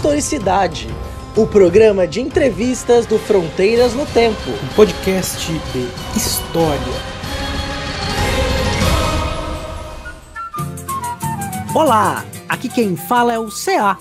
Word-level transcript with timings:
Historicidade, 0.00 0.88
o 1.36 1.46
programa 1.46 2.08
de 2.08 2.22
entrevistas 2.22 3.04
do 3.04 3.18
Fronteiras 3.18 3.92
no 3.92 4.06
Tempo. 4.06 4.48
Um 4.48 4.74
podcast 4.74 5.52
de 5.52 6.16
história. 6.16 6.80
Olá, 11.74 12.24
aqui 12.48 12.70
quem 12.70 12.96
fala 12.96 13.34
é 13.34 13.38
o 13.38 13.50
CA 13.50 13.98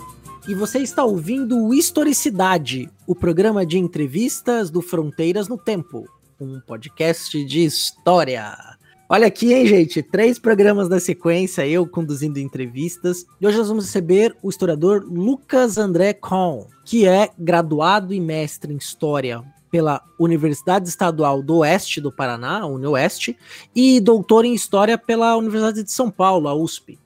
e 0.48 0.56
você 0.56 0.80
está 0.80 1.04
ouvindo 1.04 1.62
o 1.66 1.74
Historicidade, 1.74 2.90
o 3.06 3.14
programa 3.14 3.66
de 3.66 3.78
entrevistas 3.78 4.70
do 4.70 4.82
Fronteiras 4.82 5.50
no 5.50 5.58
Tempo, 5.58 6.08
um 6.40 6.62
podcast 6.62 7.44
de 7.44 7.66
história. 7.66 8.79
Olha 9.12 9.26
aqui, 9.26 9.52
hein, 9.56 9.66
gente? 9.66 10.04
Três 10.04 10.38
programas 10.38 10.88
da 10.88 11.00
sequência, 11.00 11.66
eu 11.66 11.88
conduzindo 11.88 12.38
entrevistas. 12.38 13.26
E 13.42 13.48
hoje 13.48 13.58
nós 13.58 13.68
vamos 13.68 13.86
receber 13.86 14.38
o 14.44 14.50
historiador 14.52 15.04
Lucas 15.04 15.80
André 15.80 16.14
Kohn, 16.14 16.68
que 16.86 17.08
é 17.08 17.32
graduado 17.36 18.14
e 18.14 18.20
mestre 18.20 18.72
em 18.72 18.78
História 18.78 19.44
pela 19.72 20.04
Universidade 20.20 20.88
Estadual 20.88 21.42
do 21.42 21.58
Oeste 21.58 22.00
do 22.00 22.12
Paraná, 22.12 22.60
a 22.60 22.68
UniOeste, 22.68 23.36
e 23.76 24.00
doutor 24.00 24.46
em 24.46 24.54
História 24.54 24.96
pela 24.96 25.36
Universidade 25.36 25.82
de 25.82 25.92
São 25.92 26.12
Paulo, 26.12 26.48
a 26.48 26.54
USP. 26.54 27.00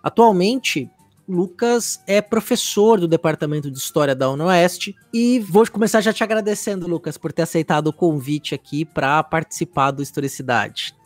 Atualmente, 0.00 0.88
Lucas 1.28 2.00
é 2.06 2.22
professor 2.22 3.00
do 3.00 3.08
Departamento 3.08 3.68
de 3.68 3.78
História 3.78 4.14
da 4.14 4.30
UniOeste 4.30 4.94
e 5.12 5.40
vou 5.40 5.68
começar 5.68 6.00
já 6.02 6.12
te 6.12 6.22
agradecendo, 6.22 6.86
Lucas, 6.86 7.18
por 7.18 7.32
ter 7.32 7.42
aceitado 7.42 7.88
o 7.88 7.92
convite 7.92 8.54
aqui 8.54 8.84
para 8.84 9.20
participar 9.24 9.90
do 9.90 10.04
Historicidade. 10.04 10.96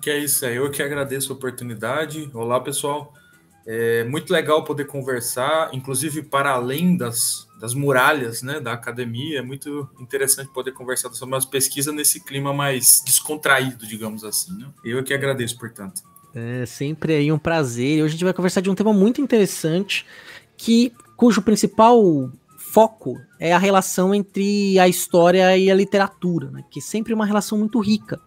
Que 0.00 0.10
é 0.10 0.18
isso, 0.18 0.44
é 0.44 0.58
eu 0.58 0.68
que 0.70 0.82
agradeço 0.82 1.32
a 1.32 1.36
oportunidade. 1.36 2.28
Olá, 2.34 2.60
pessoal. 2.60 3.14
É 3.64 4.04
muito 4.04 4.32
legal 4.32 4.64
poder 4.64 4.84
conversar, 4.86 5.70
inclusive 5.72 6.22
para 6.22 6.50
além 6.50 6.96
das, 6.96 7.48
das 7.60 7.72
muralhas 7.72 8.42
né, 8.42 8.60
da 8.60 8.72
academia. 8.72 9.38
É 9.38 9.42
muito 9.42 9.88
interessante 9.98 10.52
poder 10.52 10.72
conversar 10.72 11.12
sobre 11.12 11.34
umas 11.34 11.44
pesquisas 11.44 11.94
nesse 11.94 12.20
clima 12.20 12.52
mais 12.52 13.02
descontraído, 13.04 13.86
digamos 13.86 14.24
assim. 14.24 14.56
Né? 14.58 14.66
Eu 14.84 15.02
que 15.04 15.14
agradeço, 15.14 15.56
portanto. 15.56 16.02
É 16.34 16.66
sempre 16.66 17.14
aí 17.14 17.32
um 17.32 17.38
prazer. 17.38 18.02
Hoje 18.02 18.06
a 18.06 18.12
gente 18.12 18.24
vai 18.24 18.34
conversar 18.34 18.60
de 18.60 18.70
um 18.70 18.74
tema 18.74 18.92
muito 18.92 19.20
interessante, 19.20 20.04
que 20.56 20.92
cujo 21.16 21.42
principal 21.42 22.30
foco 22.58 23.16
é 23.38 23.52
a 23.52 23.58
relação 23.58 24.14
entre 24.14 24.78
a 24.78 24.86
história 24.86 25.56
e 25.56 25.70
a 25.70 25.74
literatura, 25.74 26.50
né? 26.50 26.62
que 26.70 26.80
é 26.80 26.82
sempre 26.82 27.14
uma 27.14 27.24
relação 27.24 27.58
muito 27.58 27.80
rica 27.80 28.20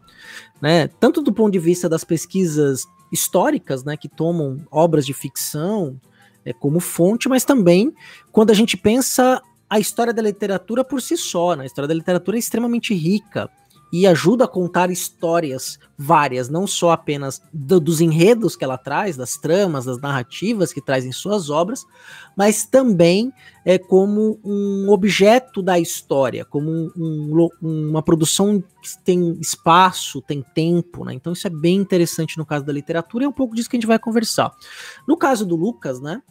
né? 0.61 0.87
Tanto 0.99 1.21
do 1.21 1.33
ponto 1.33 1.51
de 1.51 1.59
vista 1.59 1.87
das 1.87 2.03
pesquisas 2.03 2.85
históricas, 3.11 3.83
né, 3.83 3.97
que 3.97 4.07
tomam 4.07 4.57
obras 4.69 5.05
de 5.05 5.13
ficção 5.13 5.99
é, 6.45 6.53
como 6.53 6.79
fonte, 6.79 7.27
mas 7.27 7.43
também 7.43 7.93
quando 8.31 8.51
a 8.51 8.53
gente 8.53 8.77
pensa 8.77 9.41
a 9.69 9.79
história 9.79 10.13
da 10.13 10.21
literatura 10.21 10.83
por 10.83 11.01
si 11.01 11.15
só, 11.15 11.55
né? 11.55 11.63
A 11.63 11.65
história 11.65 11.87
da 11.87 11.93
literatura 11.93 12.37
é 12.37 12.39
extremamente 12.39 12.93
rica 12.93 13.49
e 13.91 14.05
ajuda 14.05 14.45
a 14.45 14.47
contar 14.47 14.91
histórias 14.91 15.79
várias, 15.97 16.47
não 16.47 16.65
só 16.65 16.91
apenas 16.91 17.41
do, 17.51 17.79
dos 17.79 17.99
enredos 17.99 18.55
que 18.55 18.63
ela 18.63 18.77
traz, 18.77 19.17
das 19.17 19.35
tramas, 19.35 19.85
das 19.85 19.99
narrativas 19.99 20.71
que 20.71 20.81
traz 20.81 21.05
em 21.05 21.11
suas 21.11 21.49
obras, 21.49 21.85
mas 22.37 22.65
também 22.65 23.33
é 23.65 23.77
como 23.77 24.39
um 24.43 24.89
objeto 24.89 25.61
da 25.61 25.79
história, 25.79 26.45
como 26.45 26.69
um, 26.71 27.49
um, 27.61 27.89
uma 27.89 28.01
produção 28.01 28.63
que 28.81 29.03
tem 29.03 29.37
espaço, 29.41 30.21
tem 30.21 30.41
tempo, 30.55 31.03
né? 31.03 31.13
Então 31.13 31.33
isso 31.33 31.47
é 31.47 31.49
bem 31.49 31.75
interessante 31.75 32.37
no 32.37 32.45
caso 32.45 32.63
da 32.63 32.71
literatura 32.71 33.23
e 33.23 33.25
é 33.25 33.29
um 33.29 33.33
pouco 33.33 33.55
disso 33.55 33.69
que 33.69 33.75
a 33.75 33.79
gente 33.79 33.87
vai 33.87 33.99
conversar. 33.99 34.51
No 35.07 35.17
caso 35.17 35.45
do 35.45 35.55
Lucas, 35.55 35.99
né? 35.99 36.21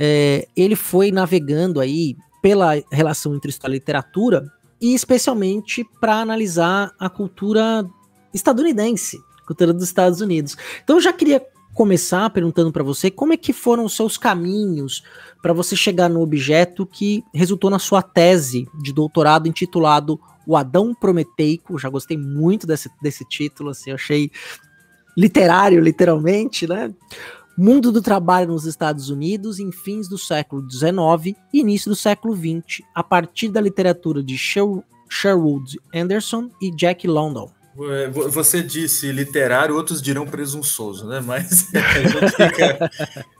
É, 0.00 0.48
ele 0.56 0.74
foi 0.74 1.12
navegando 1.12 1.78
aí 1.78 2.16
pela 2.42 2.72
relação 2.90 3.34
entre 3.34 3.50
história 3.50 3.74
e 3.74 3.78
literatura 3.78 4.50
e 4.80 4.94
especialmente 4.94 5.84
para 6.00 6.20
analisar 6.20 6.92
a 6.98 7.08
cultura 7.08 7.84
estadunidense, 8.32 9.18
cultura 9.46 9.72
dos 9.72 9.84
Estados 9.84 10.20
Unidos. 10.20 10.56
Então 10.82 10.96
eu 10.96 11.02
já 11.02 11.12
queria 11.12 11.44
começar 11.74 12.28
perguntando 12.30 12.72
para 12.72 12.82
você 12.82 13.10
como 13.10 13.32
é 13.32 13.36
que 13.36 13.52
foram 13.52 13.84
os 13.84 13.94
seus 13.94 14.18
caminhos 14.18 15.02
para 15.42 15.52
você 15.52 15.76
chegar 15.76 16.08
no 16.08 16.20
objeto 16.20 16.84
que 16.84 17.22
resultou 17.34 17.70
na 17.70 17.78
sua 17.78 18.02
tese 18.02 18.68
de 18.82 18.92
doutorado 18.92 19.48
intitulado 19.48 20.20
O 20.46 20.56
Adão 20.56 20.94
Prometeico. 20.94 21.78
Já 21.78 21.88
gostei 21.88 22.16
muito 22.16 22.66
desse, 22.66 22.90
desse 23.00 23.24
título, 23.24 23.70
assim, 23.70 23.90
eu 23.90 23.96
achei 23.96 24.30
literário, 25.16 25.80
literalmente, 25.80 26.66
né? 26.66 26.92
Mundo 27.60 27.92
do 27.92 28.00
trabalho 28.00 28.48
nos 28.48 28.64
Estados 28.64 29.10
Unidos 29.10 29.58
em 29.58 29.70
fins 29.70 30.08
do 30.08 30.16
século 30.16 30.66
XIX 30.70 31.36
e 31.52 31.60
início 31.60 31.90
do 31.90 31.94
século 31.94 32.34
XX, 32.34 32.82
a 32.94 33.04
partir 33.04 33.50
da 33.50 33.60
literatura 33.60 34.22
de 34.22 34.38
Sherwood 34.38 35.78
Anderson 35.94 36.50
e 36.62 36.74
Jack 36.74 37.06
London. 37.06 37.52
É, 37.78 38.08
você 38.08 38.62
disse 38.62 39.12
literário, 39.12 39.76
outros 39.76 40.00
dirão 40.00 40.26
presunçoso, 40.26 41.06
né? 41.06 41.20
Mas 41.20 41.68
fica... 42.34 42.90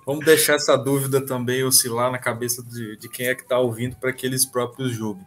vamos 0.07 0.25
deixar 0.25 0.55
essa 0.55 0.77
dúvida 0.77 1.25
também 1.25 1.65
oscilar 1.65 2.13
na 2.13 2.19
cabeça 2.19 2.63
de, 2.63 2.97
de 2.99 3.09
quem 3.09 3.27
é 3.27 3.35
que 3.35 3.43
está 3.43 3.59
ouvindo 3.59 3.97
para 3.97 4.13
que 4.13 4.27
eles 4.27 4.45
próprios 4.45 4.93
julguem. 4.93 5.27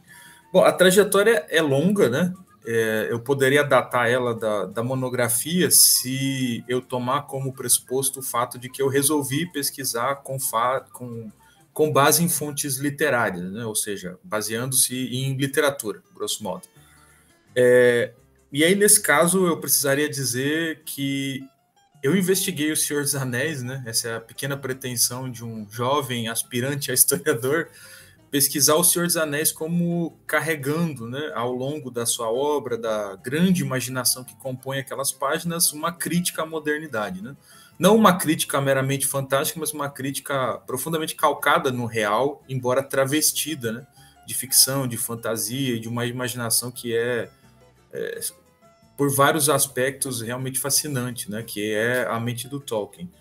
Bom, 0.53 0.63
a 0.63 0.71
trajetória 0.71 1.45
é 1.49 1.63
longa, 1.63 2.09
né? 2.09 2.31
É, 2.65 3.07
eu 3.09 3.19
poderia 3.19 3.63
datar 3.63 4.09
ela 4.09 4.33
da, 4.33 4.65
da, 4.65 4.83
monografia 4.83 5.69
se 5.69 6.63
eu 6.67 6.81
tomar 6.81 7.23
como 7.23 7.53
pressuposto 7.53 8.21
o 8.21 8.23
fato 8.23 8.57
de 8.57 8.69
que 8.69 8.81
eu 8.81 8.87
resolvi 8.87 9.45
pesquisar 9.51 10.15
com, 10.17 10.37
com, 10.91 11.29
com 11.73 11.91
base 11.91 12.23
em 12.23 12.29
fontes 12.29 12.77
literárias, 12.77 13.51
né? 13.51 13.65
ou 13.65 13.75
seja, 13.75 14.17
baseando-se 14.23 14.95
em 14.95 15.35
literatura, 15.35 16.01
grosso 16.15 16.41
modo. 16.43 16.67
É, 17.55 18.13
e 18.51 18.63
aí, 18.63 18.75
nesse 18.75 19.01
caso, 19.01 19.45
eu 19.45 19.59
precisaria 19.59 20.07
dizer 20.07 20.83
que 20.85 21.43
eu 22.01 22.15
investiguei 22.15 22.71
o 22.71 22.77
Senhor 22.77 23.01
dos 23.01 23.15
Anéis, 23.15 23.61
né? 23.61 23.83
essa 23.85 24.07
é 24.07 24.15
a 24.15 24.21
pequena 24.21 24.55
pretensão 24.55 25.29
de 25.29 25.43
um 25.43 25.67
jovem 25.69 26.29
aspirante 26.29 26.91
a 26.91 26.93
historiador, 26.93 27.67
pesquisar 28.33 28.73
o 28.73 28.83
Senhor 28.83 29.05
dos 29.05 29.15
Anéis 29.15 29.51
como 29.51 30.17
carregando, 30.25 31.07
né, 31.07 31.31
ao 31.35 31.51
longo 31.51 31.91
da 31.91 32.03
sua 32.03 32.31
obra, 32.31 32.75
da 32.75 33.15
grande 33.15 33.61
imaginação 33.61 34.23
que 34.23 34.35
compõe 34.37 34.79
aquelas 34.79 35.11
páginas, 35.11 35.71
uma 35.71 35.91
crítica 35.91 36.41
à 36.41 36.45
modernidade, 36.47 37.21
né? 37.21 37.35
Não 37.77 37.95
uma 37.95 38.17
crítica 38.17 38.59
meramente 38.59 39.05
fantástica, 39.05 39.59
mas 39.59 39.71
uma 39.71 39.87
crítica 39.87 40.57
profundamente 40.65 41.13
calcada 41.13 41.71
no 41.71 41.85
real, 41.85 42.43
embora 42.49 42.81
travestida, 42.81 43.71
né, 43.71 43.87
de 44.25 44.33
ficção, 44.33 44.87
de 44.87 44.97
fantasia, 44.97 45.79
de 45.79 45.87
uma 45.87 46.03
imaginação 46.07 46.71
que 46.71 46.97
é, 46.97 47.29
é 47.91 48.19
por 48.97 49.13
vários 49.13 49.47
aspectos 49.47 50.21
realmente 50.21 50.57
fascinante, 50.57 51.29
né, 51.29 51.43
que 51.43 51.71
é 51.71 52.07
a 52.07 52.19
mente 52.19 52.47
do 52.47 52.59
Tolkien. 52.59 53.11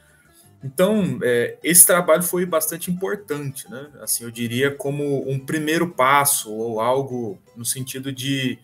Então, 0.65 1.19
é, 1.23 1.59
esse 1.63 1.85
trabalho 1.87 2.23
foi 2.23 2.47
bastante 2.47 2.91
importante, 2.91 3.69
né? 3.69 3.89
Assim, 4.01 4.25
eu 4.25 4.31
diria 4.31 4.71
como 4.71 5.29
um 5.29 5.39
primeiro 5.39 5.91
passo 5.91 6.53
ou 6.53 6.81
algo 6.81 7.39
no 7.57 7.65
sentido 7.65 8.13
de 8.13 8.59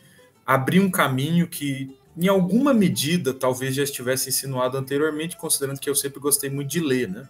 abrir 0.47 0.81
um 0.81 0.91
caminho 0.91 1.49
que, 1.49 1.97
em 2.17 2.29
alguma 2.29 2.73
medida, 2.73 3.35
talvez 3.35 3.75
já 3.75 3.83
estivesse 3.83 4.29
insinuado 4.29 4.79
anteriormente, 4.79 5.37
considerando 5.37 5.81
que 5.81 5.91
eu 5.91 5.95
sempre 5.95 6.21
gostei 6.21 6.49
muito 6.49 6.71
de 6.71 6.81
ler, 6.81 7.09
né? 7.09 7.29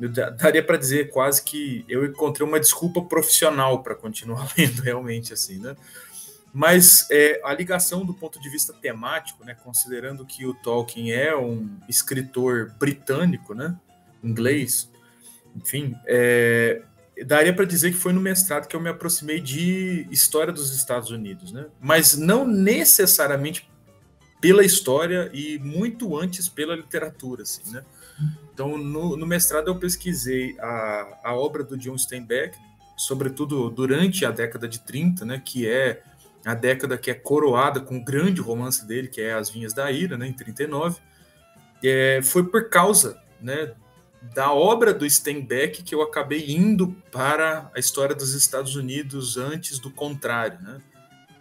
Eu 0.00 0.08
daria 0.08 0.64
para 0.64 0.78
dizer 0.78 1.10
quase 1.10 1.42
que 1.44 1.84
eu 1.86 2.04
encontrei 2.04 2.46
uma 2.46 2.58
desculpa 2.58 3.02
profissional 3.02 3.82
para 3.82 3.94
continuar 3.94 4.50
lendo 4.56 4.80
realmente 4.80 5.34
assim, 5.34 5.58
né? 5.58 5.76
Mas 6.52 7.06
é, 7.10 7.40
a 7.44 7.54
ligação 7.54 8.04
do 8.04 8.12
ponto 8.12 8.38
de 8.38 8.48
vista 8.50 8.74
temático, 8.74 9.42
né, 9.44 9.54
considerando 9.54 10.26
que 10.26 10.44
o 10.44 10.52
Tolkien 10.52 11.10
é 11.10 11.34
um 11.34 11.78
escritor 11.88 12.74
britânico, 12.78 13.54
né, 13.54 13.74
inglês, 14.22 14.90
enfim, 15.56 15.94
é, 16.06 16.82
daria 17.26 17.54
para 17.54 17.64
dizer 17.64 17.90
que 17.90 17.96
foi 17.96 18.12
no 18.12 18.20
mestrado 18.20 18.68
que 18.68 18.76
eu 18.76 18.80
me 18.80 18.90
aproximei 18.90 19.40
de 19.40 20.06
história 20.10 20.52
dos 20.52 20.76
Estados 20.76 21.10
Unidos, 21.10 21.52
né, 21.52 21.66
mas 21.80 22.18
não 22.18 22.46
necessariamente 22.46 23.66
pela 24.38 24.64
história 24.64 25.30
e 25.32 25.58
muito 25.58 26.18
antes 26.18 26.50
pela 26.50 26.76
literatura, 26.76 27.44
assim, 27.44 27.62
né. 27.72 27.82
Então, 28.52 28.76
no, 28.76 29.16
no 29.16 29.26
mestrado 29.26 29.68
eu 29.68 29.78
pesquisei 29.78 30.54
a, 30.60 31.18
a 31.24 31.34
obra 31.34 31.64
do 31.64 31.78
John 31.78 31.96
Steinbeck, 31.96 32.58
sobretudo 32.94 33.70
durante 33.70 34.26
a 34.26 34.30
década 34.30 34.68
de 34.68 34.80
30, 34.80 35.24
né, 35.24 35.42
que 35.42 35.66
é 35.66 36.02
a 36.44 36.54
década 36.54 36.98
que 36.98 37.10
é 37.10 37.14
coroada 37.14 37.80
com 37.80 37.98
o 37.98 38.04
grande 38.04 38.40
romance 38.40 38.86
dele, 38.86 39.08
que 39.08 39.20
é 39.20 39.32
As 39.32 39.50
Vinhas 39.50 39.72
da 39.72 39.90
Ira, 39.90 40.16
né, 40.16 40.26
em 40.26 40.32
39, 40.32 41.00
é, 41.84 42.20
foi 42.22 42.44
por 42.44 42.68
causa 42.68 43.20
né, 43.40 43.72
da 44.34 44.52
obra 44.52 44.94
do 44.94 45.08
Steinbeck 45.08 45.82
que 45.82 45.94
eu 45.94 46.02
acabei 46.02 46.52
indo 46.52 46.96
para 47.10 47.70
a 47.74 47.78
história 47.78 48.14
dos 48.14 48.34
Estados 48.34 48.76
Unidos 48.76 49.36
antes 49.36 49.78
do 49.78 49.90
contrário. 49.90 50.60
Né? 50.60 50.80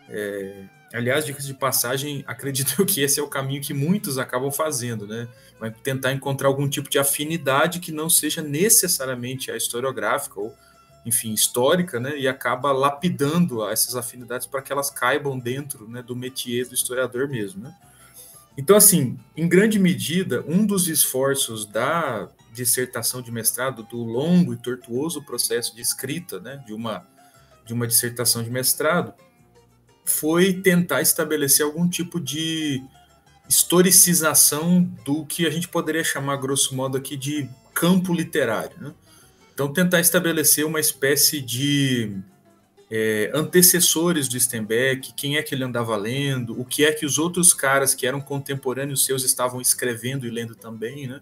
É, 0.10 0.66
aliás, 0.94 1.26
dicas 1.26 1.46
de 1.46 1.54
passagem, 1.54 2.24
acredito 2.28 2.84
que 2.86 3.02
esse 3.02 3.20
é 3.20 3.24
o 3.24 3.28
caminho 3.28 3.62
que 3.62 3.74
muitos 3.74 4.18
acabam 4.18 4.52
fazendo, 4.52 5.06
né? 5.08 5.28
Vai 5.60 5.72
tentar 5.72 6.12
encontrar 6.12 6.48
algum 6.48 6.68
tipo 6.68 6.90
de 6.90 6.98
afinidade 6.98 7.80
que 7.80 7.92
não 7.92 8.10
seja 8.10 8.42
necessariamente 8.42 9.52
a 9.52 9.56
historiográfica 9.56 10.40
ou 10.40 10.56
enfim, 11.06 11.34
histórica, 11.34 12.00
né, 12.00 12.18
e 12.18 12.28
acaba 12.28 12.72
lapidando 12.72 13.68
essas 13.68 13.96
afinidades 13.96 14.46
para 14.46 14.62
que 14.62 14.72
elas 14.72 14.90
caibam 14.90 15.38
dentro 15.38 15.88
né, 15.88 16.02
do 16.02 16.16
métier 16.16 16.68
do 16.68 16.76
historiador 16.76 17.28
mesmo. 17.28 17.64
Né? 17.64 17.76
Então, 18.58 18.76
assim, 18.76 19.18
em 19.36 19.48
grande 19.48 19.80
medida, 19.80 20.44
um 20.48 20.66
dos 20.66 20.88
esforços 20.88 21.66
da 21.66 22.30
dissertação 22.54 23.22
de 23.22 23.32
mestrado, 23.32 23.84
do 23.84 24.04
longo 24.04 24.54
e 24.54 24.58
tortuoso 24.58 25.24
processo 25.24 25.76
de 25.76 25.82
escrita 25.82 26.40
né, 26.40 26.62
de, 26.66 26.74
uma, 26.74 27.08
de 27.66 27.74
uma 27.74 27.88
dissertação 27.88 28.44
de 28.44 28.50
mestrado, 28.50 29.14
foi 30.06 30.54
tentar 30.54 31.02
estabelecer 31.02 31.66
algum 31.66 31.88
tipo 31.88 32.20
de 32.20 32.84
historicização 33.48 34.84
do 35.06 35.26
que 35.26 35.46
a 35.46 35.50
gente 35.50 35.68
poderia 35.68 36.04
chamar, 36.04 36.38
grosso 36.38 36.76
modo, 36.76 36.98
aqui 36.98 37.16
de 37.16 37.50
campo 37.74 38.14
literário. 38.14 38.78
Né? 38.80 38.94
Então, 39.54 39.72
tentar 39.72 40.00
estabelecer 40.00 40.66
uma 40.66 40.80
espécie 40.80 41.42
de 41.42 42.18
é, 42.90 43.32
antecessores 43.34 44.28
do 44.28 44.40
Steinbeck, 44.40 45.14
quem 45.14 45.38
é 45.38 45.44
que 45.44 45.56
ele 45.56 45.64
andava 45.64 45.96
lendo, 45.96 46.60
o 46.60 46.66
que 46.66 46.84
é 46.84 46.92
que 46.92 47.06
os 47.06 47.18
outros 47.18 47.54
caras 47.54 47.96
que 47.96 48.08
eram 48.08 48.20
contemporâneos 48.20 49.06
seus 49.06 49.24
estavam 49.24 49.62
escrevendo 49.62 50.26
e 50.26 50.30
lendo 50.30 50.56
também, 50.56 51.08
né? 51.08 51.22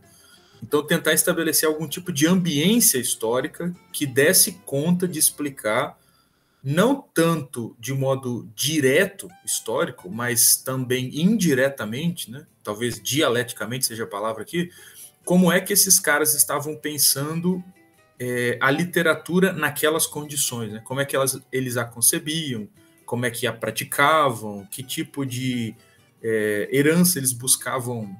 Então, 0.62 0.86
tentar 0.86 1.14
estabelecer 1.14 1.68
algum 1.68 1.88
tipo 1.88 2.12
de 2.12 2.28
ambiência 2.28 2.98
histórica 2.98 3.74
que 3.94 4.06
desse 4.06 4.54
conta 4.66 5.08
de 5.08 5.18
explicar, 5.18 5.98
não 6.62 7.02
tanto 7.14 7.76
de 7.80 7.94
modo 7.94 8.50
direto 8.54 9.30
histórico, 9.46 10.10
mas 10.10 10.58
também 10.58 11.10
indiretamente, 11.14 12.30
né? 12.30 12.46
talvez 12.64 13.02
dialeticamente 13.02 13.86
seja 13.86 14.04
a 14.04 14.08
palavra 14.08 14.44
aqui, 14.44 14.70
como 15.24 15.52
é 15.52 15.62
que 15.62 15.72
esses 15.72 16.00
caras 16.00 16.36
estavam 16.36 16.76
pensando 16.76 17.64
é, 18.19 18.57
a 18.60 18.69
literatura 18.69 19.54
naquelas 19.54 20.06
condições, 20.06 20.74
né? 20.74 20.81
como 20.83 21.00
é 21.00 21.06
que 21.06 21.16
elas, 21.16 21.39
eles 21.51 21.77
a 21.77 21.86
concebiam, 21.86 22.68
como 23.06 23.25
é 23.25 23.31
que 23.31 23.48
a 23.48 23.54
praticavam, 23.54 24.68
que 24.69 24.83
tipo 24.83 25.25
de 25.25 25.74
é, 26.21 26.68
herança 26.71 27.18
eles 27.18 27.31
buscavam 27.31 28.16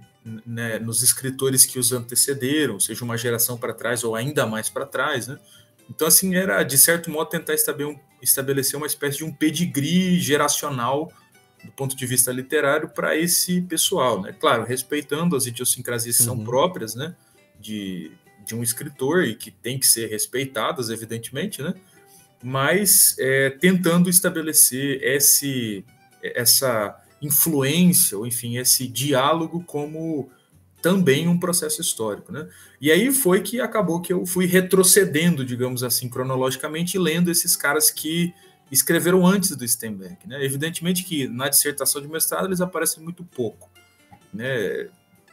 né, 0.46 0.80
nos 0.80 1.04
escritores 1.04 1.66
que 1.66 1.78
os 1.78 1.92
antecederam, 1.92 2.80
seja 2.80 3.04
uma 3.04 3.18
geração 3.18 3.58
para 3.58 3.74
trás 3.74 4.04
ou 4.04 4.16
ainda 4.16 4.46
mais 4.46 4.70
para 4.70 4.86
trás. 4.86 5.28
Né? 5.28 5.38
Então, 5.90 6.08
assim, 6.08 6.36
era 6.36 6.64
de 6.64 6.78
certo 6.78 7.10
modo 7.10 7.30
tentar 7.30 7.54
estabelecer 8.22 8.78
uma 8.78 8.88
espécie 8.88 9.18
de 9.18 9.26
um 9.26 9.34
pedigree 9.34 10.20
geracional 10.20 11.12
do 11.64 11.72
ponto 11.72 11.96
de 11.96 12.06
vista 12.06 12.32
literário 12.32 12.90
para 12.90 13.18
esse 13.18 13.62
pessoal, 13.62 14.22
né? 14.22 14.34
Claro, 14.40 14.64
respeitando 14.64 15.36
as 15.36 15.46
idiosincrasias 15.46 16.16
que 16.18 16.24
uhum. 16.24 16.38
são 16.38 16.46
próprias, 16.46 16.96
né? 16.96 17.14
De, 17.60 18.12
de 18.50 18.56
um 18.56 18.64
escritor 18.64 19.24
e 19.24 19.36
que 19.36 19.52
tem 19.52 19.78
que 19.78 19.86
ser 19.86 20.10
respeitadas, 20.10 20.90
evidentemente, 20.90 21.62
né? 21.62 21.76
Mas 22.44 23.16
é, 23.20 23.52
tentando 23.52 24.10
estabelecer 24.10 25.04
esse, 25.04 25.86
essa 26.24 27.00
influência, 27.22 28.18
ou 28.18 28.26
enfim, 28.26 28.58
esse 28.58 28.88
diálogo 28.88 29.64
como 29.68 30.32
também 30.82 31.28
um 31.28 31.38
processo 31.38 31.80
histórico, 31.80 32.32
né? 32.32 32.48
E 32.82 32.92
aí 32.92 33.12
foi 33.12 33.42
que 33.42 33.62
acabou 33.62 34.02
que 34.02 34.12
eu 34.12 34.26
fui 34.26 34.46
retrocedendo, 34.46 35.46
digamos 35.46 35.84
assim, 35.84 36.10
cronologicamente, 36.10 36.98
lendo 36.98 37.30
esses 37.30 37.56
caras 37.56 37.92
que 37.92 38.34
escreveram 38.72 39.28
antes 39.28 39.56
do 39.56 39.68
Steinbeck, 39.68 40.28
né? 40.28 40.44
Evidentemente 40.44 41.04
que 41.04 41.28
na 41.28 41.50
dissertação 41.50 42.02
de 42.02 42.08
mestrado 42.08 42.48
eles 42.48 42.62
aparecem 42.62 43.04
muito 43.04 43.24
pouco, 43.24 43.70
né? 44.34 44.88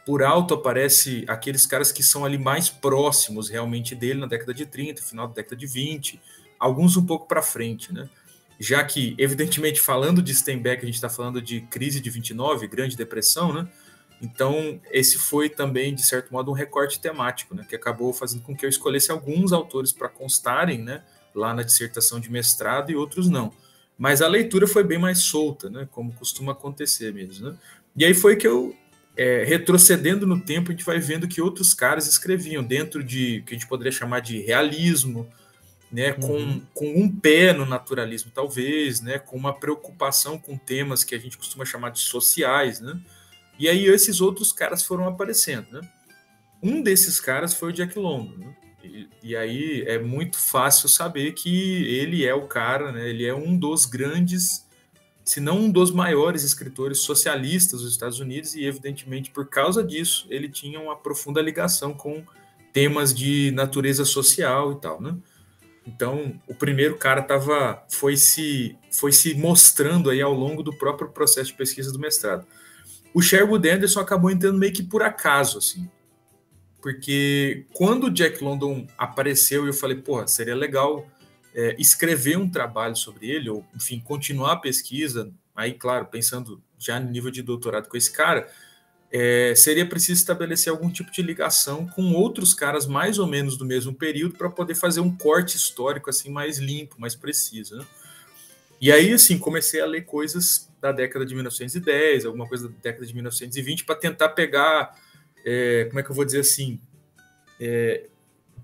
Por 0.07 0.23
alto 0.23 0.53
aparece 0.53 1.25
aqueles 1.27 1.65
caras 1.65 1.91
que 1.91 2.01
são 2.01 2.23
ali 2.23 2.37
mais 2.37 2.69
próximos 2.69 3.49
realmente 3.49 3.93
dele 3.93 4.21
na 4.21 4.25
década 4.25 4.53
de 4.53 4.65
30, 4.65 5.01
final 5.01 5.27
da 5.27 5.33
década 5.33 5.57
de 5.57 5.67
20, 5.67 6.17
alguns 6.57 6.95
um 6.95 7.05
pouco 7.05 7.27
para 7.27 7.41
frente, 7.41 7.93
né? 7.93 8.07
Já 8.57 8.81
que, 8.85 9.15
evidentemente, 9.17 9.81
falando 9.81 10.21
de 10.21 10.33
Steinbeck, 10.33 10.81
a 10.81 10.85
gente 10.85 10.95
está 10.95 11.09
falando 11.09 11.41
de 11.41 11.59
crise 11.59 11.99
de 11.99 12.09
29, 12.09 12.69
Grande 12.69 12.95
Depressão, 12.95 13.51
né? 13.51 13.67
Então, 14.21 14.79
esse 14.91 15.17
foi 15.17 15.49
também, 15.49 15.93
de 15.93 16.03
certo 16.03 16.31
modo, 16.31 16.51
um 16.51 16.53
recorte 16.53 17.01
temático, 17.01 17.53
né? 17.53 17.65
Que 17.67 17.75
acabou 17.75 18.13
fazendo 18.13 18.43
com 18.43 18.55
que 18.55 18.65
eu 18.65 18.69
escolhesse 18.69 19.11
alguns 19.11 19.51
autores 19.51 19.91
para 19.91 20.07
constarem, 20.07 20.81
né? 20.81 21.03
Lá 21.35 21.53
na 21.53 21.63
dissertação 21.63 22.17
de 22.17 22.31
mestrado 22.31 22.89
e 22.93 22.95
outros 22.95 23.29
não. 23.29 23.51
Mas 23.97 24.21
a 24.21 24.27
leitura 24.29 24.67
foi 24.67 24.85
bem 24.85 24.97
mais 24.97 25.19
solta, 25.19 25.69
né? 25.69 25.85
Como 25.91 26.13
costuma 26.13 26.53
acontecer 26.53 27.13
mesmo, 27.13 27.49
né? 27.49 27.57
E 27.93 28.05
aí 28.05 28.13
foi 28.13 28.37
que 28.37 28.47
eu 28.47 28.73
é, 29.17 29.43
retrocedendo 29.43 30.27
no 30.27 30.39
tempo, 30.39 30.69
a 30.69 30.73
gente 30.73 30.85
vai 30.85 30.99
vendo 30.99 31.27
que 31.27 31.41
outros 31.41 31.73
caras 31.73 32.07
escreviam 32.07 32.63
dentro 32.63 33.03
de 33.03 33.41
que 33.41 33.55
a 33.55 33.57
gente 33.57 33.67
poderia 33.67 33.91
chamar 33.91 34.19
de 34.19 34.39
realismo, 34.41 35.27
né, 35.91 36.11
com, 36.11 36.33
uhum. 36.33 36.61
com 36.73 37.01
um 37.01 37.09
pé 37.09 37.53
no 37.53 37.65
naturalismo, 37.65 38.29
talvez, 38.33 39.01
né, 39.01 39.17
com 39.17 39.35
uma 39.35 39.57
preocupação 39.57 40.37
com 40.37 40.57
temas 40.57 41.03
que 41.03 41.15
a 41.15 41.17
gente 41.17 41.37
costuma 41.37 41.65
chamar 41.65 41.89
de 41.89 41.99
sociais, 41.99 42.79
né? 42.79 42.99
E 43.57 43.67
aí 43.67 43.85
esses 43.85 44.21
outros 44.21 44.51
caras 44.51 44.83
foram 44.83 45.07
aparecendo, 45.07 45.65
né? 45.71 45.81
Um 46.61 46.81
desses 46.81 47.19
caras 47.19 47.53
foi 47.53 47.69
o 47.69 47.73
Jack 47.73 47.97
London, 47.97 48.37
né? 48.37 48.55
E, 48.83 49.09
e, 49.23 49.35
aí 49.35 49.83
é 49.87 49.97
muito 49.97 50.37
fácil 50.37 50.87
saber 50.87 51.33
que 51.33 51.85
ele 51.87 52.25
é 52.25 52.33
o 52.33 52.47
cara, 52.47 52.91
né? 52.91 53.09
Ele 53.09 53.25
é 53.25 53.33
um 53.33 53.57
dos 53.57 53.85
grandes 53.85 54.66
se 55.27 55.41
não 55.41 55.59
um 55.59 55.69
dos 55.69 55.91
maiores 55.91 56.43
escritores 56.43 56.99
socialistas 56.99 57.81
dos 57.81 57.91
Estados 57.91 58.21
Unidos, 58.21 58.55
e 58.55 58.63
evidentemente 58.63 59.29
por 59.29 59.49
causa 59.49 59.83
disso 59.83 60.25
ele 60.29 60.47
tinha 60.47 60.79
uma 60.79 60.95
profunda 60.95 61.41
ligação 61.41 61.93
com 61.93 62.23
temas 62.71 63.13
de 63.13 63.51
natureza 63.51 64.05
social 64.05 64.71
e 64.71 64.79
tal, 64.79 65.01
né? 65.01 65.17
Então, 65.85 66.39
o 66.47 66.55
primeiro 66.55 66.97
cara 66.97 67.21
tava, 67.21 67.83
foi, 67.89 68.15
se, 68.15 68.77
foi 68.89 69.11
se 69.11 69.33
mostrando 69.33 70.09
aí 70.09 70.21
ao 70.21 70.33
longo 70.33 70.63
do 70.63 70.73
próprio 70.77 71.09
processo 71.09 71.51
de 71.51 71.57
pesquisa 71.57 71.91
do 71.91 71.99
mestrado. 71.99 72.47
O 73.13 73.21
Sherwood 73.21 73.69
Anderson 73.69 73.99
acabou 73.99 74.31
entrando 74.31 74.57
meio 74.57 74.71
que 74.71 74.83
por 74.83 75.03
acaso, 75.03 75.57
assim. 75.57 75.89
Porque 76.81 77.65
quando 77.73 78.05
o 78.05 78.11
Jack 78.11 78.41
London 78.41 78.87
apareceu, 78.97 79.67
eu 79.67 79.73
falei, 79.73 79.97
porra, 79.97 80.25
seria 80.25 80.55
legal 80.55 81.05
é, 81.57 81.75
escrever 81.79 82.37
um 82.37 82.47
trabalho 82.47 82.95
sobre 82.95 83.27
ele, 83.31 83.49
ou, 83.49 83.65
enfim, 83.75 83.99
continuar 83.99 84.53
a 84.53 84.57
pesquisa, 84.57 85.33
aí, 85.55 85.73
claro, 85.73 86.05
pensando 86.05 86.61
já 86.77 86.99
no 86.99 87.09
nível 87.09 87.31
de 87.31 87.41
doutorado 87.41 87.89
com 87.89 87.97
esse 87.97 88.11
cara, 88.11 88.47
é, 89.11 89.55
seria 89.55 89.87
preciso 89.87 90.21
estabelecer 90.21 90.71
algum 90.71 90.87
tipo 90.91 91.11
de 91.11 91.23
ligação 91.23 91.87
com 91.87 92.13
outros 92.13 92.53
caras 92.53 92.85
mais 92.85 93.17
ou 93.17 93.25
menos 93.25 93.57
do 93.57 93.65
mesmo 93.65 93.91
período 93.91 94.37
para 94.37 94.51
poder 94.51 94.75
fazer 94.75 94.99
um 94.99 95.15
corte 95.17 95.57
histórico 95.57 96.11
assim 96.11 96.29
mais 96.29 96.59
limpo, 96.59 97.01
mais 97.01 97.15
preciso. 97.15 97.77
Né? 97.77 97.85
E 98.79 98.91
aí, 98.91 99.11
assim, 99.11 99.39
comecei 99.39 99.81
a 99.81 99.85
ler 99.87 100.05
coisas 100.05 100.69
da 100.79 100.91
década 100.91 101.25
de 101.25 101.33
1910, 101.33 102.25
alguma 102.25 102.47
coisa 102.47 102.69
da 102.69 102.75
década 102.83 103.03
de 103.03 103.13
1920, 103.15 103.83
para 103.83 103.95
tentar 103.95 104.29
pegar, 104.29 104.95
é, 105.43 105.85
como 105.85 105.99
é 105.99 106.03
que 106.03 106.11
eu 106.11 106.15
vou 106.15 106.23
dizer 106.23 106.41
assim, 106.41 106.79
é, 107.59 108.07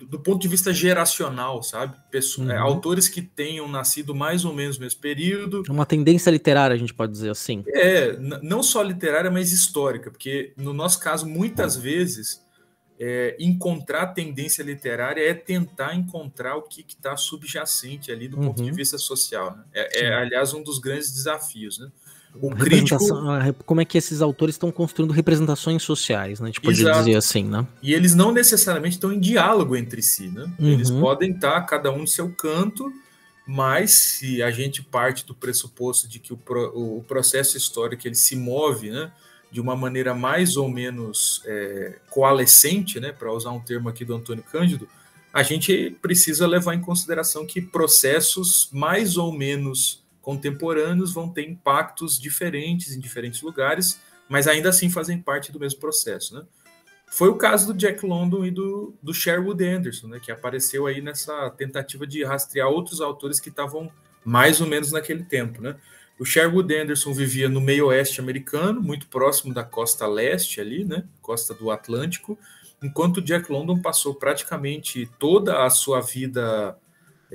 do 0.09 0.19
ponto 0.19 0.41
de 0.41 0.47
vista 0.47 0.73
geracional, 0.73 1.61
sabe? 1.63 1.95
É, 2.13 2.19
uhum. 2.39 2.51
é, 2.51 2.57
autores 2.57 3.07
que 3.07 3.21
tenham 3.21 3.67
nascido 3.67 4.13
mais 4.13 4.45
ou 4.45 4.53
menos 4.53 4.77
no 4.77 4.83
mesmo 4.83 4.99
período. 5.01 5.63
Uma 5.69 5.85
tendência 5.85 6.29
literária, 6.29 6.73
a 6.73 6.77
gente 6.77 6.93
pode 6.93 7.11
dizer 7.11 7.29
assim. 7.29 7.63
É, 7.67 8.17
não 8.41 8.61
só 8.63 8.81
literária, 8.81 9.31
mas 9.31 9.51
histórica, 9.51 10.11
porque 10.11 10.53
no 10.57 10.73
nosso 10.73 10.99
caso, 10.99 11.27
muitas 11.27 11.75
vezes, 11.75 12.43
é, 12.99 13.35
encontrar 13.39 14.07
tendência 14.07 14.63
literária 14.63 15.21
é 15.27 15.33
tentar 15.33 15.95
encontrar 15.95 16.55
o 16.55 16.61
que 16.61 16.85
está 16.87 17.17
subjacente 17.17 18.11
ali 18.11 18.27
do 18.27 18.37
uhum. 18.37 18.47
ponto 18.47 18.63
de 18.63 18.69
uhum. 18.69 18.75
vista 18.75 18.97
social. 18.97 19.55
Né? 19.55 19.63
É, 19.73 20.05
é, 20.05 20.13
aliás, 20.13 20.53
um 20.53 20.63
dos 20.63 20.79
grandes 20.79 21.11
desafios, 21.11 21.79
né? 21.79 21.91
O 22.35 22.49
crítico... 22.49 22.99
Como 23.65 23.81
é 23.81 23.85
que 23.85 23.97
esses 23.97 24.21
autores 24.21 24.55
estão 24.55 24.71
construindo 24.71 25.11
representações 25.11 25.83
sociais, 25.83 26.39
né? 26.39 26.45
A 26.45 26.47
gente 26.47 26.61
pode 26.61 26.81
Exato. 26.81 26.99
dizer 26.99 27.15
assim, 27.15 27.43
né? 27.43 27.67
E 27.81 27.93
eles 27.93 28.15
não 28.15 28.31
necessariamente 28.31 28.95
estão 28.95 29.11
em 29.11 29.19
diálogo 29.19 29.75
entre 29.75 30.01
si, 30.01 30.29
né? 30.29 30.51
Uhum. 30.59 30.69
Eles 30.69 30.89
podem 30.89 31.31
estar 31.31 31.61
cada 31.61 31.91
um 31.91 31.99
no 31.99 32.07
seu 32.07 32.29
canto, 32.31 32.91
mas 33.45 33.91
se 33.91 34.41
a 34.41 34.49
gente 34.51 34.81
parte 34.81 35.25
do 35.25 35.35
pressuposto 35.35 36.07
de 36.07 36.19
que 36.19 36.33
o, 36.33 36.37
pro, 36.37 36.71
o 36.75 37.03
processo 37.03 37.57
histórico 37.57 38.07
ele 38.07 38.15
se 38.15 38.35
move, 38.35 38.89
né? 38.89 39.11
De 39.51 39.61
uma 39.61 39.75
maneira 39.75 40.15
mais 40.15 40.57
ou 40.57 40.67
menos 40.67 41.43
é, 41.45 41.99
coalescente, 42.09 42.99
né? 42.99 43.11
Para 43.11 43.31
usar 43.31 43.51
um 43.51 43.59
termo 43.59 43.89
aqui 43.89 44.03
do 44.03 44.15
Antônio 44.15 44.43
Cândido, 44.43 44.87
a 45.31 45.43
gente 45.43 45.95
precisa 46.01 46.45
levar 46.45 46.75
em 46.75 46.81
consideração 46.81 47.45
que 47.45 47.61
processos 47.61 48.69
mais 48.71 49.17
ou 49.17 49.31
menos 49.31 50.02
contemporâneos 50.23 51.13
vão 51.13 51.29
ter 51.29 51.47
impactos 51.47 52.19
diferentes 52.19 52.95
em 52.95 52.99
diferentes 52.99 53.41
lugares, 53.41 53.99
mas 54.27 54.47
ainda 54.47 54.69
assim 54.69 54.89
fazem 54.89 55.21
parte 55.21 55.51
do 55.51 55.59
mesmo 55.59 55.79
processo, 55.79 56.33
né? 56.33 56.43
Foi 57.07 57.29
o 57.29 57.35
caso 57.35 57.67
do 57.67 57.77
Jack 57.77 58.03
London 58.03 58.43
e 58.43 58.49
do, 58.49 58.95
do 59.03 59.13
Sherwood 59.13 59.63
Anderson, 59.63 60.07
né, 60.07 60.19
que 60.19 60.31
apareceu 60.31 60.87
aí 60.87 60.99
nessa 60.99 61.47
tentativa 61.51 62.07
de 62.07 62.23
rastrear 62.23 62.67
outros 62.67 63.01
autores 63.01 63.39
que 63.39 63.49
estavam 63.49 63.91
mais 64.25 64.59
ou 64.59 64.65
menos 64.65 64.91
naquele 64.91 65.23
tempo, 65.23 65.61
né? 65.61 65.75
O 66.17 66.25
Sherwood 66.25 66.73
Anderson 66.73 67.13
vivia 67.13 67.49
no 67.49 67.61
meio 67.61 67.87
oeste 67.87 68.19
americano, 68.19 68.81
muito 68.81 69.07
próximo 69.07 69.53
da 69.53 69.63
costa 69.63 70.07
leste 70.07 70.61
ali, 70.61 70.85
né, 70.85 71.03
costa 71.21 71.53
do 71.53 71.69
Atlântico, 71.69 72.39
enquanto 72.81 73.21
Jack 73.21 73.51
London 73.51 73.79
passou 73.79 74.15
praticamente 74.15 75.07
toda 75.19 75.65
a 75.65 75.69
sua 75.69 76.01
vida 76.01 76.77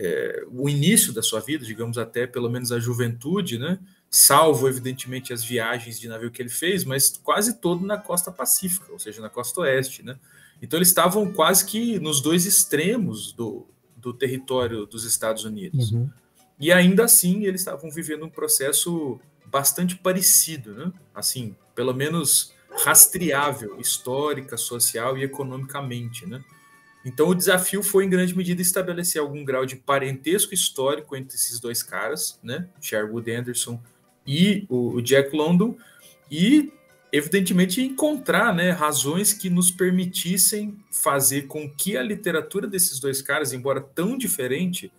é, 0.00 0.44
o 0.48 0.68
início 0.68 1.12
da 1.12 1.20
sua 1.20 1.40
vida, 1.40 1.64
digamos 1.64 1.98
até 1.98 2.24
pelo 2.24 2.48
menos 2.48 2.70
a 2.70 2.78
juventude, 2.78 3.58
né? 3.58 3.80
Salvo, 4.08 4.68
evidentemente, 4.68 5.32
as 5.32 5.42
viagens 5.42 5.98
de 5.98 6.06
navio 6.06 6.30
que 6.30 6.40
ele 6.40 6.48
fez, 6.48 6.84
mas 6.84 7.16
quase 7.16 7.60
todo 7.60 7.84
na 7.84 7.98
costa 7.98 8.30
pacífica, 8.30 8.92
ou 8.92 8.98
seja, 9.00 9.20
na 9.20 9.28
costa 9.28 9.60
oeste, 9.62 10.04
né? 10.04 10.16
Então 10.62 10.78
eles 10.78 10.88
estavam 10.88 11.32
quase 11.32 11.66
que 11.66 11.98
nos 11.98 12.20
dois 12.20 12.46
extremos 12.46 13.32
do, 13.32 13.66
do 13.96 14.14
território 14.14 14.86
dos 14.86 15.04
Estados 15.04 15.44
Unidos. 15.44 15.90
Uhum. 15.90 16.08
E 16.60 16.70
ainda 16.70 17.04
assim 17.04 17.44
eles 17.44 17.60
estavam 17.60 17.90
vivendo 17.90 18.24
um 18.24 18.30
processo 18.30 19.20
bastante 19.46 19.96
parecido, 19.96 20.74
né? 20.74 20.92
Assim, 21.12 21.56
pelo 21.74 21.92
menos 21.92 22.54
rastreável, 22.84 23.80
histórica, 23.80 24.56
social 24.56 25.18
e 25.18 25.24
economicamente, 25.24 26.24
né? 26.24 26.42
Então 27.08 27.30
o 27.30 27.34
desafio 27.34 27.82
foi 27.82 28.04
em 28.04 28.10
grande 28.10 28.36
medida 28.36 28.60
estabelecer 28.60 29.18
algum 29.18 29.42
grau 29.42 29.64
de 29.64 29.76
parentesco 29.76 30.52
histórico 30.52 31.16
entre 31.16 31.36
esses 31.36 31.58
dois 31.58 31.82
caras, 31.82 32.38
né? 32.42 32.68
Sherwood 32.82 33.30
Anderson 33.32 33.80
e 34.26 34.66
o, 34.68 35.00
Jack 35.00 35.34
London, 35.34 35.74
e 36.30 36.70
evidentemente 37.10 37.80
encontrar 37.80 38.54
né, 38.54 38.72
razões 38.72 39.32
que 39.32 39.48
nos 39.48 39.70
permitissem 39.70 40.76
fazer 40.92 41.46
com 41.46 41.66
que 41.70 41.96
a 41.96 42.02
literatura 42.02 42.66
desses 42.66 43.00
dois 43.00 43.22
caras, 43.22 43.54
embora 43.54 43.80
tão 43.80 44.18
diferente, 44.18 44.92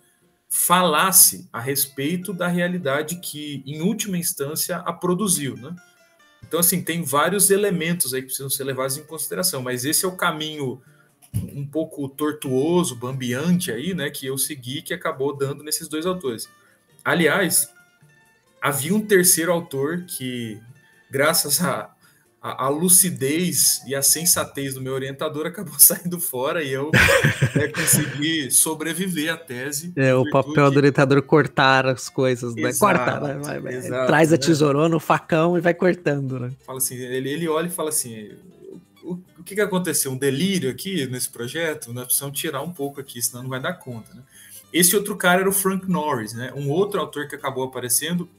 falasse 0.48 1.48
a 1.52 1.60
respeito 1.60 2.32
da 2.32 2.48
realidade 2.48 3.20
que, 3.20 3.62
em 3.64 3.82
última 3.82 4.18
instância, 4.18 4.78
a 4.78 4.92
produziu. 4.92 5.56
Né? 5.56 5.76
Então, 6.42 6.58
assim, 6.58 6.82
tem 6.82 7.04
vários 7.04 7.52
elementos 7.52 8.12
aí 8.12 8.22
que 8.22 8.26
precisam 8.26 8.50
ser 8.50 8.64
levados 8.64 8.98
em 8.98 9.04
consideração, 9.04 9.62
mas 9.62 9.84
esse 9.84 10.04
é 10.04 10.08
o 10.08 10.16
caminho 10.16 10.82
um 11.34 11.66
pouco 11.66 12.08
tortuoso, 12.08 12.96
bambiante 12.96 13.70
aí, 13.70 13.94
né, 13.94 14.10
que 14.10 14.26
eu 14.26 14.36
segui, 14.36 14.82
que 14.82 14.92
acabou 14.92 15.36
dando 15.36 15.62
nesses 15.62 15.88
dois 15.88 16.06
autores. 16.06 16.48
Aliás, 17.04 17.72
havia 18.60 18.94
um 18.94 19.00
terceiro 19.00 19.52
autor 19.52 20.04
que, 20.06 20.60
graças 21.10 21.62
a 21.62 21.94
a, 22.42 22.66
a, 22.66 22.68
lucidez 22.70 23.82
e 23.86 23.94
a 23.94 24.00
sensatez 24.00 24.74
do 24.74 24.80
meu 24.80 24.94
orientador 24.94 25.44
acabou 25.46 25.78
saindo 25.78 26.18
fora 26.18 26.62
e 26.62 26.72
eu 26.72 26.90
né, 27.54 27.68
consegui 27.68 28.50
sobreviver 28.50 29.32
à 29.32 29.36
tese. 29.36 29.92
É, 29.94 30.14
o 30.14 30.28
papel 30.30 30.70
do 30.70 30.78
orientador 30.78 31.20
cortar 31.22 31.86
as 31.86 32.08
coisas, 32.08 32.54
né? 32.54 32.72
Corta, 32.78 33.20
né? 33.20 33.38
Vai, 33.42 33.60
vai, 33.60 33.74
exato, 33.74 34.06
traz 34.06 34.32
a 34.32 34.36
né? 34.36 34.38
tesourona, 34.38 34.96
o 34.96 35.00
facão 35.00 35.58
e 35.58 35.60
vai 35.60 35.74
cortando, 35.74 36.40
né? 36.40 36.50
Fala 36.64 36.78
assim, 36.78 36.96
ele, 36.96 37.28
ele 37.28 37.48
olha 37.48 37.66
e 37.66 37.70
fala 37.70 37.90
assim, 37.90 38.30
que, 39.50 39.56
que 39.56 39.60
aconteceu? 39.60 40.12
Um 40.12 40.16
delírio 40.16 40.70
aqui 40.70 41.06
nesse 41.06 41.28
projeto? 41.28 41.92
Nós 41.92 42.04
precisamos 42.04 42.38
tirar 42.38 42.62
um 42.62 42.72
pouco 42.72 43.00
aqui, 43.00 43.20
senão 43.20 43.42
não 43.42 43.50
vai 43.50 43.60
dar 43.60 43.74
conta, 43.74 44.14
né? 44.14 44.22
Esse 44.72 44.94
outro 44.94 45.16
cara 45.16 45.40
era 45.40 45.48
o 45.48 45.52
Frank 45.52 45.90
Norris, 45.90 46.32
né? 46.32 46.52
Um 46.54 46.70
outro 46.70 47.00
autor 47.00 47.26
que 47.26 47.34
acabou 47.34 47.64
aparecendo 47.64 48.30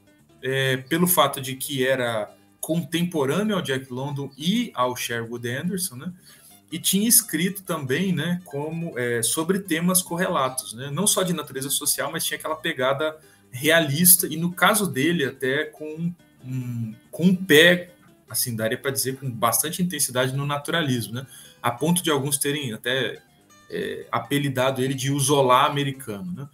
é, 0.41 0.77
pelo 0.77 1.05
fato 1.05 1.41
de 1.41 1.55
que 1.55 1.85
era 1.85 2.33
contemporâneo 2.61 3.57
ao 3.57 3.61
Jack 3.61 3.91
London 3.91 4.31
e 4.37 4.71
ao 4.73 4.95
Sherwood 4.95 5.49
Anderson, 5.49 5.95
né? 5.95 6.13
E 6.71 6.79
tinha 6.79 7.09
escrito 7.09 7.63
também, 7.63 8.13
né, 8.13 8.39
como 8.45 8.97
é, 8.97 9.21
sobre 9.21 9.59
temas 9.59 10.01
correlatos, 10.01 10.71
né? 10.71 10.89
Não 10.89 11.05
só 11.05 11.23
de 11.23 11.33
natureza 11.33 11.69
social, 11.69 12.09
mas 12.09 12.23
tinha 12.23 12.37
aquela 12.37 12.55
pegada 12.55 13.17
realista 13.51 14.25
e 14.27 14.37
no 14.37 14.53
caso 14.53 14.89
dele 14.89 15.25
até 15.25 15.65
com 15.65 16.13
um, 16.45 16.95
com 17.11 17.25
um 17.25 17.35
pé, 17.35 17.91
assim, 18.31 18.55
daria 18.55 18.77
para 18.77 18.91
dizer 18.91 19.17
com 19.17 19.29
bastante 19.29 19.83
intensidade 19.83 20.33
no 20.33 20.45
naturalismo, 20.45 21.13
né? 21.13 21.27
A 21.61 21.69
ponto 21.69 22.01
de 22.01 22.09
alguns 22.09 22.37
terem 22.37 22.71
até 22.71 23.21
é, 23.69 24.07
apelidado 24.09 24.81
ele 24.81 24.93
de 24.93 25.11
Zola 25.19 25.65
americano, 25.65 26.31
né? 26.31 26.49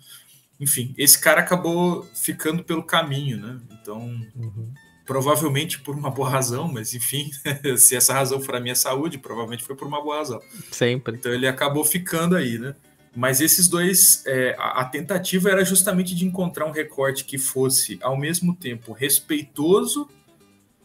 Enfim, 0.60 0.96
esse 0.98 1.19
cara 1.19 1.41
acabou 1.41 2.03
ficando 2.15 2.63
pelo 2.63 2.84
caminho, 2.84 3.38
né? 3.38 3.60
Então, 3.72 4.00
uhum 4.36 4.74
provavelmente 5.07 5.79
por 5.79 5.96
uma 5.96 6.12
boa 6.12 6.29
razão, 6.29 6.67
mas 6.67 6.93
enfim, 6.93 7.31
se 7.77 7.96
essa 7.96 8.13
razão 8.13 8.41
for 8.41 8.55
a 8.55 8.60
minha 8.60 8.75
saúde, 8.75 9.17
provavelmente 9.17 9.63
foi 9.63 9.74
por 9.74 9.88
uma 9.88 10.03
boa 10.03 10.17
razão. 10.17 10.41
Sempre. 10.69 11.15
Então 11.15 11.34
ele 11.34 11.48
acabou 11.48 11.86
ficando 11.86 12.36
aí, 12.36 12.60
né? 12.60 12.75
Mas 13.15 13.41
esses 13.41 13.67
dois, 13.67 14.22
é, 14.27 14.53
a, 14.60 14.81
a, 14.81 14.86
tentativa 14.86 15.50
era 15.50 15.65
justamente 15.65 16.13
de 16.13 16.25
encontrar 16.25 16.67
um 16.67 16.72
recorte 16.72 17.24
que 17.24 17.38
fosse, 17.38 17.98
ao 18.01 18.15
mesmo 18.15 18.53
tempo, 18.53 18.91
respeitoso 18.91 20.07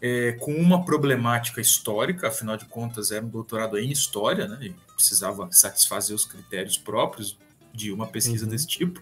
é, 0.02 0.32
com 0.32 0.52
uma 0.54 0.84
problemática 0.84 1.60
histórica, 1.60 2.28
afinal 2.28 2.56
de 2.56 2.66
contas 2.66 3.10
era 3.10 3.24
um 3.24 3.28
doutorado 3.28 3.78
em 3.78 3.90
história, 3.90 4.46
né? 4.46 4.58
E 4.60 4.74
precisava 4.94 5.48
satisfazer 5.50 6.14
os 6.14 6.26
critérios 6.26 6.76
próprios 6.76 7.38
de 7.72 7.90
uma 7.90 8.06
pesquisa 8.06 8.44
uhum. 8.44 8.50
desse 8.50 8.66
tipo 8.66 9.00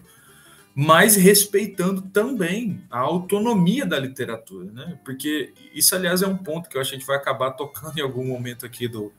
mas 0.73 1.15
respeitando 1.15 2.01
também 2.01 2.83
a 2.89 2.99
autonomia 2.99 3.85
da 3.85 3.99
literatura, 3.99 4.71
né? 4.71 4.99
Porque 5.03 5.53
isso, 5.73 5.93
aliás, 5.95 6.21
é 6.21 6.27
um 6.27 6.37
ponto 6.37 6.69
que 6.69 6.77
eu 6.77 6.81
acho 6.81 6.91
que 6.91 6.95
a 6.95 6.99
gente 6.99 7.07
vai 7.07 7.17
acabar 7.17 7.51
tocando 7.51 7.97
em 7.99 8.01
algum 8.01 8.25
momento 8.25 8.65
aqui 8.65 8.87
do, 8.87 9.11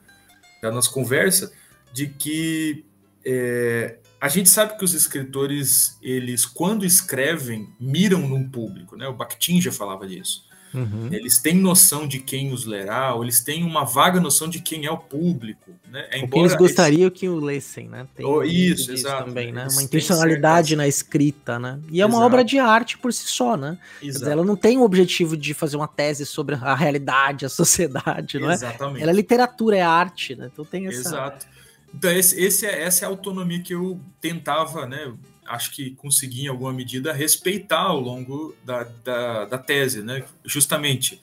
da 0.61 0.71
nossa 0.71 0.89
conversa, 0.89 1.53
de 1.91 2.07
que 2.07 2.83
é, 3.23 3.97
a 4.19 4.27
gente 4.27 4.49
sabe 4.49 4.77
que 4.77 4.83
os 4.83 4.93
escritores, 4.93 5.97
eles, 6.01 6.45
quando 6.45 6.85
escrevem, 6.85 7.69
miram 7.79 8.27
num 8.27 8.49
público, 8.49 8.95
né? 8.95 9.07
O 9.07 9.13
Bakhtin 9.13 9.61
já 9.61 9.71
falava 9.71 10.07
disso. 10.07 10.45
Uhum. 10.73 11.09
Eles 11.11 11.37
têm 11.37 11.55
noção 11.55 12.07
de 12.07 12.19
quem 12.19 12.51
os 12.51 12.65
lerá, 12.65 13.13
ou 13.13 13.23
eles 13.23 13.41
têm 13.41 13.63
uma 13.63 13.83
vaga 13.83 14.19
noção 14.19 14.49
de 14.49 14.59
quem 14.59 14.85
é 14.85 14.91
o 14.91 14.97
público. 14.97 15.71
Né? 15.89 16.07
É, 16.09 16.19
embora 16.19 16.47
eles 16.47 16.55
gostariam 16.55 17.09
que 17.09 17.29
o 17.29 17.39
lessem, 17.39 17.87
né? 17.87 18.07
Tem 18.15 18.25
oh, 18.25 18.41
isso, 18.43 18.91
exato. 18.91 19.25
Também, 19.25 19.51
né? 19.51 19.67
Uma 19.71 19.83
intencionalidade 19.83 20.75
na 20.75 20.87
escrita, 20.87 21.59
né? 21.59 21.79
E 21.91 22.01
é 22.01 22.05
uma 22.05 22.15
exato. 22.15 22.25
obra 22.25 22.43
de 22.43 22.57
arte 22.57 22.97
por 22.97 23.13
si 23.13 23.27
só, 23.27 23.55
né? 23.55 23.77
Dizer, 24.01 24.31
ela 24.31 24.43
não 24.43 24.55
tem 24.55 24.77
o 24.77 24.81
objetivo 24.81 25.37
de 25.37 25.53
fazer 25.53 25.77
uma 25.77 25.87
tese 25.87 26.25
sobre 26.25 26.55
a 26.55 26.73
realidade, 26.73 27.45
a 27.45 27.49
sociedade, 27.49 28.39
não 28.39 28.49
é? 28.49 28.55
Exatamente. 28.55 29.03
Ela 29.03 29.11
é 29.11 29.15
literatura, 29.15 29.77
é 29.77 29.81
arte, 29.81 30.35
né? 30.35 30.49
Então 30.51 30.65
tem 30.65 30.87
essa... 30.87 30.99
Exato. 30.99 31.45
Então 31.93 32.11
esse, 32.11 32.41
esse 32.41 32.65
é, 32.65 32.81
essa 32.81 33.05
é 33.05 33.07
a 33.07 33.09
autonomia 33.09 33.61
que 33.61 33.75
eu 33.75 33.99
tentava, 34.19 34.87
né? 34.87 35.13
Acho 35.45 35.71
que 35.71 35.91
consegui, 35.95 36.45
em 36.45 36.47
alguma 36.47 36.73
medida, 36.73 37.13
respeitar 37.13 37.81
ao 37.81 37.99
longo 37.99 38.55
da, 38.63 38.83
da, 38.83 39.45
da 39.45 39.57
tese, 39.57 40.01
né? 40.01 40.23
Justamente 40.45 41.21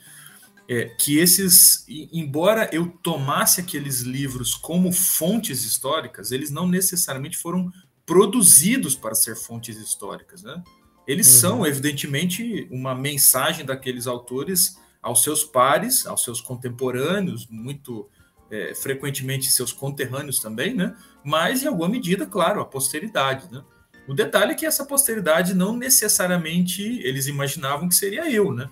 é, 0.70 0.84
que 0.84 1.18
esses, 1.18 1.84
embora 1.88 2.70
eu 2.72 2.86
tomasse 3.02 3.60
aqueles 3.60 4.02
livros 4.02 4.54
como 4.54 4.92
fontes 4.92 5.64
históricas, 5.64 6.30
eles 6.30 6.48
não 6.48 6.68
necessariamente 6.68 7.36
foram 7.36 7.72
produzidos 8.06 8.94
para 8.94 9.16
ser 9.16 9.34
fontes 9.34 9.76
históricas, 9.76 10.44
né? 10.44 10.62
Eles 11.08 11.26
uhum. 11.26 11.40
são, 11.40 11.66
evidentemente, 11.66 12.68
uma 12.70 12.94
mensagem 12.94 13.66
daqueles 13.66 14.06
autores 14.06 14.78
aos 15.02 15.24
seus 15.24 15.42
pares, 15.42 16.06
aos 16.06 16.22
seus 16.22 16.40
contemporâneos, 16.40 17.48
muito 17.50 18.08
é, 18.48 18.72
frequentemente 18.72 19.50
seus 19.50 19.72
conterrâneos 19.72 20.38
também, 20.38 20.72
né? 20.72 20.96
Mas, 21.24 21.64
em 21.64 21.66
alguma 21.66 21.88
medida, 21.88 22.26
claro, 22.26 22.60
a 22.60 22.64
posteridade, 22.64 23.50
né? 23.50 23.60
O 24.10 24.14
detalhe 24.14 24.50
é 24.50 24.54
que 24.56 24.66
essa 24.66 24.84
posteridade 24.84 25.54
não 25.54 25.76
necessariamente 25.76 26.82
eles 27.04 27.28
imaginavam 27.28 27.88
que 27.88 27.94
seria 27.94 28.28
eu, 28.28 28.52
né? 28.52 28.68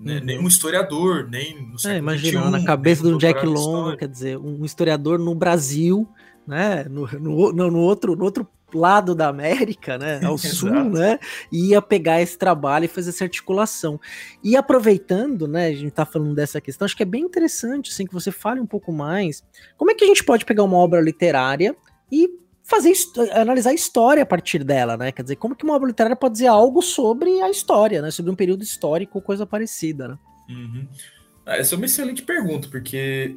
Uhum. 0.00 0.20
Nem 0.24 0.38
um 0.40 0.48
historiador, 0.48 1.28
nem 1.30 1.64
no 1.64 1.76
é, 1.88 1.98
imagina, 1.98 2.50
na 2.50 2.64
cabeça 2.64 3.04
do 3.04 3.16
Jack 3.16 3.46
London, 3.46 3.96
quer 3.96 4.08
dizer, 4.08 4.36
um 4.36 4.64
historiador 4.64 5.16
no 5.16 5.32
Brasil, 5.32 6.08
né? 6.44 6.86
No, 6.90 7.06
no, 7.06 7.70
no, 7.70 7.78
outro, 7.78 8.16
no 8.16 8.24
outro 8.24 8.48
lado 8.74 9.14
da 9.14 9.28
América, 9.28 9.96
né, 9.96 10.20
ao 10.24 10.36
sul, 10.38 10.70
né, 10.70 11.18
ia 11.52 11.80
pegar 11.80 12.20
esse 12.20 12.36
trabalho 12.36 12.86
e 12.86 12.88
fazer 12.88 13.10
essa 13.10 13.24
articulação. 13.24 14.00
E 14.42 14.56
aproveitando, 14.56 15.46
né, 15.46 15.66
a 15.66 15.72
gente 15.72 15.90
tá 15.90 16.04
falando 16.04 16.34
dessa 16.34 16.60
questão, 16.60 16.84
acho 16.84 16.96
que 16.96 17.02
é 17.02 17.06
bem 17.06 17.22
interessante, 17.22 17.90
assim, 17.90 18.06
que 18.06 18.12
você 18.12 18.32
fale 18.32 18.60
um 18.60 18.66
pouco 18.66 18.92
mais, 18.92 19.44
como 19.76 19.90
é 19.90 19.94
que 19.94 20.04
a 20.04 20.08
gente 20.08 20.24
pode 20.24 20.44
pegar 20.44 20.64
uma 20.64 20.76
obra 20.76 21.00
literária 21.00 21.76
e 22.10 22.39
fazer 22.70 22.92
analisar 23.32 23.70
a 23.70 23.74
história 23.74 24.22
a 24.22 24.26
partir 24.26 24.62
dela, 24.62 24.96
né? 24.96 25.10
Quer 25.10 25.22
dizer, 25.22 25.36
como 25.36 25.56
que 25.56 25.64
uma 25.64 25.74
obra 25.74 25.88
literária 25.88 26.16
pode 26.16 26.34
dizer 26.34 26.46
algo 26.46 26.80
sobre 26.80 27.42
a 27.42 27.50
história, 27.50 28.00
né? 28.00 28.10
Sobre 28.12 28.30
um 28.30 28.36
período 28.36 28.62
histórico 28.62 29.18
ou 29.18 29.22
coisa 29.22 29.44
parecida, 29.44 30.08
né? 30.08 30.18
Uhum. 30.48 30.88
Ah, 31.44 31.56
essa 31.56 31.74
é 31.74 31.76
uma 31.76 31.86
excelente 31.86 32.22
pergunta, 32.22 32.68
porque 32.68 33.36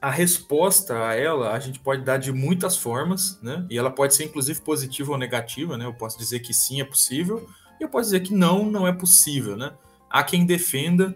a 0.00 0.10
resposta 0.10 1.08
a 1.08 1.14
ela 1.14 1.52
a 1.52 1.58
gente 1.58 1.80
pode 1.80 2.02
dar 2.02 2.18
de 2.18 2.30
muitas 2.30 2.76
formas, 2.76 3.40
né? 3.40 3.64
E 3.70 3.78
ela 3.78 3.90
pode 3.90 4.14
ser 4.14 4.24
inclusive 4.24 4.60
positiva 4.60 5.12
ou 5.12 5.18
negativa, 5.18 5.78
né? 5.78 5.86
Eu 5.86 5.94
posso 5.94 6.18
dizer 6.18 6.40
que 6.40 6.52
sim 6.52 6.82
é 6.82 6.84
possível, 6.84 7.48
e 7.80 7.84
eu 7.84 7.88
posso 7.88 8.10
dizer 8.10 8.20
que 8.20 8.34
não, 8.34 8.66
não 8.70 8.86
é 8.86 8.92
possível, 8.92 9.56
né? 9.56 9.72
Há 10.10 10.22
quem 10.22 10.44
defenda 10.44 11.14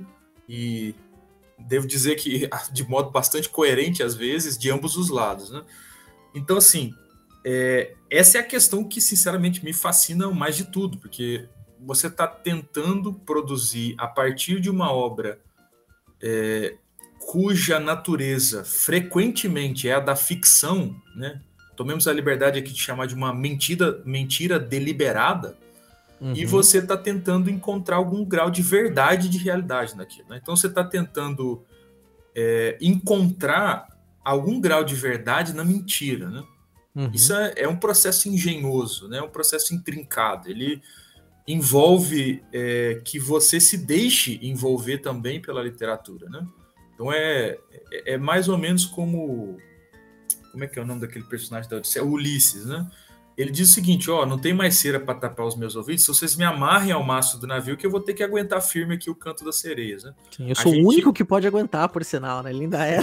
e 0.48 0.94
devo 1.58 1.87
dizer 1.87 2.14
que 2.14 2.48
de 2.72 2.88
modo 2.88 3.10
bastante 3.10 3.50
coerente 3.50 4.02
às 4.02 4.14
vezes 4.14 4.56
de 4.56 4.70
ambos 4.70 4.96
os 4.96 5.10
lados, 5.10 5.50
né? 5.50 5.62
Então 6.34 6.56
assim, 6.56 6.94
é, 7.50 7.95
essa 8.11 8.37
é 8.37 8.43
a 8.43 8.45
questão 8.45 8.85
que, 8.85 9.00
sinceramente, 9.00 9.64
me 9.64 9.73
fascina 9.73 10.31
mais 10.31 10.55
de 10.55 10.64
tudo, 10.64 10.99
porque 10.99 11.49
você 11.81 12.09
está 12.09 12.26
tentando 12.26 13.14
produzir 13.14 13.95
a 13.97 14.07
partir 14.07 14.61
de 14.61 14.69
uma 14.69 14.93
obra 14.93 15.40
é, 16.23 16.76
cuja 17.19 17.81
natureza 17.81 18.64
frequentemente 18.64 19.88
é 19.88 19.95
a 19.95 20.00
da 20.00 20.14
ficção, 20.14 20.95
né? 21.17 21.40
tomemos 21.75 22.07
a 22.07 22.12
liberdade 22.12 22.59
aqui 22.59 22.71
de 22.71 22.78
chamar 22.78 23.07
de 23.07 23.14
uma 23.14 23.33
mentira, 23.33 24.02
mentira 24.05 24.59
deliberada, 24.59 25.57
uhum. 26.21 26.35
e 26.35 26.45
você 26.45 26.81
está 26.81 26.99
tentando 26.99 27.49
encontrar 27.49 27.97
algum 27.97 28.26
grau 28.26 28.50
de 28.50 28.61
verdade 28.61 29.26
de 29.31 29.38
realidade 29.38 29.97
naquilo. 29.97 30.28
Né? 30.28 30.38
Então 30.43 30.55
você 30.55 30.67
está 30.67 30.85
tentando 30.85 31.64
é, 32.35 32.76
encontrar 32.78 33.88
algum 34.23 34.61
grau 34.61 34.85
de 34.85 34.95
verdade 34.95 35.55
na 35.55 35.64
mentira. 35.64 36.28
Né? 36.28 36.45
Uhum. 36.99 37.12
Isso 37.14 37.33
é, 37.33 37.55
é, 37.59 37.69
um 37.69 37.76
processo 37.76 38.28
engenhoso, 38.28 39.07
né? 39.07 39.23
um 39.23 39.28
processo 39.28 39.73
intrincado. 39.73 40.50
Ele 40.50 40.83
envolve 41.47 42.43
é, 42.52 43.00
que 43.05 43.21
você 43.21 43.61
se 43.61 43.78
deixe 43.78 44.40
envolver 44.43 44.99
também 44.99 45.40
pela 45.40 45.62
literatura. 45.62 46.28
Né? 46.28 46.45
Então 46.93 47.12
é, 47.12 47.57
é, 47.93 48.14
é 48.14 48.19
mais 48.19 48.49
ou 48.49 48.59
menos 48.59 48.85
como. 48.85 49.57
Como 50.50 50.64
é 50.64 50.67
que 50.67 50.76
é 50.76 50.83
o 50.83 50.87
nome 50.87 51.02
daquele 51.02 51.25
personagem 51.26 51.71
da 51.71 51.76
Odisseia? 51.76 52.05
Ulisses, 52.05 52.67
né? 52.67 52.90
Ele 53.38 53.52
diz 53.52 53.71
o 53.71 53.73
seguinte: 53.73 54.11
ó, 54.11 54.26
não 54.26 54.37
tem 54.37 54.52
mais 54.52 54.75
cera 54.75 54.99
para 54.99 55.14
tapar 55.14 55.47
os 55.47 55.57
meus 55.57 55.76
ouvidos. 55.76 56.02
Se 56.02 56.09
vocês 56.09 56.35
me 56.35 56.45
amarrem 56.45 56.90
ao 56.90 57.04
mastro 57.04 57.38
do 57.38 57.47
navio, 57.47 57.76
que 57.76 57.87
eu 57.87 57.90
vou 57.90 58.00
ter 58.00 58.12
que 58.12 58.25
aguentar 58.25 58.61
firme 58.61 58.97
aqui 58.97 59.09
o 59.09 59.14
canto 59.14 59.45
das 59.45 59.61
sereias. 59.61 60.02
Né? 60.02 60.12
Sim, 60.37 60.49
eu 60.49 60.57
sou 60.57 60.75
gente... 60.75 60.85
o 60.85 60.88
único 60.88 61.12
que 61.12 61.25
pode 61.25 61.47
aguentar, 61.47 61.88
por 61.88 62.04
sinal, 62.04 62.42
né? 62.42 62.50
Ele 62.50 62.64
ainda 62.64 62.85
é. 62.85 62.97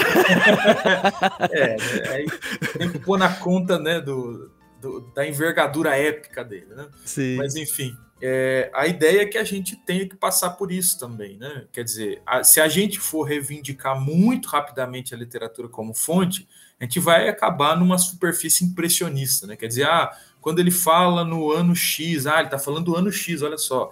é, 1.51 1.77
né? 1.77 2.09
aí 2.09 2.25
tem 2.77 2.91
que 2.91 2.99
pôr 2.99 3.17
na 3.17 3.33
conta, 3.33 3.79
né, 3.79 4.01
do, 4.01 4.51
do, 4.81 4.99
da 5.15 5.25
envergadura 5.25 5.95
épica 5.95 6.43
dele, 6.43 6.75
né? 6.75 6.89
Sim. 7.05 7.37
Mas 7.37 7.55
enfim, 7.55 7.95
é, 8.21 8.69
a 8.73 8.87
ideia 8.87 9.21
é 9.21 9.25
que 9.25 9.37
a 9.37 9.43
gente 9.45 9.77
tenha 9.85 10.05
que 10.07 10.17
passar 10.17 10.51
por 10.51 10.69
isso 10.69 10.99
também, 10.99 11.37
né? 11.37 11.65
Quer 11.71 11.85
dizer, 11.85 12.21
a, 12.25 12.43
se 12.43 12.59
a 12.59 12.67
gente 12.67 12.99
for 12.99 13.23
reivindicar 13.23 13.97
muito 13.97 14.49
rapidamente 14.49 15.13
a 15.13 15.17
literatura 15.17 15.69
como 15.69 15.93
fonte, 15.93 16.45
a 16.79 16.83
gente 16.83 16.99
vai 16.99 17.29
acabar 17.29 17.77
numa 17.77 17.97
superfície 17.97 18.65
impressionista, 18.65 19.47
né? 19.47 19.55
Quer 19.55 19.67
dizer, 19.67 19.87
ah, 19.87 20.11
quando 20.41 20.59
ele 20.59 20.71
fala 20.71 21.23
no 21.23 21.51
ano 21.51 21.75
X, 21.75 22.27
ah, 22.27 22.37
ele 22.37 22.45
está 22.45 22.59
falando 22.59 22.85
do 22.85 22.95
ano 22.95 23.11
X, 23.11 23.41
olha 23.41 23.57
só. 23.57 23.91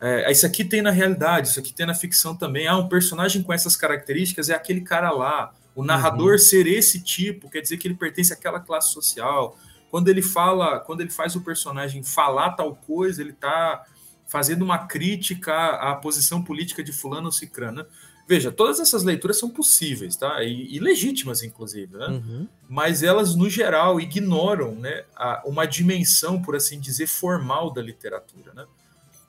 É, 0.00 0.30
isso 0.30 0.44
aqui 0.44 0.64
tem 0.64 0.82
na 0.82 0.90
realidade, 0.90 1.48
isso 1.48 1.60
aqui 1.60 1.72
tem 1.72 1.86
na 1.86 1.94
ficção 1.94 2.36
também. 2.36 2.66
Ah, 2.66 2.76
um 2.76 2.88
personagem 2.88 3.42
com 3.42 3.52
essas 3.52 3.76
características 3.76 4.50
é 4.50 4.54
aquele 4.54 4.80
cara 4.80 5.10
lá. 5.10 5.52
O 5.74 5.84
narrador 5.84 6.32
uhum. 6.32 6.38
ser 6.38 6.66
esse 6.66 7.00
tipo 7.00 7.48
quer 7.48 7.60
dizer 7.60 7.78
que 7.78 7.88
ele 7.88 7.94
pertence 7.94 8.32
àquela 8.32 8.60
classe 8.60 8.92
social. 8.92 9.56
Quando 9.90 10.08
ele 10.08 10.22
fala, 10.22 10.80
quando 10.80 11.00
ele 11.00 11.10
faz 11.10 11.36
o 11.36 11.40
personagem 11.40 12.02
falar 12.02 12.52
tal 12.52 12.74
coisa, 12.74 13.22
ele 13.22 13.30
está 13.30 13.84
fazendo 14.26 14.62
uma 14.62 14.86
crítica 14.86 15.54
à 15.76 15.94
posição 15.94 16.42
política 16.42 16.82
de 16.82 16.92
fulano 16.92 17.26
ou 17.26 17.32
cicrano. 17.32 17.86
Veja, 18.26 18.50
todas 18.50 18.80
essas 18.80 19.02
leituras 19.02 19.38
são 19.38 19.50
possíveis, 19.50 20.16
tá? 20.16 20.42
E, 20.42 20.74
e 20.74 20.78
legítimas, 20.78 21.42
inclusive, 21.42 21.94
né? 21.94 22.06
Uhum. 22.06 22.48
Mas 22.68 23.02
elas, 23.02 23.34
no 23.34 23.50
geral, 23.50 24.00
ignoram 24.00 24.74
né, 24.74 25.04
a, 25.14 25.42
uma 25.44 25.66
dimensão, 25.66 26.40
por 26.40 26.56
assim 26.56 26.80
dizer, 26.80 27.06
formal 27.06 27.70
da 27.70 27.82
literatura, 27.82 28.54
né? 28.54 28.64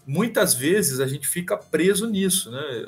Muitas 0.07 0.53
vezes 0.53 0.99
a 0.99 1.07
gente 1.07 1.27
fica 1.27 1.57
preso 1.57 2.07
nisso, 2.07 2.49
né? 2.51 2.85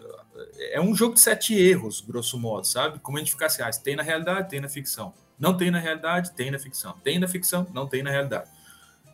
É 0.72 0.80
um 0.80 0.96
jogo 0.96 1.16
de 1.16 1.20
sete 1.20 1.56
erros, 1.56 2.00
grosso 2.00 2.38
modo, 2.38 2.66
sabe? 2.66 3.00
Como 3.00 3.18
a 3.18 3.20
gente 3.20 3.32
fica 3.32 3.48
assim, 3.48 3.62
ah, 3.62 3.72
tem 3.72 3.96
na 3.96 4.04
realidade, 4.04 4.50
tem 4.50 4.62
na 4.62 4.70
ficção. 4.70 5.14
Não 5.38 5.58
tem 5.58 5.72
na 5.72 5.80
realidade, 5.80 6.32
tem 6.32 6.52
na 6.52 6.60
ficção. 6.60 6.96
Tem 7.04 7.20
na 7.20 7.28
ficção, 7.28 7.68
não 7.74 7.88
tem 7.88 8.02
na 8.02 8.12
realidade. 8.12 8.50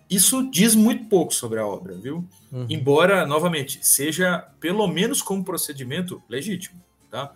Isso 0.09 0.49
diz 0.49 0.75
muito 0.75 1.05
pouco 1.05 1.33
sobre 1.33 1.59
a 1.59 1.65
obra, 1.65 1.95
viu? 1.95 2.27
Uhum. 2.51 2.65
Embora, 2.69 3.25
novamente, 3.25 3.79
seja 3.85 4.47
pelo 4.59 4.87
menos 4.87 5.21
como 5.21 5.43
procedimento 5.43 6.21
legítimo, 6.29 6.81
tá? 7.09 7.31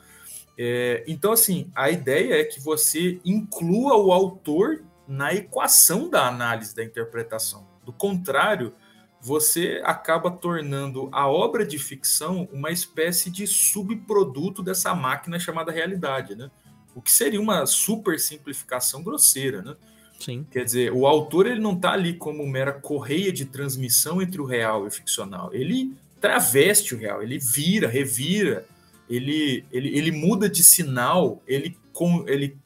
É, 0.57 1.03
então, 1.07 1.31
assim, 1.31 1.71
a 1.75 1.89
ideia 1.89 2.41
é 2.41 2.43
que 2.43 2.59
você 2.59 3.19
inclua 3.23 3.95
o 3.95 4.11
autor 4.11 4.83
na 5.07 5.33
equação 5.33 6.09
da 6.09 6.27
análise 6.27 6.75
da 6.75 6.83
interpretação. 6.83 7.65
Do 7.85 7.93
contrário, 7.93 8.73
você 9.21 9.81
acaba 9.83 10.29
tornando 10.29 11.09
a 11.11 11.27
obra 11.27 11.65
de 11.65 11.79
ficção 11.79 12.47
uma 12.51 12.71
espécie 12.71 13.29
de 13.29 13.47
subproduto 13.47 14.61
dessa 14.61 14.93
máquina 14.93 15.39
chamada 15.39 15.71
realidade, 15.71 16.35
né? 16.35 16.51
o 16.97 17.01
que 17.01 17.11
seria 17.11 17.39
uma 17.39 17.63
super 17.67 18.19
simplificação 18.19 19.03
grosseira, 19.03 19.61
né? 19.61 19.75
Sim. 20.19 20.45
Quer 20.51 20.63
dizer, 20.63 20.91
o 20.91 21.05
autor 21.05 21.47
ele 21.47 21.59
não 21.59 21.73
está 21.73 21.91
ali 21.91 22.13
como 22.13 22.45
mera 22.45 22.73
correia 22.73 23.31
de 23.31 23.45
transmissão 23.45 24.21
entre 24.21 24.41
o 24.41 24.45
real 24.45 24.85
e 24.85 24.87
o 24.87 24.91
ficcional. 24.91 25.53
Ele 25.53 25.93
traveste 26.19 26.95
o 26.95 26.97
real, 26.97 27.21
ele 27.21 27.37
vira, 27.37 27.87
revira, 27.87 28.65
ele, 29.09 29.63
ele, 29.71 29.95
ele 29.95 30.11
muda 30.11 30.49
de 30.49 30.63
sinal, 30.63 31.41
ele, 31.47 31.77
com, 31.93 32.27
ele 32.27 32.57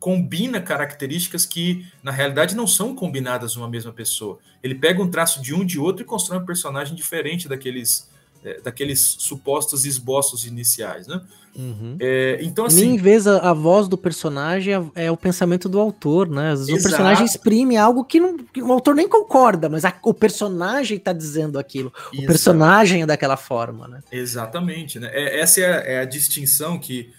combina 0.00 0.60
características 0.60 1.46
que 1.46 1.86
na 2.02 2.10
realidade 2.10 2.56
não 2.56 2.66
são 2.66 2.94
combinadas 2.94 3.54
numa 3.54 3.68
mesma 3.68 3.92
pessoa. 3.92 4.38
Ele 4.62 4.74
pega 4.74 5.02
um 5.02 5.10
traço 5.10 5.40
de 5.40 5.54
um 5.54 5.64
de 5.64 5.78
outro 5.78 6.02
e 6.02 6.06
constrói 6.06 6.40
um 6.40 6.46
personagem 6.46 6.94
diferente 6.94 7.48
daqueles 7.48 8.09
é, 8.44 8.60
daqueles 8.60 9.00
supostos 9.00 9.84
esboços 9.84 10.44
iniciais, 10.44 11.06
né? 11.06 11.20
Uhum. 11.54 11.96
É, 11.98 12.38
então, 12.42 12.64
assim. 12.64 12.90
Nem 12.90 12.96
vez 12.96 13.26
a, 13.26 13.50
a, 13.50 13.52
voz 13.52 13.88
do 13.88 13.98
personagem 13.98 14.74
é, 14.74 15.06
é, 15.06 15.10
o 15.10 15.16
pensamento 15.16 15.68
do 15.68 15.80
autor, 15.80 16.28
né? 16.28 16.52
Às 16.52 16.60
vezes 16.60 16.74
Exato. 16.74 16.80
o 16.80 16.90
personagem 16.90 17.26
exprime 17.26 17.76
algo 17.76 18.04
que, 18.04 18.20
não, 18.20 18.38
que 18.38 18.62
o 18.62 18.72
autor 18.72 18.94
nem 18.94 19.08
concorda, 19.08 19.68
mas 19.68 19.84
a, 19.84 19.94
o 20.02 20.14
personagem 20.14 20.96
está 20.96 21.12
dizendo 21.12 21.58
aquilo. 21.58 21.92
Exato. 22.12 22.22
O 22.22 22.26
personagem 22.26 23.02
é 23.02 23.06
daquela 23.06 23.36
forma, 23.36 23.88
né? 23.88 24.00
Exatamente, 24.12 24.98
né? 25.00 25.10
É, 25.12 25.40
essa 25.40 25.60
é 25.60 25.64
a, 25.64 25.76
é 25.76 26.00
a 26.00 26.04
distinção 26.04 26.78
que 26.78 27.12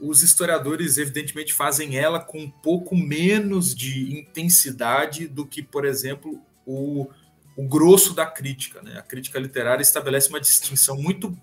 os 0.00 0.22
historiadores, 0.22 0.96
evidentemente, 0.96 1.52
fazem 1.52 1.96
ela 1.96 2.20
com 2.20 2.38
um 2.38 2.50
pouco 2.50 2.96
menos 2.96 3.74
de 3.74 4.18
intensidade 4.18 5.26
do 5.26 5.44
que, 5.44 5.62
por 5.62 5.84
exemplo, 5.84 6.40
o 6.66 7.08
o 7.56 7.66
grosso 7.66 8.14
da 8.14 8.26
crítica. 8.26 8.82
Né? 8.82 8.98
A 8.98 9.02
crítica 9.02 9.38
literária 9.38 9.82
estabelece 9.82 10.28
uma 10.28 10.40
distinção 10.40 10.96
muito, 10.96 11.36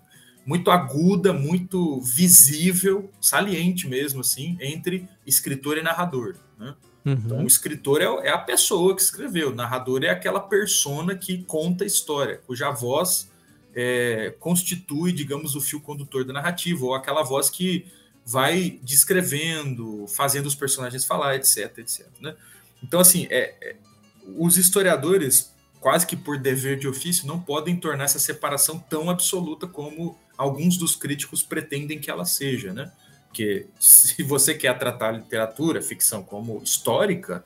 muito 0.44 0.70
aguda, 0.70 1.32
muito 1.32 2.00
visível, 2.00 3.10
saliente 3.20 3.88
mesmo, 3.88 4.20
assim, 4.20 4.56
entre 4.60 5.08
escritor 5.26 5.78
e 5.78 5.82
narrador. 5.82 6.36
Né? 6.58 6.74
Uhum. 7.04 7.12
Então, 7.12 7.44
o 7.44 7.46
escritor 7.46 8.00
é, 8.00 8.28
é, 8.28 8.30
a 8.30 8.38
pessoa 8.38 8.94
que 8.94 9.02
escreveu, 9.02 9.50
o 9.50 9.54
narrador 9.54 10.04
é 10.04 10.10
aquela 10.10 10.40
persona 10.40 11.14
que 11.16 11.42
conta 11.44 11.84
a 11.84 11.86
história, 11.86 12.40
cuja 12.46 12.70
voz 12.70 13.30
é, 13.74 14.34
constitui, 14.38 15.12
digamos, 15.12 15.56
o 15.56 15.60
fio 15.60 15.80
condutor 15.80 16.24
da 16.24 16.32
narrativa, 16.32 16.84
ou 16.84 16.94
aquela 16.94 17.22
voz 17.22 17.48
que 17.48 17.86
vai 18.24 18.78
descrevendo, 18.82 20.06
fazendo 20.06 20.46
os 20.46 20.54
personagens 20.54 21.04
falar, 21.04 21.36
etc, 21.36 21.78
etc. 21.78 22.06
Né? 22.20 22.36
Então, 22.82 23.00
assim, 23.00 23.26
é, 23.30 23.54
é 23.60 23.76
os 24.36 24.56
historiadores 24.56 25.51
quase 25.82 26.06
que 26.06 26.16
por 26.16 26.38
dever 26.38 26.78
de 26.78 26.86
ofício, 26.86 27.26
não 27.26 27.40
podem 27.40 27.76
tornar 27.76 28.04
essa 28.04 28.20
separação 28.20 28.78
tão 28.78 29.10
absoluta 29.10 29.66
como 29.66 30.16
alguns 30.38 30.76
dos 30.76 30.94
críticos 30.94 31.42
pretendem 31.42 31.98
que 31.98 32.08
ela 32.08 32.24
seja, 32.24 32.72
né? 32.72 32.92
Porque 33.26 33.66
se 33.80 34.22
você 34.22 34.54
quer 34.54 34.78
tratar 34.78 35.08
a 35.08 35.12
literatura, 35.12 35.82
ficção 35.82 36.22
como 36.22 36.62
histórica, 36.62 37.44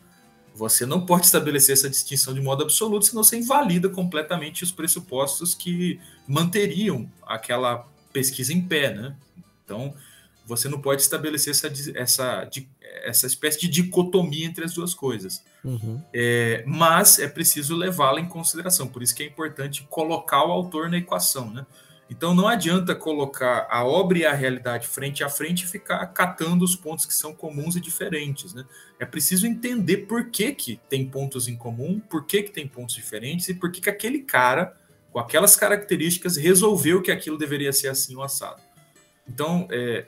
você 0.54 0.84
não 0.84 1.06
pode 1.06 1.24
estabelecer 1.24 1.72
essa 1.72 1.88
distinção 1.88 2.34
de 2.34 2.42
modo 2.42 2.62
absoluto, 2.62 3.06
senão 3.06 3.24
você 3.24 3.38
invalida 3.38 3.88
completamente 3.88 4.62
os 4.62 4.70
pressupostos 4.70 5.54
que 5.54 5.98
manteriam 6.28 7.10
aquela 7.26 7.88
pesquisa 8.12 8.52
em 8.52 8.60
pé, 8.60 8.92
né? 8.94 9.16
Então, 9.64 9.94
você 10.44 10.68
não 10.68 10.80
pode 10.80 11.00
estabelecer 11.00 11.52
essa, 11.52 11.72
essa, 11.94 12.50
essa 13.02 13.26
espécie 13.26 13.60
de 13.60 13.68
dicotomia 13.68 14.44
entre 14.44 14.62
as 14.62 14.74
duas 14.74 14.92
coisas. 14.92 15.42
Uhum. 15.66 16.00
É, 16.14 16.62
mas 16.64 17.18
é 17.18 17.26
preciso 17.26 17.74
levá-la 17.74 18.20
em 18.20 18.28
consideração, 18.28 18.86
por 18.86 19.02
isso 19.02 19.14
que 19.14 19.24
é 19.24 19.26
importante 19.26 19.84
colocar 19.90 20.44
o 20.46 20.52
autor 20.52 20.88
na 20.88 20.96
equação. 20.96 21.50
Né? 21.50 21.66
Então 22.08 22.32
não 22.32 22.46
adianta 22.46 22.94
colocar 22.94 23.66
a 23.68 23.84
obra 23.84 24.18
e 24.18 24.24
a 24.24 24.32
realidade 24.32 24.86
frente 24.86 25.24
a 25.24 25.28
frente 25.28 25.64
e 25.64 25.66
ficar 25.66 26.06
catando 26.06 26.64
os 26.64 26.76
pontos 26.76 27.04
que 27.04 27.12
são 27.12 27.34
comuns 27.34 27.74
e 27.74 27.80
diferentes. 27.80 28.54
Né? 28.54 28.64
É 29.00 29.04
preciso 29.04 29.44
entender 29.44 30.06
por 30.06 30.30
que, 30.30 30.52
que 30.52 30.80
tem 30.88 31.04
pontos 31.04 31.48
em 31.48 31.56
comum, 31.56 31.98
por 31.98 32.24
que, 32.24 32.44
que 32.44 32.52
tem 32.52 32.68
pontos 32.68 32.94
diferentes 32.94 33.48
e 33.48 33.54
por 33.54 33.72
que, 33.72 33.80
que 33.80 33.90
aquele 33.90 34.20
cara, 34.20 34.76
com 35.10 35.18
aquelas 35.18 35.56
características, 35.56 36.36
resolveu 36.36 37.02
que 37.02 37.10
aquilo 37.10 37.36
deveria 37.36 37.72
ser 37.72 37.88
assim 37.88 38.14
o 38.14 38.22
assado. 38.22 38.62
Então, 39.28 39.66
é, 39.72 40.06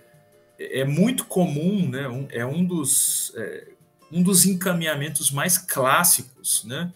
é 0.57 0.85
muito 0.85 1.25
comum, 1.25 1.89
né? 1.89 2.05
É 2.31 2.47
um 2.47 2.65
dos, 2.65 3.33
é, 3.37 3.73
um 4.11 4.23
dos 4.23 4.47
encaminhamentos 4.47 5.31
mais 5.31 5.59
clássicos, 5.59 6.65
né? 6.65 6.93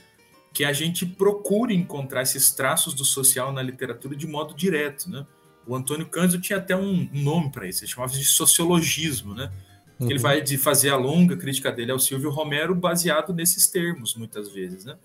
Que 0.53 0.65
a 0.65 0.73
gente 0.73 1.07
procure 1.07 1.75
encontrar 1.75 2.23
esses 2.23 2.51
traços 2.51 2.95
do 2.95 3.05
social 3.05 3.53
na 3.53 3.63
literatura 3.63 4.17
de 4.17 4.27
modo 4.27 4.55
direto, 4.55 5.11
né? 5.11 5.27
O 5.67 5.77
Antônio 5.77 6.07
Cândido 6.07 6.43
tinha 6.43 6.59
até 6.59 6.77
um, 6.77 7.09
nome 7.13 7.51
para 7.51 7.69
isso, 7.69 7.85
ele 7.85 7.91
chamava 7.91 8.13
de 8.13 8.25
sociologismo, 8.25 9.35
né? 9.35 9.51
Uhum. 9.99 10.11
Ele 10.11 10.19
vai 10.19 10.41
de 10.41 10.59
fazer 10.59 10.91
a 10.91 10.97
longa 10.97 11.37
crítica 11.37 11.71
dele 11.71 11.93
ao 11.93 11.99
Silvio 11.99 12.31
Romero 12.31 12.75
baseado 12.75 13.33
nesses 13.33 13.69
termos, 13.69 14.15
muitas 14.17 14.51
vezes, 14.51 14.85
né? 14.85 14.97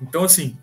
Então, 0.00 0.24
assim, 0.24 0.56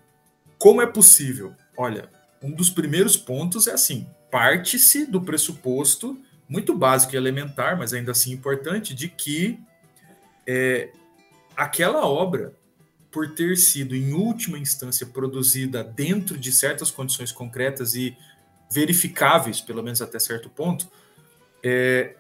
como 0.57 0.81
é 0.81 0.87
possível? 0.87 1.53
Olha, 1.77 2.09
um 2.41 2.51
dos 2.51 2.69
primeiros 2.69 3.15
pontos 3.15 3.67
é 3.67 3.73
assim: 3.73 4.07
parte-se 4.31 5.05
do 5.05 5.21
pressuposto 5.21 6.19
muito 6.49 6.75
básico 6.75 7.13
e 7.13 7.17
elementar, 7.17 7.77
mas 7.77 7.93
ainda 7.93 8.11
assim 8.11 8.31
importante, 8.31 8.95
de 8.95 9.09
que 9.09 9.59
é, 10.47 10.91
aquela 11.55 12.07
obra, 12.07 12.55
por 13.11 13.33
ter 13.33 13.57
sido, 13.57 13.95
em 13.95 14.13
última 14.13 14.57
instância, 14.57 15.05
produzida 15.05 15.83
dentro 15.83 16.37
de 16.37 16.51
certas 16.51 16.89
condições 16.89 17.31
concretas 17.31 17.95
e 17.95 18.15
verificáveis, 18.71 19.59
pelo 19.59 19.83
menos 19.83 20.01
até 20.01 20.19
certo 20.19 20.49
ponto, 20.49 20.87
é, 21.63 22.15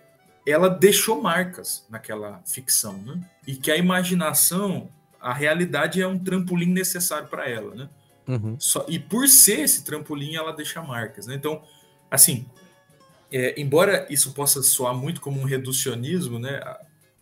ela 0.45 0.69
deixou 0.69 1.21
marcas 1.21 1.85
naquela 1.89 2.41
ficção, 2.45 2.97
né? 2.99 3.19
E 3.45 3.55
que 3.55 3.69
a 3.69 3.77
imaginação, 3.77 4.89
a 5.19 5.33
realidade 5.33 6.01
é 6.01 6.07
um 6.07 6.17
trampolim 6.17 6.71
necessário 6.71 7.27
para 7.27 7.49
ela, 7.49 7.75
né? 7.75 7.89
Uhum. 8.27 8.57
Só, 8.59 8.85
e 8.87 8.97
por 8.97 9.27
ser 9.27 9.59
esse 9.61 9.83
trampolim, 9.83 10.35
ela 10.35 10.53
deixa 10.53 10.81
marcas, 10.81 11.27
né? 11.27 11.35
Então, 11.35 11.63
assim, 12.09 12.45
é, 13.31 13.59
embora 13.59 14.07
isso 14.09 14.33
possa 14.33 14.63
soar 14.63 14.95
muito 14.95 15.19
como 15.19 15.39
um 15.39 15.43
reducionismo, 15.43 16.39
né? 16.39 16.61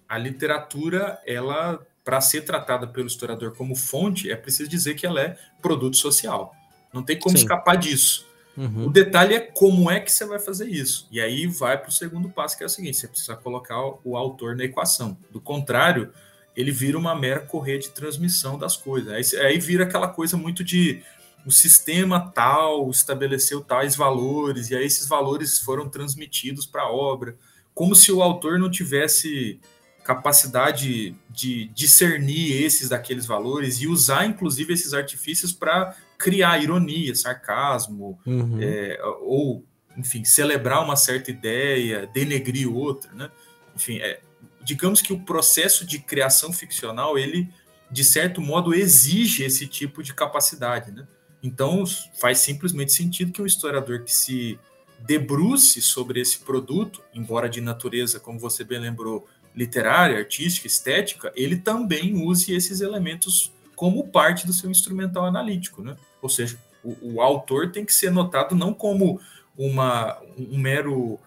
A, 0.08 0.18
literatura, 0.18 1.20
ela, 1.26 1.86
para 2.04 2.22
ser 2.22 2.42
tratada 2.42 2.88
pelo 2.88 3.08
historiador 3.08 3.56
como 3.56 3.76
fonte, 3.76 4.32
é 4.32 4.36
preciso 4.36 4.70
dizer 4.70 4.96
que 4.96 5.06
ela 5.06 5.22
é 5.22 5.38
produto 5.62 5.98
social. 5.98 6.56
Não 6.94 7.04
tem 7.04 7.20
como 7.20 7.38
Sim. 7.38 7.44
escapar 7.44 7.76
disso. 7.76 8.26
Uhum. 8.58 8.88
O 8.88 8.90
detalhe 8.90 9.34
é 9.36 9.40
como 9.40 9.92
é 9.92 10.00
que 10.00 10.12
você 10.12 10.26
vai 10.26 10.40
fazer 10.40 10.70
isso. 10.70 11.08
E 11.12 11.20
aí 11.20 11.46
vai 11.46 11.78
para 11.78 11.90
o 11.90 11.92
segundo 11.92 12.30
passo, 12.30 12.58
que 12.58 12.64
é 12.64 12.66
o 12.66 12.70
seguinte: 12.70 12.98
você 12.98 13.08
precisa 13.08 13.36
colocar 13.36 13.78
o 14.04 14.16
autor 14.16 14.56
na 14.56 14.64
equação. 14.64 15.18
Do 15.30 15.42
contrário, 15.42 16.14
ele 16.56 16.72
vira 16.72 16.98
uma 16.98 17.14
mera 17.14 17.42
correia 17.42 17.78
de 17.78 17.90
transmissão 17.90 18.58
das 18.58 18.78
coisas. 18.78 19.12
Aí, 19.12 19.42
aí 19.42 19.60
vira 19.60 19.84
aquela 19.84 20.08
coisa 20.08 20.38
muito 20.38 20.64
de 20.64 21.04
o 21.46 21.52
sistema 21.52 22.32
tal 22.32 22.90
estabeleceu 22.90 23.62
tais 23.62 23.96
valores, 23.96 24.72
e 24.72 24.76
aí 24.76 24.86
esses 24.86 25.08
valores 25.08 25.60
foram 25.60 25.88
transmitidos 25.88 26.66
para 26.66 26.84
a 26.84 26.92
obra, 26.92 27.38
como 27.74 27.94
se 27.94 28.12
o 28.12 28.22
autor 28.22 28.58
não 28.58 28.72
tivesse 28.72 29.60
capacidade 30.06 31.16
de 31.32 31.66
discernir 31.70 32.64
esses 32.64 32.90
daqueles 32.90 33.26
valores 33.26 33.82
e 33.82 33.88
usar, 33.88 34.24
inclusive, 34.28 34.72
esses 34.72 34.94
artifícios 34.94 35.52
para 35.52 35.98
criar 36.16 36.62
ironia, 36.62 37.16
sarcasmo, 37.16 38.20
uhum. 38.24 38.60
é, 38.62 39.00
ou, 39.22 39.66
enfim, 39.98 40.24
celebrar 40.24 40.84
uma 40.84 40.96
certa 40.96 41.32
ideia, 41.32 42.08
denegrir 42.14 42.72
outra, 42.72 43.12
né? 43.16 43.32
Enfim, 43.76 43.98
é, 43.98 44.22
digamos 44.62 45.02
que 45.02 45.12
o 45.12 45.20
processo 45.20 45.84
de 45.84 45.98
criação 45.98 46.54
ficcional, 46.54 47.18
ele, 47.18 47.50
de 47.90 48.04
certo 48.04 48.40
modo, 48.40 48.76
exige 48.76 49.44
esse 49.44 49.66
tipo 49.66 50.04
de 50.04 50.14
capacidade, 50.14 50.92
né? 50.92 51.08
Então, 51.42 51.84
faz 52.22 52.38
simplesmente 52.38 52.94
sentido 52.94 53.32
que 53.32 53.42
um 53.42 53.46
historiador 53.46 54.04
que 54.04 54.14
se 54.14 54.60
debruce 55.00 55.82
sobre 55.82 56.22
esse 56.22 56.40
produto, 56.40 57.02
embora 57.14 57.50
de 57.50 57.60
natureza, 57.60 58.20
como 58.20 58.40
você 58.40 58.64
bem 58.64 58.80
lembrou, 58.80 59.28
literária, 59.56 60.18
artística, 60.18 60.68
estética, 60.68 61.32
ele 61.36 61.56
também 61.56 62.14
use 62.14 62.54
esses 62.54 62.82
elementos 62.82 63.52
como 63.76 64.08
parte 64.08 64.46
do 64.46 64.54
seu 64.54 64.70
instrumental 64.70 65.26
analítico, 65.26 65.82
né? 65.82 65.96
Ou 66.22 66.30
seja, 66.30 66.58
o, 66.84 67.16
o 67.16 67.22
autor 67.22 67.72
tem 67.72 67.86
que 67.86 67.94
ser 67.94 68.12
notado 68.12 68.56
não 68.56 68.74
como 68.74 69.20
uma, 69.58 70.22
um 70.38 70.58
mero 70.58 71.20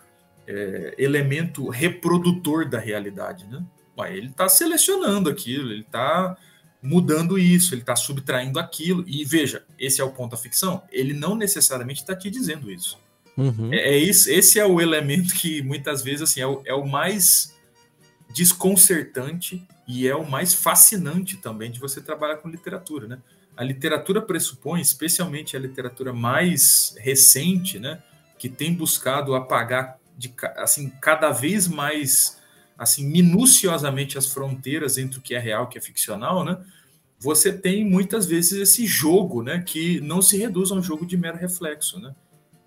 é, 0.47 0.95
elemento 0.99 1.69
reprodutor 1.69 2.69
da 2.69 2.79
realidade, 2.79 3.47
né? 3.47 3.65
Mas 3.97 4.15
ele 4.15 4.29
está 4.29 4.49
selecionando 4.49 5.29
aquilo, 5.29 5.73
ele 5.73 5.81
está 5.81 6.37
mudando 6.81 7.39
isso, 7.39 7.75
ele 7.75 7.83
está 7.83 7.97
subtraindo 7.97 8.59
aquilo. 8.59 9.05
E 9.07 9.25
veja, 9.25 9.65
esse 9.79 10.01
é 10.01 10.05
o 10.05 10.11
ponto 10.11 10.33
da 10.33 10.37
ficção. 10.37 10.83
Ele 10.93 11.13
não 11.13 11.35
necessariamente 11.35 12.01
está 12.01 12.15
te 12.15 12.31
dizendo 12.31 12.71
isso. 12.71 12.99
Uhum. 13.37 13.73
É, 13.73 13.95
é, 13.95 13.99
isso. 13.99 14.31
Esse 14.31 14.59
é 14.59 14.67
o 14.67 14.81
elemento 14.81 15.35
que 15.35 15.63
muitas 15.63 16.03
vezes 16.03 16.23
assim 16.23 16.41
é 16.41 16.47
o, 16.47 16.63
é 16.65 16.75
o 16.75 16.87
mais 16.87 17.58
desconcertante 18.33 19.67
e 19.87 20.07
é 20.07 20.15
o 20.15 20.29
mais 20.29 20.55
fascinante 20.55 21.37
também 21.37 21.71
de 21.71 21.81
você 21.81 22.01
trabalhar 22.01 22.37
com 22.37 22.49
literatura, 22.49 23.07
né? 23.07 23.19
A 23.57 23.65
literatura 23.65 24.23
pressupõe, 24.23 24.81
especialmente 24.81 25.57
a 25.57 25.61
literatura 25.61 26.13
mais 26.13 26.95
recente, 26.99 27.79
né, 27.81 28.01
que 28.39 28.49
tem 28.49 28.73
buscado 28.73 29.35
apagar 29.35 29.99
de 30.17 30.33
assim 30.57 30.91
cada 31.01 31.31
vez 31.31 31.67
mais 31.67 32.39
assim 32.77 33.05
minuciosamente 33.09 34.17
as 34.17 34.27
fronteiras 34.33 34.97
entre 34.97 35.19
o 35.19 35.23
que 35.23 35.35
é 35.35 35.41
real 35.41 35.65
e 35.65 35.67
o 35.67 35.69
que 35.69 35.79
é 35.79 35.81
ficcional, 35.81 36.45
né? 36.45 36.59
Você 37.19 37.53
tem 37.53 37.85
muitas 37.85 38.27
vezes 38.27 38.53
esse 38.53 38.87
jogo, 38.87 39.43
né, 39.43 39.61
que 39.67 40.01
não 40.03 40.23
se 40.23 40.37
reduz 40.37 40.71
a 40.71 40.77
um 40.77 40.83
jogo 40.83 41.05
de 41.05 41.17
mero 41.17 41.37
reflexo, 41.37 41.99
né? 41.99 42.15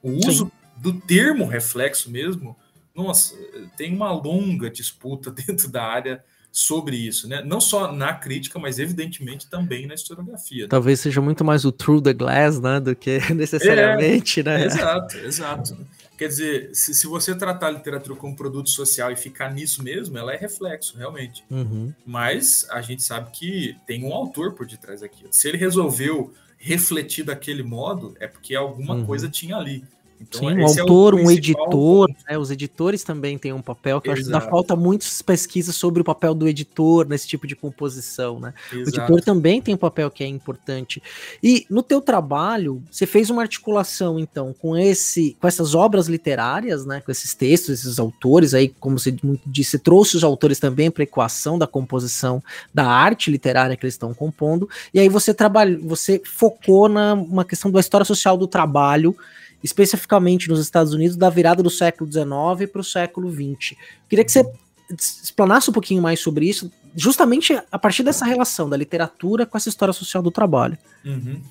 O 0.03 0.11
uso 0.11 0.45
Sim. 0.45 0.51
do 0.75 0.99
termo 0.99 1.45
reflexo 1.45 2.11
mesmo, 2.11 2.57
nossa, 2.95 3.35
tem 3.77 3.93
uma 3.93 4.11
longa 4.11 4.69
disputa 4.69 5.31
dentro 5.31 5.69
da 5.69 5.83
área 5.83 6.23
sobre 6.51 6.97
isso, 6.97 7.29
né? 7.29 7.41
Não 7.45 7.61
só 7.61 7.91
na 7.93 8.13
crítica, 8.13 8.59
mas 8.59 8.77
evidentemente 8.77 9.47
também 9.49 9.87
na 9.87 9.93
historiografia. 9.93 10.63
Né? 10.63 10.69
Talvez 10.69 10.99
seja 10.99 11.21
muito 11.21 11.45
mais 11.45 11.63
o 11.63 11.71
through 11.71 12.01
the 12.01 12.13
glass, 12.13 12.59
né, 12.59 12.79
do 12.79 12.93
que 12.93 13.19
necessariamente, 13.33 14.41
é, 14.41 14.43
né? 14.43 14.65
Exato, 14.65 15.17
exato. 15.17 15.77
Quer 16.17 16.27
dizer, 16.27 16.69
se, 16.73 16.93
se, 16.93 17.07
você 17.07 17.33
tratar 17.33 17.67
a 17.67 17.71
literatura 17.71 18.15
como 18.15 18.35
produto 18.35 18.69
social 18.69 19.11
e 19.11 19.15
ficar 19.15 19.51
nisso 19.51 19.81
mesmo, 19.81 20.15
ela 20.17 20.33
é 20.33 20.37
reflexo, 20.37 20.95
realmente. 20.95 21.43
Uhum. 21.49 21.91
Mas 22.05 22.67
a 22.69 22.79
gente 22.81 23.01
sabe 23.01 23.31
que 23.31 23.75
tem 23.87 24.03
um 24.03 24.13
autor 24.13 24.53
por 24.53 24.67
detrás 24.67 25.01
daquilo. 25.01 25.29
Se 25.31 25.47
ele 25.47 25.57
resolveu 25.57 26.31
refletir 26.59 27.23
daquele 27.23 27.63
modo, 27.63 28.15
é 28.19 28.27
porque 28.27 28.53
alguma 28.53 28.95
uhum. 28.95 29.05
coisa 29.05 29.27
tinha 29.27 29.55
ali. 29.55 29.83
Então, 30.21 30.41
Sim, 30.41 30.59
um 30.59 30.65
autor, 30.65 31.19
é 31.19 31.23
um 31.23 31.31
editor, 31.31 32.07
né, 32.29 32.37
os 32.37 32.51
editores 32.51 33.03
também 33.03 33.37
têm 33.37 33.51
um 33.51 33.61
papel 33.61 33.99
que 33.99 34.07
Exato. 34.07 34.19
eu 34.19 34.21
acho 34.21 34.29
que 34.29 34.35
ainda 34.35 34.51
falta 34.51 34.75
muitas 34.75 35.21
pesquisas 35.21 35.75
sobre 35.75 36.01
o 36.01 36.05
papel 36.05 36.35
do 36.35 36.47
editor 36.47 37.07
nesse 37.07 37.27
tipo 37.27 37.47
de 37.47 37.55
composição, 37.55 38.39
né? 38.39 38.53
Exato. 38.71 38.85
O 38.85 38.89
editor 38.89 39.21
também 39.21 39.61
tem 39.61 39.73
um 39.73 39.77
papel 39.77 40.11
que 40.11 40.23
é 40.23 40.27
importante. 40.27 41.01
E 41.41 41.65
no 41.69 41.81
teu 41.81 42.01
trabalho, 42.01 42.83
você 42.91 43.07
fez 43.07 43.29
uma 43.29 43.41
articulação 43.41 44.19
então 44.19 44.53
com 44.53 44.77
esse, 44.77 45.35
com 45.39 45.47
essas 45.47 45.73
obras 45.73 46.07
literárias, 46.07 46.85
né, 46.85 47.01
com 47.01 47.11
esses 47.11 47.33
textos, 47.33 47.79
esses 47.79 47.97
autores 47.97 48.53
aí, 48.53 48.69
como 48.79 48.99
você 48.99 49.15
disse, 49.45 49.79
trouxe 49.79 50.17
os 50.17 50.23
autores 50.23 50.59
também 50.59 50.91
para 50.91 51.01
a 51.01 51.05
equação 51.05 51.57
da 51.57 51.65
composição 51.65 52.43
da 52.73 52.85
arte 52.85 53.31
literária 53.31 53.75
que 53.75 53.85
eles 53.85 53.95
estão 53.95 54.13
compondo. 54.13 54.69
E 54.93 54.99
aí 54.99 55.09
você 55.09 55.33
trabalha, 55.33 55.79
você 55.81 56.21
focou 56.23 56.87
na 56.87 57.13
uma 57.13 57.43
questão 57.43 57.71
da 57.71 57.79
história 57.79 58.05
social 58.05 58.37
do 58.37 58.47
trabalho 58.47 59.15
especificamente 59.63 60.49
nos 60.49 60.59
Estados 60.59 60.93
Unidos, 60.93 61.15
da 61.15 61.29
virada 61.29 61.61
do 61.61 61.69
século 61.69 62.11
XIX 62.11 62.69
para 62.71 62.81
o 62.81 62.83
século 62.83 63.31
XX. 63.31 63.77
Queria 64.09 64.25
que 64.25 64.31
você 64.31 64.45
explanasse 64.89 65.69
um 65.69 65.73
pouquinho 65.73 66.01
mais 66.01 66.19
sobre 66.19 66.47
isso, 66.47 66.71
justamente 66.95 67.57
a 67.71 67.79
partir 67.79 68.03
dessa 68.03 68.25
relação 68.25 68.69
da 68.69 68.75
literatura 68.75 69.45
com 69.45 69.57
essa 69.57 69.69
história 69.69 69.93
social 69.93 70.21
do 70.21 70.31
trabalho. 70.31 70.77
Uhum. 71.05 71.41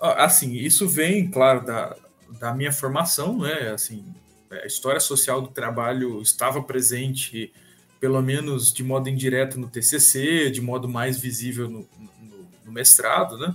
Assim, 0.00 0.52
isso 0.54 0.88
vem, 0.88 1.30
claro, 1.30 1.64
da, 1.64 1.96
da 2.38 2.54
minha 2.54 2.72
formação, 2.72 3.38
né? 3.38 3.70
Assim, 3.72 4.04
a 4.50 4.66
história 4.66 5.00
social 5.00 5.42
do 5.42 5.48
trabalho 5.48 6.20
estava 6.22 6.62
presente, 6.62 7.52
pelo 8.00 8.20
menos 8.22 8.72
de 8.72 8.82
modo 8.82 9.08
indireto 9.08 9.58
no 9.58 9.68
TCC, 9.68 10.50
de 10.50 10.60
modo 10.60 10.88
mais 10.88 11.18
visível 11.18 11.68
no, 11.68 11.88
no, 11.98 12.48
no 12.66 12.72
mestrado, 12.72 13.36
né? 13.38 13.54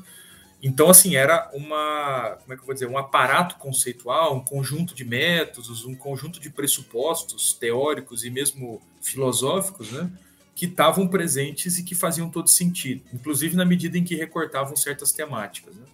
Então, 0.65 0.89
assim, 0.89 1.17
era 1.17 1.52
uma, 1.54 2.38
como 2.41 2.54
é 2.54 2.58
que 2.58 2.65
vou 2.65 2.73
dizer, 2.73 2.88
um 2.88 2.97
aparato 2.97 3.58
conceitual, 3.58 4.34
um 4.34 4.45
conjunto 4.45 4.95
de 4.95 5.04
métodos, 5.04 5.84
um 5.84 5.93
conjunto 5.93 6.39
de 6.39 6.49
pressupostos 6.49 7.52
teóricos 7.52 8.23
e 8.23 8.30
mesmo 8.30 8.82
filosóficos, 9.02 9.91
né, 9.91 10.10
que 10.56 10.65
estavam 10.65 11.06
presentes 11.06 11.78
e 11.78 11.84
que 11.84 11.93
faziam 11.93 12.30
todo 12.30 12.49
sentido, 12.49 13.04
inclusive 13.13 13.58
na 13.58 13.65
medida 13.65 13.97
em 13.97 14.06
que 14.06 14.15
recortavam 14.15 14.73
certas 14.78 15.12
temáticas. 15.12 15.76
Né. 15.76 15.86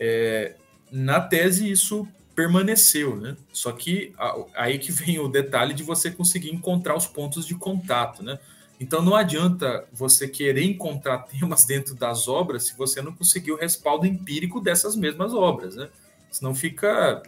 É, 0.00 0.56
na 0.90 1.20
tese, 1.20 1.70
isso 1.70 2.08
permaneceu, 2.34 3.14
né? 3.14 3.36
Só 3.52 3.70
que 3.72 4.12
aí 4.54 4.78
que 4.78 4.90
vem 4.90 5.18
o 5.18 5.28
detalhe 5.28 5.74
de 5.74 5.82
você 5.82 6.10
conseguir 6.10 6.50
encontrar 6.50 6.96
os 6.96 7.06
pontos 7.06 7.46
de 7.46 7.54
contato, 7.54 8.22
né? 8.22 8.38
Então 8.82 9.00
não 9.00 9.14
adianta 9.14 9.84
você 9.92 10.26
querer 10.26 10.64
encontrar 10.64 11.18
temas 11.30 11.64
dentro 11.64 11.94
das 11.94 12.26
obras 12.26 12.64
se 12.64 12.76
você 12.76 13.00
não 13.00 13.12
conseguir 13.12 13.52
o 13.52 13.56
respaldo 13.56 14.06
empírico 14.06 14.60
dessas 14.60 14.96
mesmas 14.96 15.32
obras, 15.32 15.76
né? 15.76 15.88
Senão 16.30 16.52
fica 16.54 17.22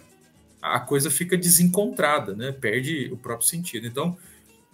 a 0.60 0.80
coisa 0.80 1.10
fica 1.10 1.36
desencontrada, 1.36 2.34
né? 2.34 2.50
Perde 2.50 3.08
o 3.12 3.16
próprio 3.16 3.46
sentido. 3.46 3.86
Então 3.86 4.16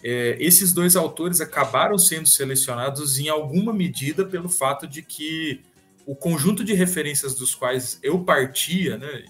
é, 0.03 0.39
esses 0.41 0.73
dois 0.73 0.97
autores 0.97 1.43
acabaram 1.43 1.99
sendo 1.99 2.27
selecionados 2.27 3.19
em 3.19 3.29
alguma 3.29 3.75
medida 3.75 4.25
pelo 4.25 4.49
fato 4.49 4.87
de 4.87 5.03
que 5.03 5.61
o 6.07 6.17
conjunto 6.17 6.65
de 6.65 6.73
referências 6.73 7.35
dos 7.35 7.55
quais 7.55 7.99
eu 8.03 8.25
partia, 8.25 8.97
né? 8.97 9.25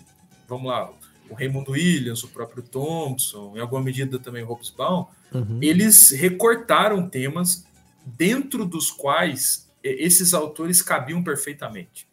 Vamos 0.46 0.70
lá, 0.70 0.92
o 1.30 1.34
Raymond 1.34 1.70
Williams, 1.70 2.22
o 2.24 2.28
próprio 2.28 2.62
Thompson, 2.62 3.54
em 3.56 3.60
alguma 3.60 3.82
medida 3.82 4.18
também 4.18 4.42
o 4.42 4.46
Hobsbawm, 4.46 5.06
uhum. 5.32 5.58
eles 5.62 6.10
recortaram 6.10 7.08
temas 7.08 7.64
dentro 8.04 8.64
dos 8.64 8.90
quais 8.90 9.68
esses 9.82 10.34
autores 10.34 10.82
cabiam 10.82 11.22
perfeitamente. 11.22 12.08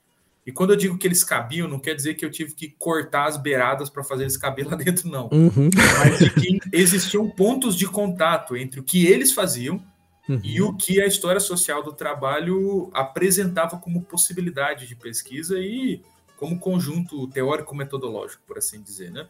E 0.46 0.52
quando 0.52 0.72
eu 0.72 0.78
digo 0.78 0.98
que 0.98 1.06
eles 1.06 1.26
cabiam, 1.26 1.68
não 1.68 1.78
quer 1.78 1.94
dizer 1.94 2.14
que 2.14 2.24
eu 2.24 2.32
tive 2.32 2.54
que 2.54 2.70
cortar 2.70 3.28
as 3.28 3.36
beiradas 3.36 3.90
para 3.90 4.02
fazer 4.02 4.24
eles 4.24 4.38
caber 4.38 4.66
lá 4.66 4.76
dentro, 4.78 5.10
não. 5.10 5.30
Uhum. 5.30 5.70
Mas 6.00 6.20
de 6.20 6.30
que 6.30 6.60
existiam 6.72 7.30
pontos 7.30 7.76
de 7.76 7.86
contato 7.86 8.56
entre 8.56 8.80
o 8.80 8.84
que 8.84 9.06
eles 9.06 9.34
faziam 9.34 9.84
uhum. 10.30 10.40
e 10.42 10.62
o 10.62 10.74
que 10.74 11.02
a 11.02 11.06
história 11.06 11.42
social 11.42 11.84
do 11.84 11.92
trabalho 11.92 12.90
apresentava 12.94 13.78
como 13.78 14.04
possibilidade 14.04 14.88
de 14.88 14.96
pesquisa 14.96 15.60
e 15.60 16.02
como 16.38 16.60
conjunto 16.60 17.28
teórico-metodológico, 17.28 18.44
por 18.48 18.58
assim 18.58 18.82
dizer, 18.82 19.12
né? 19.12 19.28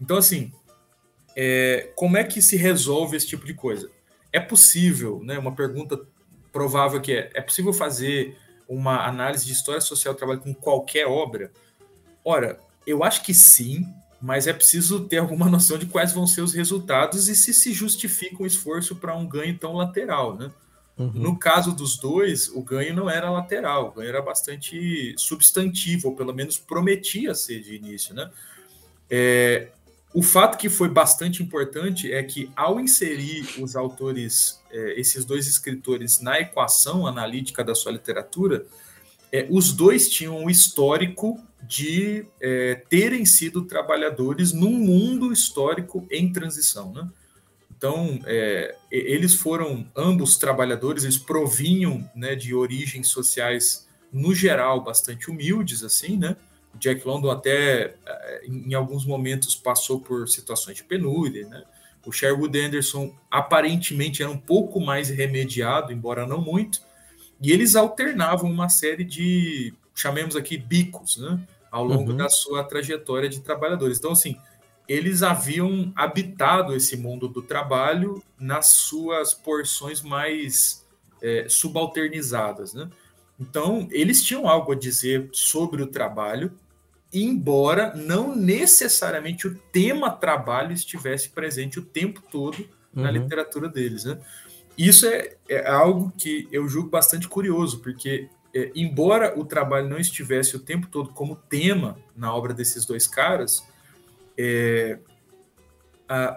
Então, 0.00 0.16
assim, 0.16 0.52
é, 1.36 1.92
como 1.96 2.16
é 2.16 2.24
que 2.24 2.40
se 2.40 2.56
resolve 2.56 3.16
esse 3.16 3.26
tipo 3.26 3.44
de 3.44 3.54
coisa? 3.54 3.90
É 4.32 4.40
possível, 4.40 5.20
né? 5.22 5.38
Uma 5.38 5.54
pergunta 5.54 6.00
provável 6.52 7.00
que 7.00 7.12
é: 7.12 7.30
é 7.34 7.40
possível 7.40 7.72
fazer 7.72 8.38
uma 8.68 9.06
análise 9.06 9.44
de 9.44 9.52
história 9.52 9.80
social 9.80 10.14
do 10.14 10.18
trabalho 10.18 10.40
com 10.40 10.54
qualquer 10.54 11.06
obra? 11.06 11.52
Ora, 12.24 12.58
eu 12.86 13.04
acho 13.04 13.22
que 13.22 13.34
sim, 13.34 13.86
mas 14.20 14.46
é 14.46 14.52
preciso 14.52 15.04
ter 15.06 15.18
alguma 15.18 15.48
noção 15.50 15.76
de 15.76 15.86
quais 15.86 16.12
vão 16.12 16.26
ser 16.26 16.40
os 16.40 16.54
resultados 16.54 17.28
e 17.28 17.36
se 17.36 17.52
se 17.52 17.72
justifica 17.72 18.42
um 18.42 18.46
esforço 18.46 18.96
para 18.96 19.14
um 19.14 19.26
ganho 19.26 19.58
tão 19.58 19.74
lateral, 19.74 20.36
né? 20.36 20.50
Uhum. 20.96 21.10
No 21.12 21.38
caso 21.38 21.72
dos 21.72 21.96
dois, 21.96 22.48
o 22.48 22.62
ganho 22.62 22.94
não 22.94 23.10
era 23.10 23.30
lateral, 23.30 23.88
o 23.88 23.92
ganho 23.92 24.08
era 24.08 24.22
bastante 24.22 25.14
substantivo, 25.18 26.08
ou 26.08 26.16
pelo 26.16 26.32
menos 26.32 26.56
prometia 26.56 27.34
ser 27.34 27.60
de 27.60 27.74
início, 27.74 28.14
né? 28.14 28.30
É, 29.10 29.68
o 30.14 30.22
fato 30.22 30.56
que 30.56 30.68
foi 30.68 30.88
bastante 30.88 31.42
importante 31.42 32.12
é 32.12 32.22
que, 32.22 32.48
ao 32.54 32.78
inserir 32.78 33.44
os 33.60 33.74
autores, 33.74 34.60
é, 34.70 34.98
esses 34.98 35.24
dois 35.24 35.48
escritores, 35.48 36.20
na 36.20 36.38
equação 36.38 37.04
analítica 37.04 37.64
da 37.64 37.74
sua 37.74 37.90
literatura, 37.90 38.64
é, 39.32 39.48
os 39.50 39.72
dois 39.72 40.08
tinham 40.08 40.38
um 40.38 40.48
histórico 40.48 41.42
de 41.60 42.24
é, 42.40 42.76
terem 42.88 43.26
sido 43.26 43.62
trabalhadores 43.62 44.52
num 44.52 44.70
mundo 44.70 45.32
histórico 45.32 46.06
em 46.08 46.32
transição. 46.32 46.92
Né? 46.92 47.08
Então, 47.76 48.20
é, 48.24 48.74
eles 48.90 49.34
foram 49.34 49.86
ambos 49.96 50.36
trabalhadores, 50.36 51.02
eles 51.02 51.18
provinham 51.18 52.08
né, 52.14 52.34
de 52.34 52.54
origens 52.54 53.08
sociais, 53.08 53.88
no 54.12 54.34
geral, 54.34 54.82
bastante 54.82 55.30
humildes, 55.30 55.82
assim, 55.82 56.16
né? 56.16 56.36
Jack 56.78 57.06
London 57.06 57.30
até 57.30 57.94
eh, 58.06 58.42
em 58.46 58.74
alguns 58.74 59.04
momentos 59.04 59.54
passou 59.54 60.00
por 60.00 60.28
situações 60.28 60.76
de 60.76 60.84
penúria, 60.84 61.46
né? 61.48 61.62
O 62.04 62.12
Sherwood 62.12 62.58
Anderson 62.58 63.14
aparentemente 63.30 64.22
era 64.22 64.30
um 64.30 64.36
pouco 64.36 64.80
mais 64.80 65.08
remediado, 65.08 65.92
embora 65.92 66.26
não 66.26 66.40
muito, 66.40 66.82
e 67.40 67.50
eles 67.50 67.74
alternavam 67.74 68.50
uma 68.50 68.68
série 68.68 69.04
de, 69.04 69.72
chamemos 69.94 70.36
aqui, 70.36 70.56
bicos, 70.58 71.16
né? 71.16 71.40
Ao 71.70 71.84
longo 71.84 72.10
uhum. 72.10 72.16
da 72.16 72.28
sua 72.28 72.62
trajetória 72.62 73.28
de 73.28 73.40
trabalhadores. 73.40 73.98
Então, 73.98 74.12
assim, 74.12 74.36
eles 74.88 75.22
haviam 75.22 75.92
habitado 75.96 76.74
esse 76.74 76.96
mundo 76.96 77.28
do 77.28 77.42
trabalho 77.42 78.22
nas 78.38 78.66
suas 78.68 79.32
porções 79.32 80.02
mais 80.02 80.86
é, 81.22 81.46
subalternizadas, 81.48 82.74
né? 82.74 82.88
Então, 83.38 83.88
eles 83.90 84.22
tinham 84.22 84.48
algo 84.48 84.72
a 84.72 84.76
dizer 84.76 85.28
sobre 85.32 85.82
o 85.82 85.86
trabalho, 85.86 86.52
embora 87.12 87.94
não 87.94 88.34
necessariamente 88.34 89.46
o 89.46 89.54
tema 89.72 90.10
trabalho 90.10 90.72
estivesse 90.72 91.30
presente 91.30 91.78
o 91.78 91.82
tempo 91.82 92.22
todo 92.30 92.68
na 92.92 93.08
uhum. 93.08 93.14
literatura 93.14 93.68
deles. 93.68 94.04
Né? 94.04 94.18
Isso 94.78 95.06
é, 95.06 95.36
é, 95.48 95.68
algo 95.68 96.12
que 96.16 96.48
eu 96.50 96.68
julgo 96.68 96.90
bastante 96.90 97.28
curioso, 97.28 97.80
porque, 97.80 98.28
é, 98.54 98.70
embora 98.74 99.38
o 99.38 99.44
trabalho 99.44 99.88
não 99.88 99.98
estivesse 99.98 100.56
o 100.56 100.60
tempo 100.60 100.86
todo 100.86 101.10
como 101.10 101.36
tema 101.36 101.98
na 102.16 102.34
obra 102.34 102.54
desses 102.54 102.84
dois 102.84 103.06
caras, 103.06 103.66
é, 104.36 104.98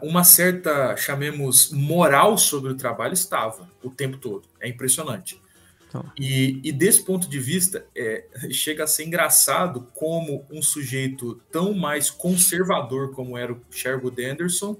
uma 0.01 0.23
certa, 0.23 0.95
chamemos, 0.95 1.71
moral 1.71 2.37
sobre 2.37 2.71
o 2.71 2.75
trabalho 2.75 3.13
estava 3.13 3.69
o 3.83 3.89
tempo 3.89 4.17
todo. 4.17 4.47
É 4.59 4.67
impressionante. 4.67 5.41
Então. 5.87 6.05
E, 6.19 6.59
e, 6.63 6.71
desse 6.71 7.03
ponto 7.03 7.29
de 7.29 7.39
vista, 7.39 7.85
é, 7.95 8.25
chega 8.51 8.83
a 8.83 8.87
ser 8.87 9.05
engraçado 9.05 9.87
como 9.93 10.45
um 10.51 10.61
sujeito 10.61 11.41
tão 11.51 11.73
mais 11.73 12.09
conservador 12.09 13.11
como 13.13 13.37
era 13.37 13.53
o 13.53 13.61
Sherwood 13.71 14.23
Anderson 14.23 14.77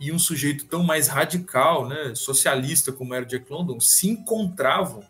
e 0.00 0.12
um 0.12 0.18
sujeito 0.18 0.64
tão 0.66 0.82
mais 0.82 1.08
radical, 1.08 1.88
né, 1.88 2.12
socialista 2.14 2.92
como 2.92 3.14
era 3.14 3.24
o 3.24 3.28
Jack 3.28 3.50
London, 3.50 3.80
se 3.80 4.08
encontravam 4.08 5.02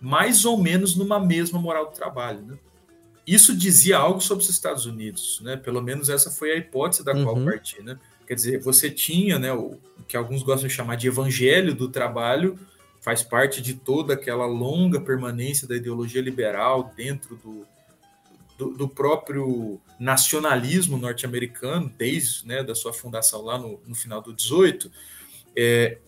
mais 0.00 0.44
ou 0.44 0.58
menos 0.58 0.96
numa 0.96 1.18
mesma 1.18 1.60
moral 1.60 1.86
do 1.86 1.92
trabalho. 1.92 2.42
Né? 2.42 2.58
Isso 3.26 3.56
dizia 3.56 3.98
algo 3.98 4.20
sobre 4.20 4.44
os 4.44 4.50
Estados 4.50 4.86
Unidos, 4.86 5.40
né? 5.42 5.56
pelo 5.56 5.82
menos 5.82 6.08
essa 6.08 6.30
foi 6.30 6.52
a 6.52 6.56
hipótese 6.56 7.04
da 7.04 7.12
uhum. 7.12 7.24
qual 7.24 7.44
parti. 7.44 7.82
Né? 7.82 7.98
Quer 8.26 8.34
dizer, 8.34 8.60
você 8.60 8.88
tinha 8.88 9.38
né, 9.38 9.52
o 9.52 9.78
que 10.06 10.16
alguns 10.16 10.42
gostam 10.42 10.68
de 10.68 10.74
chamar 10.74 10.96
de 10.96 11.08
evangelho 11.08 11.74
do 11.74 11.88
trabalho, 11.88 12.58
faz 13.00 13.22
parte 13.22 13.60
de 13.60 13.74
toda 13.74 14.14
aquela 14.14 14.46
longa 14.46 15.00
permanência 15.00 15.66
da 15.66 15.76
ideologia 15.76 16.22
liberal 16.22 16.92
dentro 16.96 17.36
do, 17.36 17.66
do, 18.56 18.76
do 18.76 18.88
próprio 18.88 19.80
nacionalismo 19.98 20.96
norte-americano, 20.96 21.92
desde 21.96 22.46
né, 22.46 22.62
da 22.62 22.74
sua 22.74 22.92
fundação 22.92 23.42
lá 23.42 23.58
no, 23.58 23.80
no 23.86 23.94
final 23.94 24.20
do 24.20 24.32
18, 24.32 24.90
é, 25.56 25.98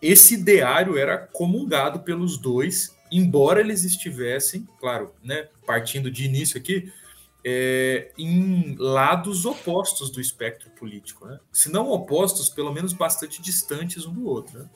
esse 0.00 0.34
ideário 0.34 0.96
era 0.96 1.18
comungado 1.18 2.00
pelos 2.00 2.38
dois, 2.38 2.94
embora 3.10 3.60
eles 3.60 3.84
estivessem, 3.84 4.66
claro, 4.78 5.12
né, 5.22 5.48
partindo 5.66 6.10
de 6.10 6.24
início 6.24 6.58
aqui, 6.58 6.92
é, 7.44 8.12
em 8.18 8.76
lados 8.78 9.44
opostos 9.44 10.10
do 10.10 10.20
espectro 10.20 10.70
político, 10.70 11.26
né? 11.26 11.40
se 11.52 11.70
não 11.72 11.90
opostos, 11.90 12.48
pelo 12.48 12.72
menos 12.72 12.92
bastante 12.92 13.40
distantes 13.40 14.04
um 14.04 14.12
do 14.12 14.26
outro. 14.26 14.58
Né? 14.58 14.68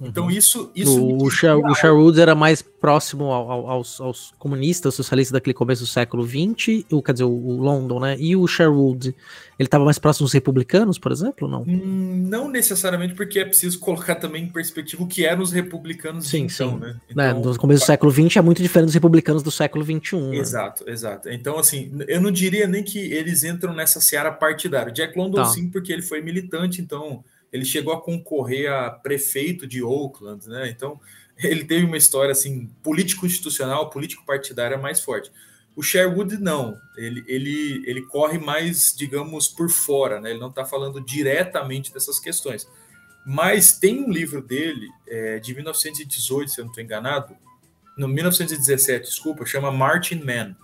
Então 0.00 0.24
uhum. 0.24 0.30
isso, 0.30 0.70
isso 0.74 1.02
o, 1.02 1.24
o, 1.24 1.74
Sherwood 1.74 2.20
era 2.20 2.34
mais 2.34 2.62
próximo 2.62 3.24
ao, 3.32 3.70
aos, 3.70 4.00
aos, 4.00 4.32
comunistas, 4.38 4.94
socialistas 4.94 5.32
daquele 5.32 5.54
começo 5.54 5.82
do 5.82 5.86
século 5.86 6.26
XX, 6.26 6.84
o, 6.90 7.02
quer 7.02 7.12
dizer, 7.12 7.24
o, 7.24 7.30
o 7.30 7.56
London, 7.60 8.00
né? 8.00 8.16
E 8.18 8.36
o 8.36 8.46
Sherwood, 8.46 9.08
ele 9.58 9.66
estava 9.66 9.84
mais 9.84 9.98
próximo 9.98 10.24
dos 10.24 10.32
republicanos, 10.32 10.98
por 10.98 11.10
exemplo, 11.12 11.48
não? 11.48 11.62
Hum, 11.62 12.26
não 12.28 12.48
necessariamente, 12.48 13.14
porque 13.14 13.38
é 13.38 13.44
preciso 13.44 13.78
colocar 13.78 14.16
também 14.16 14.44
em 14.44 14.48
perspectiva 14.48 15.02
o 15.02 15.06
que 15.06 15.24
eram 15.24 15.42
os 15.42 15.52
republicanos 15.52 16.28
sim, 16.28 16.46
então, 16.52 16.72
sim. 16.72 16.78
né? 16.78 16.96
É, 17.08 17.12
então, 17.12 17.24
é, 17.24 17.34
no 17.34 17.58
começo 17.58 17.82
do 17.82 17.86
século 17.86 18.12
XX 18.12 18.36
é 18.36 18.42
muito 18.42 18.62
diferente 18.62 18.86
dos 18.86 18.94
republicanos 18.94 19.42
do 19.42 19.50
século 19.50 19.84
XXI. 19.84 20.16
Né? 20.16 20.36
Exato, 20.36 20.88
exato. 20.88 21.28
Então, 21.30 21.58
assim, 21.58 21.90
eu 22.06 22.20
não 22.20 22.30
diria 22.30 22.66
nem 22.66 22.82
que 22.82 22.98
eles 22.98 23.44
entram 23.44 23.72
nessa 23.72 24.00
seara 24.00 24.30
partidária. 24.30 24.92
Jack 24.92 25.16
London, 25.18 25.38
tá. 25.38 25.46
sim, 25.46 25.68
porque 25.68 25.92
ele 25.92 26.02
foi 26.02 26.20
militante, 26.20 26.80
então 26.80 27.24
ele 27.52 27.64
chegou 27.64 27.92
a 27.92 28.00
concorrer 28.00 28.72
a 28.72 28.90
prefeito 28.90 29.66
de 29.66 29.82
Oakland, 29.82 30.48
né? 30.48 30.68
Então, 30.68 31.00
ele 31.38 31.64
teve 31.64 31.84
uma 31.84 31.96
história 31.96 32.32
assim, 32.32 32.66
político-institucional, 32.82 33.90
político-partidária 33.90 34.78
mais 34.78 35.00
forte. 35.00 35.30
O 35.74 35.82
Sherwood 35.82 36.38
não, 36.38 36.74
ele, 36.96 37.22
ele, 37.28 37.82
ele 37.86 38.02
corre 38.06 38.38
mais, 38.38 38.94
digamos, 38.96 39.46
por 39.46 39.68
fora, 39.68 40.20
né? 40.20 40.30
Ele 40.30 40.40
não 40.40 40.48
está 40.48 40.64
falando 40.64 41.00
diretamente 41.00 41.92
dessas 41.92 42.18
questões. 42.18 42.66
Mas 43.26 43.78
tem 43.78 44.02
um 44.02 44.10
livro 44.10 44.40
dele, 44.40 44.88
é, 45.06 45.38
de 45.38 45.54
1918, 45.54 46.50
se 46.50 46.60
eu 46.60 46.64
não 46.64 46.70
estou 46.70 46.82
enganado, 46.82 47.36
no 47.96 48.08
1917, 48.08 49.06
desculpa, 49.06 49.44
chama 49.44 49.70
Martin 49.70 50.22
Man. 50.22 50.56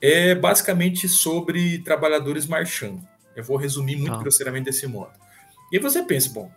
É 0.00 0.34
basicamente 0.34 1.08
sobre 1.08 1.78
trabalhadores 1.78 2.46
marchando. 2.46 3.02
Eu 3.34 3.42
vou 3.42 3.56
resumir 3.56 3.96
muito 3.96 4.14
ah. 4.14 4.18
grosseiramente 4.18 4.66
desse 4.66 4.86
modo. 4.86 5.12
E 5.72 5.76
aí 5.76 5.82
você 5.82 6.02
pensa, 6.02 6.30
bom, 6.30 6.50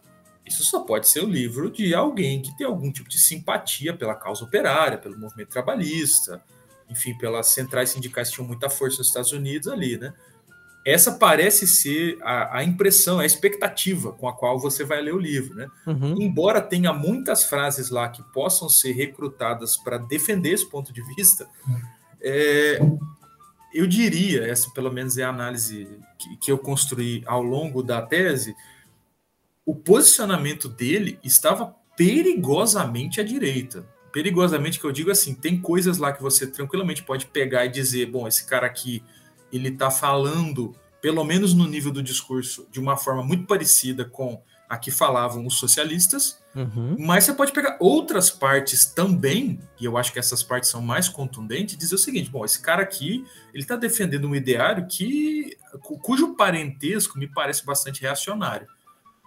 isso 0.46 0.64
só 0.64 0.82
pode 0.82 1.08
ser 1.08 1.24
o 1.24 1.30
livro 1.30 1.70
de 1.70 1.94
alguém 1.94 2.42
que 2.42 2.56
tem 2.58 2.66
algum 2.66 2.92
tipo 2.92 3.10
de 3.10 3.20
simpatia 3.20 3.96
pela 3.96 4.16
causa 4.16 4.44
operária, 4.44 4.98
pelo 4.98 5.18
movimento 5.18 5.50
trabalhista, 5.50 6.42
enfim, 6.90 7.18
pelas 7.18 7.48
centrais 7.48 7.92
sindicais 7.92 8.30
que 8.30 8.36
tinham 8.36 8.48
muita 8.48 8.70
força 8.70 8.98
nos 8.98 9.08
Estados 9.08 9.32
Unidos 9.32 9.68
ali, 9.68 9.98
né? 9.98 10.14
Essa 10.84 11.12
parece 11.12 11.68
ser 11.68 12.18
a, 12.24 12.58
a 12.58 12.64
impressão, 12.64 13.20
a 13.20 13.26
expectativa 13.26 14.12
com 14.14 14.28
a 14.28 14.34
qual 14.34 14.60
você 14.60 14.84
vai 14.84 15.00
ler 15.00 15.14
o 15.14 15.20
livro, 15.20 15.54
né? 15.54 15.68
Uhum. 15.86 16.20
Embora 16.20 16.60
tenha 16.60 16.92
muitas 16.92 17.44
frases 17.44 17.92
lá 17.92 18.10
que 18.10 18.24
possam 18.34 18.68
ser 18.68 18.94
recrutadas 18.94 19.78
para 19.78 20.00
defender 20.00 20.54
esse 20.54 20.68
ponto 20.68 20.92
de 20.92 21.04
vista, 21.16 21.48
é, 22.20 22.80
eu 23.74 23.86
diria, 23.86 24.44
essa 24.48 24.72
pelo 24.72 24.92
menos 24.92 25.20
é 25.20 25.24
a 25.24 25.30
análise 25.30 25.88
que, 26.18 26.38
que 26.38 26.52
eu 26.52 26.58
construí 26.58 27.24
ao 27.28 27.44
longo 27.44 27.84
da 27.84 28.02
tese, 28.02 28.56
o 29.66 29.76
posicionamento 29.76 30.68
dele 30.68 31.20
estava 31.24 31.76
perigosamente 31.96 33.22
à 33.22 33.24
direita. 33.24 33.86
Perigosamente, 34.12 34.80
que 34.80 34.86
eu 34.86 34.92
digo 34.92 35.12
assim, 35.12 35.34
tem 35.34 35.60
coisas 35.60 35.98
lá 35.98 36.12
que 36.12 36.22
você 36.22 36.46
tranquilamente 36.48 37.04
pode 37.04 37.28
pegar 37.28 37.66
e 37.66 37.70
dizer, 37.70 38.08
bom, 38.08 38.28
esse 38.28 38.46
cara 38.46 38.68
aqui, 38.68 39.04
ele 39.52 39.70
está 39.70 39.90
falando, 39.90 40.76
pelo 41.02 41.24
menos 41.24 41.54
no 41.54 41.68
nível 41.68 41.92
do 41.92 42.04
discurso, 42.04 42.68
de 42.72 42.80
uma 42.80 42.98
forma 42.98 43.24
muito 43.24 43.46
parecida 43.46 44.04
com 44.04 44.42
a 44.68 44.78
que 44.78 44.90
falavam 44.90 45.46
os 45.46 45.56
socialistas, 45.56 46.42
uhum. 46.56 46.96
mas 46.98 47.26
você 47.26 47.34
pode 47.34 47.52
pegar 47.52 47.76
outras 47.78 48.30
partes 48.30 48.86
também, 48.86 49.60
e 49.78 49.84
eu 49.84 49.98
acho 49.98 50.14
que 50.14 50.20
essas 50.20 50.42
partes 50.42 50.70
são 50.70 50.82
mais 50.82 51.10
contundentes, 51.10 51.76
e 51.76 51.78
dizer 51.78 51.96
o 51.96 51.98
seguinte, 51.98 52.30
bom, 52.30 52.46
esse 52.46 52.62
cara 52.62 52.82
aqui, 52.82 53.26
ele 53.54 53.64
está 53.64 53.76
defendendo 53.76 54.30
um 54.30 54.34
ideário 54.34 54.88
que, 54.88 55.58
cujo 55.82 56.36
parentesco 56.38 57.20
me 57.20 57.28
parece 57.28 57.66
bastante 57.66 58.02
reacionário. 58.02 58.66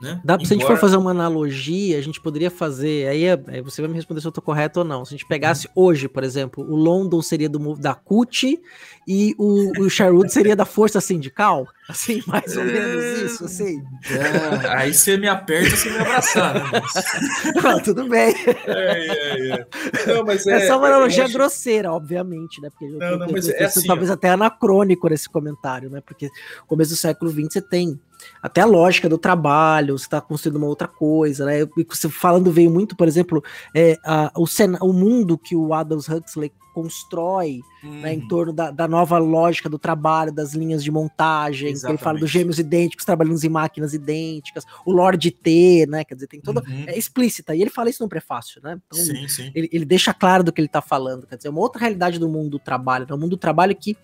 Né? 0.00 0.20
Dá, 0.24 0.35
Embora... 0.35 0.46
Se 0.46 0.54
a 0.54 0.57
gente 0.57 0.66
for 0.66 0.76
fazer 0.76 0.96
uma 0.96 1.12
analogia, 1.12 1.96
a 1.96 2.00
gente 2.00 2.20
poderia 2.20 2.50
fazer. 2.50 3.09
Aí, 3.09 3.28
aí 3.28 3.62
você 3.62 3.80
vai 3.80 3.88
me 3.88 3.94
responder 3.94 4.20
se 4.20 4.26
eu 4.26 4.30
estou 4.30 4.42
correto 4.42 4.80
ou 4.80 4.85
não. 4.85 5.04
Se 5.04 5.14
a 5.14 5.16
gente 5.16 5.26
pegasse 5.26 5.68
uhum. 5.68 5.85
hoje, 5.85 6.09
por 6.09 6.24
exemplo, 6.24 6.64
o 6.64 6.74
London 6.74 7.22
seria 7.22 7.48
do, 7.48 7.76
da 7.76 7.94
CUT 7.94 8.61
e 9.07 9.35
o, 9.38 9.85
o 9.85 9.88
Sherwood 9.88 10.33
seria 10.33 10.57
da 10.57 10.64
Força 10.64 11.00
Sindical. 11.00 11.66
Assim, 11.88 12.22
mais 12.26 12.57
ou 12.57 12.64
menos 12.64 13.20
isso, 13.20 13.44
assim. 13.44 13.83
É, 14.11 14.68
aí 14.68 14.92
você 14.92 15.16
me 15.16 15.28
aperta, 15.28 15.76
você 15.76 15.90
me 15.90 15.98
abraçar. 15.98 16.54
Né? 16.54 16.83
Não, 17.62 17.80
tudo 17.80 18.09
bem. 18.09 18.35
É, 18.66 18.66
é, 18.66 19.50
é. 19.50 19.66
Não, 20.07 20.24
mas 20.24 20.46
é, 20.46 20.64
é 20.64 20.66
só 20.66 20.78
uma 20.78 20.88
analogia 20.88 21.24
acho... 21.24 21.33
grosseira, 21.35 21.92
obviamente, 21.92 22.61
né? 22.61 22.68
Porque 22.70 22.87
não, 22.87 23.18
não, 23.18 23.28
mas 23.30 23.48
é 23.48 23.64
assim, 23.64 23.87
talvez 23.87 24.11
até 24.11 24.30
anacrônico 24.30 25.09
nesse 25.09 25.28
comentário, 25.28 25.90
né? 25.90 26.00
Porque 26.04 26.28
começo 26.66 26.90
do 26.90 26.96
século 26.96 27.30
XX 27.30 27.52
você 27.52 27.62
tem 27.62 28.00
até 28.42 28.60
a 28.60 28.66
lógica 28.66 29.08
do 29.08 29.18
trabalho, 29.18 29.98
você 29.98 30.04
está 30.04 30.20
construindo 30.20 30.56
uma 30.56 30.66
outra 30.66 30.88
coisa, 30.88 31.44
né? 31.44 31.62
E 31.62 31.87
falando 32.10 32.50
veio 32.50 32.70
muito, 32.70 32.96
por 32.96 33.08
exemplo, 33.08 33.42
é, 33.74 33.98
a, 34.04 34.30
o, 34.37 34.46
o 34.80 34.92
mundo 34.92 35.38
que 35.38 35.56
o 35.56 35.72
Adams 35.72 36.08
Huxley 36.08 36.52
constrói 36.74 37.60
hum. 37.82 38.00
né, 38.00 38.14
em 38.14 38.20
uhum. 38.20 38.28
torno 38.28 38.52
da, 38.52 38.70
da, 38.70 38.88
nova 38.88 39.16
lógica 39.16 39.68
do 39.68 39.78
trabalho, 39.78 40.32
das 40.32 40.52
linhas 40.52 40.82
de 40.82 40.90
montagem, 40.90 41.68
ele 41.68 41.98
fala 41.98 42.18
dos 42.18 42.30
gêmeos 42.30 42.58
idênticos 42.58 43.06
trabalhando 43.06 43.42
em 43.42 43.48
máquinas 43.48 43.94
idênticas, 43.94 44.64
o 44.84 44.92
Lord 44.92 45.30
T, 45.30 45.87
né? 45.88 46.04
Quer 46.04 46.14
dizer, 46.14 46.26
tem 46.26 46.40
toda. 46.40 46.60
Uhum. 46.60 46.84
É 46.88 46.98
explícita, 46.98 47.54
e 47.54 47.62
ele 47.62 47.70
fala 47.70 47.88
isso 47.88 48.02
no 48.02 48.08
prefácio, 48.08 48.60
né? 48.62 48.78
Então, 48.87 48.98
sim, 48.98 49.28
sim. 49.28 49.52
Ele, 49.54 49.68
ele, 49.72 49.84
deixa 49.84 50.12
claro 50.12 50.42
do 50.42 50.52
que 50.52 50.60
ele 50.60 50.66
está 50.66 50.82
falando, 50.82 51.26
quer 51.26 51.37
dizer, 51.37 51.48
é 51.48 51.50
uma 51.50 51.60
outra 51.60 51.80
realidade 51.80 52.18
do 52.18 52.28
mundo 52.28 52.50
do 52.50 52.58
trabalho, 52.58 53.06
né? 53.08 53.14
O 53.14 53.18
mundo 53.18 53.30
do 53.30 53.37
trabalho 53.37 53.74
que 53.76 53.96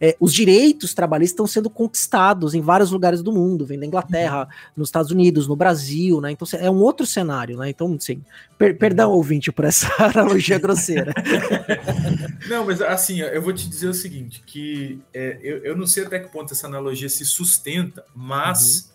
é, 0.00 0.16
os 0.20 0.32
direitos 0.32 0.94
trabalhistas 0.94 1.32
estão 1.32 1.46
sendo 1.46 1.70
conquistados 1.70 2.54
em 2.54 2.60
vários 2.60 2.90
lugares 2.90 3.22
do 3.22 3.32
mundo, 3.32 3.64
vem 3.64 3.78
da 3.78 3.86
Inglaterra, 3.86 4.42
uhum. 4.42 4.72
nos 4.76 4.88
Estados 4.88 5.10
Unidos, 5.10 5.46
no 5.46 5.56
Brasil, 5.56 6.20
né? 6.20 6.32
Então 6.32 6.46
é 6.58 6.70
um 6.70 6.80
outro 6.80 7.06
cenário, 7.06 7.56
né? 7.56 7.70
Então, 7.70 7.98
sim. 7.98 8.22
Per 8.58 8.76
perdão, 8.76 9.12
ouvinte, 9.12 9.50
por 9.52 9.64
essa 9.64 9.88
analogia 10.02 10.58
grosseira. 10.58 11.12
Não, 12.48 12.66
mas 12.66 12.80
assim, 12.80 13.20
eu 13.20 13.42
vou 13.42 13.52
te 13.52 13.68
dizer 13.68 13.88
o 13.88 13.94
seguinte, 13.94 14.42
que 14.46 15.00
é, 15.12 15.38
eu, 15.42 15.58
eu 15.58 15.76
não 15.76 15.86
sei 15.86 16.04
até 16.04 16.18
que 16.18 16.28
ponto 16.28 16.52
essa 16.52 16.66
analogia 16.66 17.08
se 17.08 17.24
sustenta, 17.24 18.04
mas 18.14 18.84
uhum. 18.84 18.90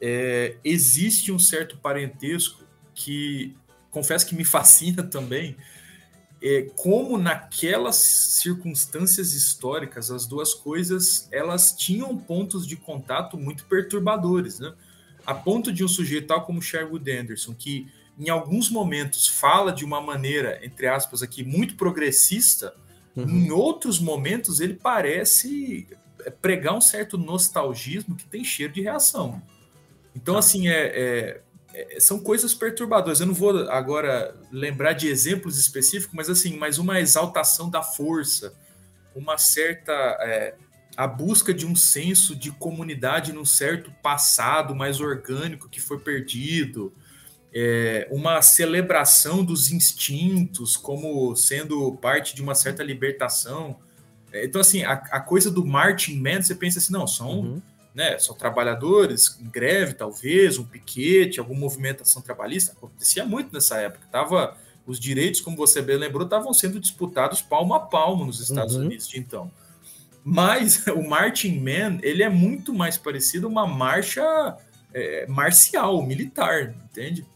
é, 0.00 0.56
existe 0.64 1.30
um 1.30 1.38
certo 1.38 1.76
parentesco 1.78 2.62
que 2.94 3.56
confesso 3.90 4.26
que 4.26 4.34
me 4.34 4.44
fascina 4.46 5.02
também, 5.02 5.56
é, 6.40 6.70
como 6.76 7.18
naquelas 7.18 7.96
circunstâncias 7.96 9.32
históricas 9.32 10.10
as 10.10 10.24
duas 10.24 10.54
coisas 10.54 11.28
elas 11.32 11.72
tinham 11.72 12.16
pontos 12.16 12.64
de 12.66 12.76
contato 12.76 13.36
muito 13.36 13.64
perturbadores, 13.64 14.60
né? 14.60 14.72
A 15.26 15.34
ponto 15.34 15.72
de 15.72 15.84
um 15.84 15.88
sujeito 15.88 16.28
tal 16.28 16.46
como 16.46 16.62
Sherwood 16.62 17.10
Anderson, 17.10 17.54
que 17.54 17.88
em 18.18 18.28
alguns 18.28 18.70
momentos 18.70 19.28
fala 19.28 19.72
de 19.72 19.84
uma 19.84 20.00
maneira, 20.00 20.58
entre 20.62 20.86
aspas, 20.86 21.22
aqui, 21.22 21.44
muito 21.44 21.76
progressista, 21.76 22.74
uhum. 23.14 23.28
em 23.28 23.50
outros 23.50 23.98
momentos 23.98 24.60
ele 24.60 24.74
parece 24.74 25.86
pregar 26.42 26.74
um 26.74 26.80
certo 26.80 27.16
nostalgismo 27.16 28.16
que 28.16 28.26
tem 28.26 28.42
cheiro 28.42 28.72
de 28.72 28.82
reação. 28.82 29.40
Então, 30.14 30.36
ah. 30.36 30.40
assim, 30.40 30.68
é, 30.68 30.86
é 30.86 31.40
é, 31.78 32.00
são 32.00 32.18
coisas 32.18 32.52
perturbadoras. 32.54 33.20
Eu 33.20 33.26
não 33.26 33.34
vou 33.34 33.56
agora 33.70 34.34
lembrar 34.50 34.94
de 34.94 35.06
exemplos 35.06 35.58
específicos, 35.58 36.14
mas 36.14 36.28
assim, 36.28 36.56
mais 36.56 36.78
uma 36.78 36.98
exaltação 36.98 37.70
da 37.70 37.82
força, 37.82 38.52
uma 39.14 39.38
certa 39.38 39.92
é, 39.92 40.56
a 40.96 41.06
busca 41.06 41.54
de 41.54 41.64
um 41.64 41.76
senso 41.76 42.34
de 42.34 42.50
comunidade 42.50 43.32
num 43.32 43.44
certo 43.44 43.92
passado 44.02 44.74
mais 44.74 45.00
orgânico 45.00 45.68
que 45.68 45.80
foi 45.80 46.00
perdido, 46.00 46.92
é, 47.54 48.06
uma 48.10 48.42
celebração 48.42 49.44
dos 49.44 49.70
instintos 49.70 50.76
como 50.76 51.34
sendo 51.34 51.92
parte 51.96 52.34
de 52.34 52.42
uma 52.42 52.54
certa 52.54 52.82
libertação. 52.82 53.78
É, 54.32 54.44
então, 54.44 54.60
assim, 54.60 54.82
a, 54.82 54.92
a, 54.92 55.20
coisa 55.20 55.50
do 55.50 55.64
Martin 55.64 56.20
Man, 56.20 56.42
você 56.42 56.54
pensa 56.54 56.78
assim, 56.78 56.92
não, 56.92 57.06
são 57.06 57.40
uhum 57.40 57.62
né, 57.98 58.16
são 58.16 58.32
trabalhadores 58.32 59.36
em 59.40 59.50
greve, 59.50 59.92
talvez, 59.92 60.56
um 60.56 60.64
piquete, 60.64 61.40
alguma 61.40 61.58
movimentação 61.58 62.22
trabalhista, 62.22 62.70
acontecia 62.70 63.24
muito 63.24 63.52
nessa 63.52 63.76
época. 63.78 64.06
Tava, 64.12 64.56
os 64.86 65.00
direitos, 65.00 65.40
como 65.40 65.56
você 65.56 65.82
bem 65.82 65.96
lembrou, 65.96 66.22
estavam 66.22 66.54
sendo 66.54 66.78
disputados 66.78 67.42
palmo 67.42 67.74
a 67.74 67.80
palmo 67.80 68.24
nos 68.24 68.38
Estados 68.38 68.76
uhum. 68.76 68.82
Unidos 68.82 69.08
de 69.08 69.18
então. 69.18 69.50
Mas 70.22 70.86
o 70.94 71.02
Marching 71.02 71.58
Man, 71.58 71.98
ele 72.00 72.22
é 72.22 72.28
muito 72.28 72.72
mais 72.72 72.96
parecido 72.96 73.48
a 73.48 73.50
uma 73.50 73.66
marcha 73.66 74.56
é, 74.94 75.26
marcial, 75.26 76.00
militar, 76.06 76.76
entende? 76.84 77.26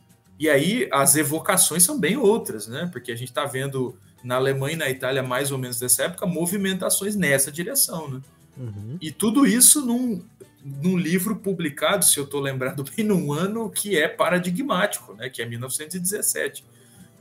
E 0.43 0.51
aí 0.51 0.89
as 0.91 1.15
evocações 1.15 1.85
são 1.85 2.01
bem 2.01 2.17
outras, 2.17 2.67
né? 2.67 2.89
Porque 2.91 3.13
a 3.13 3.15
gente 3.15 3.29
está 3.29 3.45
vendo 3.45 3.97
na 4.25 4.35
Alemanha 4.35 4.75
e 4.75 4.77
na 4.77 4.91
Itália, 4.91 5.23
mais 5.23 5.53
ou 5.53 5.57
menos 5.57 5.79
dessa 5.79 6.03
época, 6.03 6.27
movimentações 6.27 7.15
nessa 7.15 7.53
direção, 7.53 8.11
né? 8.11 8.21
Uhum. 8.57 8.99
E 9.01 9.13
tudo 9.13 9.47
isso 9.47 9.87
num, 9.87 10.21
num 10.65 10.99
livro 10.99 11.37
publicado, 11.37 12.05
se 12.05 12.19
eu 12.19 12.25
estou 12.25 12.41
lembrando 12.41 12.83
bem, 12.91 13.07
num 13.07 13.33
ano 13.33 13.71
que 13.71 13.97
é 13.97 14.09
paradigmático, 14.09 15.15
né, 15.15 15.31
que 15.31 15.41
é 15.41 15.47
1917. 15.47 16.65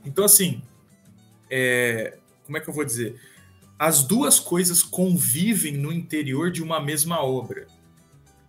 Então, 0.04 0.24
assim, 0.24 0.60
é, 1.48 2.18
como 2.44 2.58
é 2.58 2.60
que 2.60 2.68
eu 2.68 2.74
vou 2.74 2.84
dizer? 2.84 3.20
As 3.78 4.02
duas 4.02 4.40
coisas 4.40 4.82
convivem 4.82 5.76
no 5.76 5.92
interior 5.92 6.50
de 6.50 6.60
uma 6.60 6.80
mesma 6.80 7.22
obra. 7.22 7.68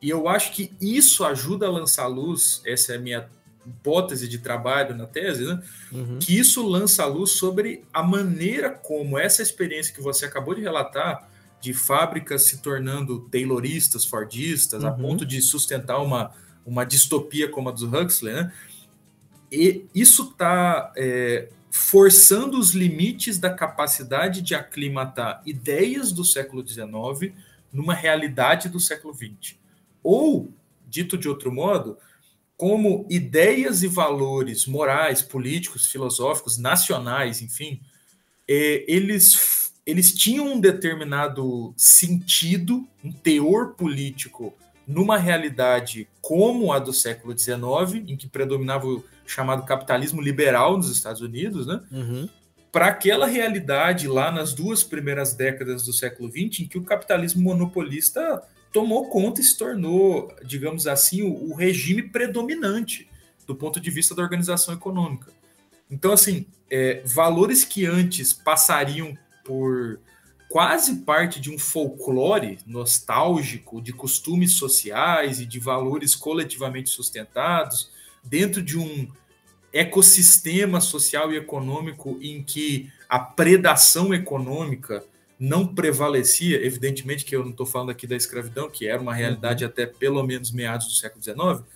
E 0.02 0.10
eu 0.10 0.28
acho 0.28 0.52
que 0.52 0.74
isso 0.82 1.24
ajuda 1.24 1.68
a 1.68 1.70
lançar 1.70 2.08
luz, 2.08 2.60
essa 2.66 2.94
é 2.94 2.96
a 2.96 3.00
minha 3.00 3.30
hipótese 3.66 4.28
de 4.28 4.40
trabalho 4.40 4.96
na 4.96 5.06
tese, 5.06 5.46
né? 5.46 5.62
Uhum. 5.92 6.20
que 6.20 6.38
isso 6.38 6.66
lança 6.68 7.04
a 7.04 7.06
luz 7.06 7.32
sobre 7.32 7.84
a 7.94 8.04
maneira 8.04 8.70
como 8.70 9.18
essa 9.18 9.42
experiência 9.42 9.94
que 9.94 10.02
você 10.02 10.26
acabou 10.26 10.56
de 10.56 10.62
relatar 10.62 11.30
de 11.62 11.74
fábricas 11.74 12.44
se 12.44 12.62
tornando 12.62 13.22
tayloristas, 13.30 14.04
fordistas, 14.04 14.84
uhum. 14.84 14.90
a 14.90 14.92
ponto 14.92 15.26
de 15.26 15.42
sustentar 15.42 16.00
uma, 16.02 16.32
uma 16.66 16.84
distopia 16.86 17.48
como 17.48 17.70
a 17.70 17.72
do 17.72 17.88
Huxley, 17.88 18.34
né? 18.34 18.52
E 19.52 19.86
isso 19.94 20.32
está 20.32 20.92
é, 20.98 21.48
forçando 21.70 22.60
os 22.60 22.72
limites 22.72 23.38
da 23.38 23.50
capacidade 23.50 24.42
de 24.42 24.54
aclimatar 24.54 25.42
ideias 25.46 26.12
do 26.12 26.26
século 26.26 26.68
XIX 26.68 27.34
numa 27.72 27.94
realidade 27.94 28.68
do 28.68 28.80
século 28.80 29.14
XX. 29.14 29.56
Ou, 30.04 30.52
dito 30.88 31.18
de 31.18 31.30
outro 31.30 31.52
modo, 31.52 31.98
como 32.64 33.06
ideias 33.10 33.84
e 33.84 33.90
valores 33.90 34.66
morais, 34.66 35.22
políticos, 35.22 35.86
filosóficos, 35.88 36.58
nacionais, 36.58 37.42
enfim, 37.42 37.82
é, 38.48 38.86
eles 38.88 39.74
eles 39.86 40.14
tinham 40.14 40.54
um 40.54 40.62
determinado 40.62 41.74
sentido, 41.76 42.88
um 43.04 43.12
teor 43.12 43.74
político 43.74 44.54
numa 44.88 45.18
realidade 45.18 46.08
como 46.22 46.72
a 46.72 46.80
do 46.80 46.94
século 46.94 47.38
XIX, 47.38 48.02
em 48.08 48.16
que 48.16 48.30
predominava 48.30 48.88
o 48.88 49.04
chamado 49.28 49.66
capitalismo 49.66 50.22
liberal 50.22 50.78
nos 50.78 50.90
Estados 50.90 51.20
Unidos, 51.20 51.68
né? 51.68 51.82
Uhum. 51.92 52.30
Para 52.72 52.88
aquela 52.88 53.26
realidade 53.26 54.08
lá 54.08 54.32
nas 54.32 54.54
duas 54.54 54.86
primeiras 54.86 55.34
décadas 55.34 55.84
do 55.84 55.92
século 55.92 56.32
XX, 56.32 56.62
em 56.62 56.68
que 56.70 56.78
o 56.78 56.84
capitalismo 56.84 57.42
monopolista 57.42 58.42
tomou 58.74 59.08
conta 59.08 59.40
e 59.40 59.44
se 59.44 59.58
tornou, 59.58 60.36
digamos 60.44 60.88
assim, 60.88 61.22
o, 61.22 61.52
o 61.52 61.56
regime 61.56 62.02
predominante 62.02 63.08
do 63.46 63.56
ponto 63.56 63.80
de 63.80 63.92
vista 63.92 64.16
da 64.16 64.24
organização 64.24 64.74
econômica. 64.74 65.32
Então, 65.90 66.12
assim, 66.12 66.46
é, 66.70 67.04
valores 67.06 67.64
que 67.64 67.86
antes 67.86 68.34
passariam 68.34 69.18
por 69.46 70.00
quase 70.50 70.98
parte 70.98 71.40
de 71.40 71.52
um 71.52 71.60
folclore 71.60 72.60
nostálgico 72.66 73.82
de 73.82 73.94
costumes 73.94 74.54
sociais 74.54 75.40
e 75.40 75.46
de 75.46 75.60
valores 75.60 76.16
coletivamente 76.16 76.90
sustentados 76.90 77.92
dentro 78.24 78.62
de 78.62 78.78
um 78.78 79.08
ecossistema 79.72 80.80
social 80.80 81.34
e 81.34 81.38
econômico 81.38 82.18
em 82.22 82.44
que 82.44 82.92
a 83.10 83.20
predação 83.20 84.14
econômica 84.14 85.04
não 85.44 85.68
prevalecia, 85.68 86.66
evidentemente 86.66 87.26
que 87.26 87.36
eu 87.36 87.44
não 87.44 87.52
estou 87.52 87.66
falando 87.66 87.90
aqui 87.90 88.08
da 88.08 88.16
escravidão, 88.16 88.70
que 88.70 88.88
era 88.88 89.02
uma 89.02 89.14
realidade 89.14 89.66
uhum. 89.66 89.70
até 89.70 89.86
pelo 89.86 90.24
menos 90.24 90.54
meados 90.54 90.88
do 90.88 90.94
século 90.94 91.22
XIX, 91.22 91.68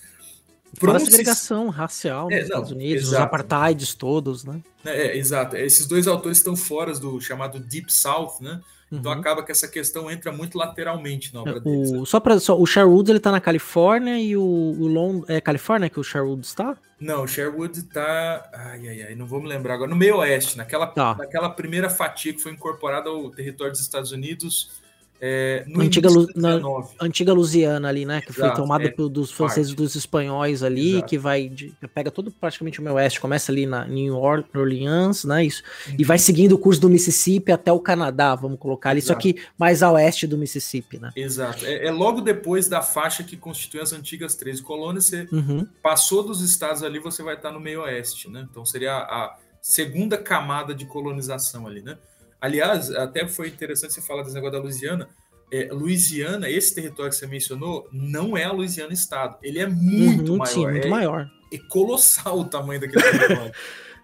Fora 0.73 0.97
a 0.97 0.99
segregação 0.99 1.69
racial 1.69 2.29
é, 2.29 2.35
nos 2.35 2.43
Estados 2.45 2.71
Unidos, 2.71 3.03
exato. 3.07 3.15
os 3.15 3.21
apartheids 3.21 3.93
todos, 3.93 4.43
né? 4.43 4.61
É, 4.85 5.07
é, 5.07 5.17
exato. 5.17 5.55
Esses 5.57 5.85
dois 5.85 6.07
autores 6.07 6.37
estão 6.37 6.55
fora 6.55 6.93
do 6.93 7.19
chamado 7.19 7.59
Deep 7.59 7.91
South, 7.91 8.35
né? 8.41 8.61
Então 8.91 9.11
uhum. 9.11 9.19
acaba 9.19 9.43
que 9.43 9.51
essa 9.51 9.67
questão 9.67 10.09
entra 10.09 10.31
muito 10.31 10.57
lateralmente 10.57 11.33
na 11.33 11.41
obra 11.41 11.57
é, 11.57 11.59
deles. 11.59 11.91
Né? 11.91 12.03
Só 12.05 12.19
para 12.19 12.39
só, 12.39 12.57
o 12.57 12.65
Sherwood 12.65 13.11
ele 13.11 13.19
tá 13.19 13.31
na 13.31 13.41
Califórnia 13.41 14.17
e 14.17 14.37
o, 14.37 14.41
o 14.41 14.87
Long, 14.87 15.23
é 15.27 15.41
Califórnia 15.41 15.89
que 15.89 15.99
o 15.99 16.03
Sherwood 16.03 16.45
está? 16.45 16.77
Não, 16.99 17.23
o 17.23 17.27
Sherwood 17.27 17.77
está, 17.77 18.49
ai 18.53 18.87
ai 18.87 19.03
ai, 19.03 19.15
não 19.15 19.27
vou 19.27 19.41
me 19.41 19.47
lembrar 19.47 19.75
agora, 19.75 19.89
no 19.89 19.95
meio 19.95 20.17
oeste, 20.17 20.57
naquela, 20.57 20.87
tá. 20.87 21.15
naquela 21.15 21.49
primeira 21.49 21.89
fatia 21.89 22.33
que 22.33 22.39
foi 22.39 22.53
incorporada 22.53 23.09
ao 23.09 23.29
território 23.29 23.71
dos 23.71 23.81
Estados 23.81 24.11
Unidos 24.11 24.81
é, 25.19 25.65
antiga, 25.75 26.09
na, 26.35 26.59
antiga 27.01 27.33
Louisiana 27.33 27.87
ali, 27.87 28.05
né? 28.05 28.21
Que 28.21 28.31
Exato, 28.31 28.55
foi 28.55 28.61
tomada 28.61 28.85
é, 28.85 29.09
dos 29.09 29.31
franceses 29.31 29.73
dos 29.73 29.95
espanhóis 29.95 30.61
ali, 30.61 30.93
Exato. 30.93 31.07
que 31.07 31.17
vai 31.17 31.49
de, 31.49 31.73
pega 31.93 32.11
todo 32.11 32.29
praticamente 32.31 32.79
o 32.79 32.83
meu 32.83 32.93
oeste, 32.95 33.19
começa 33.19 33.51
ali 33.51 33.65
na 33.65 33.85
New 33.85 34.15
Orleans, 34.15 35.23
né? 35.23 35.43
Isso, 35.45 35.63
uhum. 35.87 35.95
e 35.97 36.03
vai 36.03 36.19
seguindo 36.19 36.53
o 36.53 36.59
curso 36.59 36.79
do 36.79 36.89
Mississippi 36.89 37.51
até 37.51 37.71
o 37.71 37.79
Canadá, 37.79 38.35
vamos 38.35 38.59
colocar 38.59 38.91
ali, 38.91 38.99
Exato. 38.99 39.13
só 39.13 39.19
que 39.19 39.41
mais 39.57 39.81
a 39.81 39.91
oeste 39.91 40.27
do 40.27 40.37
Mississippi, 40.37 40.99
né? 40.99 41.11
Exato. 41.15 41.65
É, 41.65 41.87
é, 41.87 41.91
logo 41.91 42.21
depois 42.21 42.67
da 42.67 42.81
faixa 42.81 43.23
que 43.23 43.35
constitui 43.35 43.79
as 43.79 43.93
antigas 43.93 44.35
13 44.35 44.61
colônias, 44.61 45.05
você 45.05 45.27
uhum. 45.31 45.67
passou 45.81 46.21
dos 46.21 46.41
estados 46.41 46.83
ali, 46.83 46.99
você 46.99 47.23
vai 47.23 47.35
estar 47.35 47.51
no 47.51 47.59
meio 47.59 47.81
oeste, 47.81 48.29
né? 48.29 48.47
Então 48.49 48.63
seria 48.65 48.93
a 48.93 49.35
segunda 49.61 50.17
camada 50.17 50.75
de 50.75 50.85
colonização 50.85 51.65
ali, 51.65 51.81
né? 51.81 51.97
Aliás, 52.39 52.91
até 52.91 53.27
foi 53.27 53.47
interessante 53.47 53.93
você 53.93 54.01
falar 54.01 54.23
desse 54.23 54.35
negócio 54.35 54.53
da 54.53 54.59
Louisiana. 54.59 55.09
É, 55.51 55.69
Louisiana, 55.71 56.49
esse 56.49 56.75
território 56.75 57.09
que 57.09 57.17
você 57.17 57.25
mencionou, 57.25 57.87
não 57.91 58.35
é 58.37 58.43
a 58.43 58.51
Louisiana 58.51 58.93
Estado. 58.93 59.37
Ele 59.41 59.59
é 59.59 59.67
muito 59.67 60.33
uhum, 60.33 60.37
maior. 60.37 60.53
Sim, 60.53 60.67
muito 60.67 60.87
é, 60.87 60.89
maior. 60.89 61.31
É 61.51 61.57
colossal 61.69 62.39
o 62.39 62.45
tamanho 62.45 62.81
daquele 62.81 63.01
território. 63.11 63.53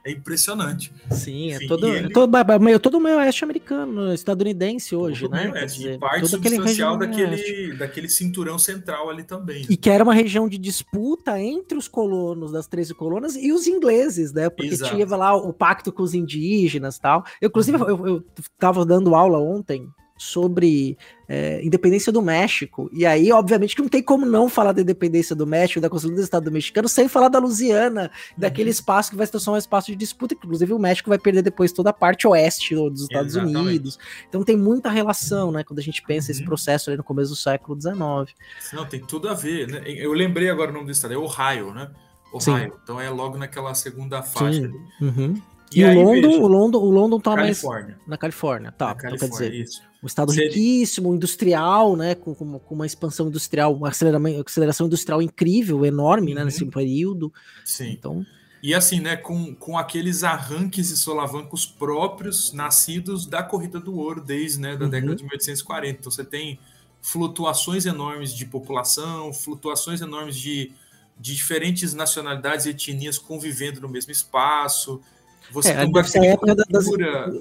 É 0.06 0.12
impressionante. 0.12 0.91
Sim, 1.12 1.51
é 1.51 1.56
Enfim, 1.56 1.66
é 1.66 1.68
todo, 1.68 1.88
ele... 1.88 2.10
todo, 2.10 2.60
meio, 2.60 2.80
todo 2.80 2.99
meio 2.99 3.18
oeste 3.18 3.45
americano, 3.45 4.14
estadunidense 4.14 4.93
hoje, 4.93 5.30
né? 5.30 5.49
Meio 5.49 5.66
dizer, 5.66 5.95
e 5.95 5.97
parte 5.97 6.28
substancial 6.28 6.97
daquele, 6.97 7.74
daquele 7.74 8.10
cinturão 8.10 8.60
central 8.60 9.10
ali 9.10 9.24
também. 9.24 9.62
Né? 9.62 9.68
E 9.70 9.78
que 9.78 9.89
era 9.89 10.04
uma 10.04 10.14
região 10.14 10.49
de 10.49 10.58
disputa 10.58 11.39
entre 11.39 11.78
os 11.78 11.88
colonos 11.88 12.51
das 12.51 12.68
13 12.68 12.93
colônias 12.93 13.38
e 13.38 13.54
os 13.54 13.66
ingleses, 13.66 14.34
né? 14.34 14.49
Porque 14.49 14.74
Exato. 14.74 14.93
tinha 14.93 15.08
lá 15.16 15.36
o 15.36 15.54
pacto 15.54 15.91
com 15.91 16.04
os 16.04 16.14
indígenas 16.14 16.99
tal. 16.99 17.24
Eu, 17.39 17.47
inclusive, 17.47 17.78
uhum. 17.78 17.88
eu, 17.88 18.08
eu 18.08 18.26
tava 18.60 18.86
dando 18.86 19.16
aula 19.16 19.39
ontem 19.39 19.88
sobre 20.24 20.97
é, 21.28 21.63
independência 21.63 22.11
do 22.11 22.21
México. 22.21 22.89
E 22.93 23.05
aí, 23.05 23.32
obviamente, 23.32 23.76
que 23.76 23.82
não 23.82 23.89
tem 23.89 24.01
como 24.01 24.26
não 24.26 24.47
falar 24.47 24.71
da 24.71 24.82
independência 24.82 25.36
do 25.36 25.45
México, 25.45 25.82
da 25.82 25.89
Constituição 25.89 26.21
do 26.21 26.24
Estado 26.24 26.51
mexicano, 26.51 26.88
sem 26.88 27.09
falar 27.09 27.28
da 27.28 27.39
Louisiana, 27.39 28.03
uhum. 28.03 28.34
daquele 28.38 28.69
espaço 28.69 29.11
que 29.11 29.17
vai 29.17 29.26
se 29.26 29.32
transformar 29.32 29.57
um 29.57 29.59
espaço 29.59 29.88
de 29.88 29.97
disputa. 29.97 30.34
Inclusive, 30.34 30.71
o 30.74 30.80
México 30.80 31.09
vai 31.09 31.19
perder 31.19 31.41
depois 31.41 31.74
toda 31.74 31.89
a 31.89 31.93
parte 31.93 32.26
oeste 32.26 32.74
dos 32.74 33.01
Estados 33.01 33.36
Exatamente. 33.36 33.57
Unidos. 33.57 33.99
Então, 34.30 34.43
tem 34.43 34.55
muita 34.55 34.89
relação, 34.89 35.51
né, 35.51 35.63
quando 35.63 35.80
a 35.80 35.84
gente 35.84 36.01
pensa 36.01 36.32
uhum. 36.32 36.38
esse 36.38 36.45
processo 36.45 36.89
ali 36.89 36.97
no 36.97 37.03
começo 37.03 37.32
do 37.32 37.36
século 37.36 37.80
XIX. 37.80 37.95
Não, 38.71 38.86
tem 38.86 39.01
tudo 39.01 39.28
a 39.28 39.34
ver. 39.34 39.67
Né? 39.67 39.84
Eu 39.86 40.13
lembrei 40.13 40.49
agora 40.49 40.71
o 40.71 40.74
nome 40.74 40.86
do 40.86 40.91
estado, 40.91 41.13
é 41.13 41.17
Ohio, 41.17 41.74
né? 41.74 41.91
Ohio. 42.32 42.41
Sim. 42.41 42.71
Então, 42.82 42.99
é 42.99 43.09
logo 43.09 43.38
naquela 43.38 43.74
segunda 43.76 44.24
faixa. 44.24 44.71
Uhum. 45.01 45.41
E, 45.76 45.82
e 45.82 45.84
aí, 45.84 45.97
o, 45.97 46.03
London, 46.03 46.30
veja, 46.30 46.41
o 46.41 46.47
London, 46.47 46.78
o 46.80 46.89
London 46.89 47.19
tá 47.19 47.36
Califórnia. 47.36 47.95
mais 47.95 48.07
na 48.07 48.17
Califórnia, 48.17 48.71
tá? 48.71 48.88
Na 48.88 48.95
Califórnia, 48.95 49.15
então, 49.15 49.38
quer 49.38 49.49
dizer, 49.49 49.61
isso. 49.61 49.92
Um 50.04 50.08
estado 50.08 50.34
Seria... 50.34 50.49
riquíssimo, 50.49 51.16
industrial, 51.16 51.95
né? 51.95 52.14
Com, 52.14 52.36
com, 52.36 52.76
uma 52.76 52.86
expansão 52.86 53.30
industrial, 53.30 53.74
uma 53.74 53.89
aceleração 53.89 54.86
industrial 54.86 55.22
incrível, 55.22 55.86
enorme, 55.86 56.32
uhum. 56.32 56.39
né? 56.39 56.45
Nesse 56.45 56.66
período. 56.66 57.34
Sim. 57.64 57.91
Então. 57.91 58.26
E 58.62 58.74
assim, 58.74 58.99
né? 58.99 59.16
Com, 59.16 59.56
com 59.56 59.78
aqueles 59.78 60.26
arranques 60.26 60.89
e 60.89 60.97
solavancos 60.97 61.66
próprios 61.66 62.51
nascidos 62.51 63.26
da 63.26 63.41
corrida 63.41 63.80
do 63.80 63.97
ouro 63.97 64.22
desde 64.22 64.60
né, 64.60 64.76
da 64.76 64.84
uhum. 64.84 64.91
década 64.91 65.16
de 65.16 65.24
1840. 65.24 65.99
Então 65.99 66.12
você 66.12 66.26
tem 66.26 66.60
flutuações 67.01 67.86
enormes 67.86 68.36
de 68.36 68.45
população, 68.45 69.34
flutuações 69.34 70.01
enormes 70.01 70.36
de, 70.36 70.74
de 71.18 71.34
diferentes 71.34 71.93
nacionalidades 71.93 72.66
e 72.66 72.70
etnias 72.72 73.18
convivendo 73.18 73.80
no 73.80 73.88
mesmo 73.88 74.12
espaço. 74.12 75.01
Você 75.51 75.69
é, 75.69 75.85
deve 75.85 76.25
época 76.27 76.55
das, 76.55 76.85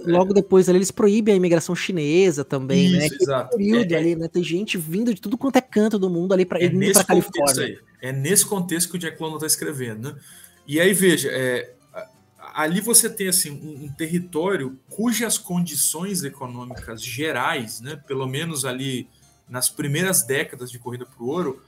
logo 0.07 0.35
depois 0.35 0.69
ali, 0.69 0.79
eles 0.79 0.91
proíbem 0.91 1.35
a 1.35 1.37
imigração 1.37 1.75
chinesa 1.75 2.45
também, 2.45 2.91
né? 2.91 3.07
Isso, 3.07 3.15
né? 3.15 3.19
Exato. 3.23 3.57
período 3.57 3.93
é, 3.93 3.95
é, 3.95 3.99
ali, 3.99 4.17
né? 4.17 4.29
Tem 4.29 4.43
gente 4.43 4.77
vindo 4.77 5.15
de 5.15 5.21
tudo 5.21 5.39
quanto 5.39 5.57
é 5.57 5.61
canto 5.61 5.99
do 5.99 6.11
mundo 6.11 6.33
ali 6.33 6.45
para 6.45 6.61
é 6.61 6.65
ir 6.65 6.93
para 6.93 7.05
Califórnia. 7.05 7.65
Aí. 7.65 7.79
É 8.01 8.13
nesse 8.13 8.45
contexto 8.45 8.91
que 8.91 8.97
o 8.97 8.99
Jack 8.99 9.21
London 9.21 9.37
está 9.37 9.47
escrevendo, 9.47 10.11
né? 10.11 10.17
E 10.67 10.81
aí 10.81 10.93
veja, 10.93 11.29
é, 11.33 11.73
ali 12.55 12.81
você 12.81 13.09
tem 13.09 13.29
assim 13.29 13.51
um, 13.51 13.87
um, 13.87 13.89
território 13.89 14.79
cujas 14.91 15.39
condições 15.39 16.23
econômicas 16.23 17.03
gerais, 17.03 17.81
né? 17.81 18.01
Pelo 18.07 18.27
menos 18.27 18.65
ali 18.65 19.09
nas 19.49 19.69
primeiras 19.69 20.23
décadas 20.23 20.71
de 20.71 20.79
corrida 20.79 21.07
para 21.07 21.23
o 21.23 21.29
ouro 21.29 21.63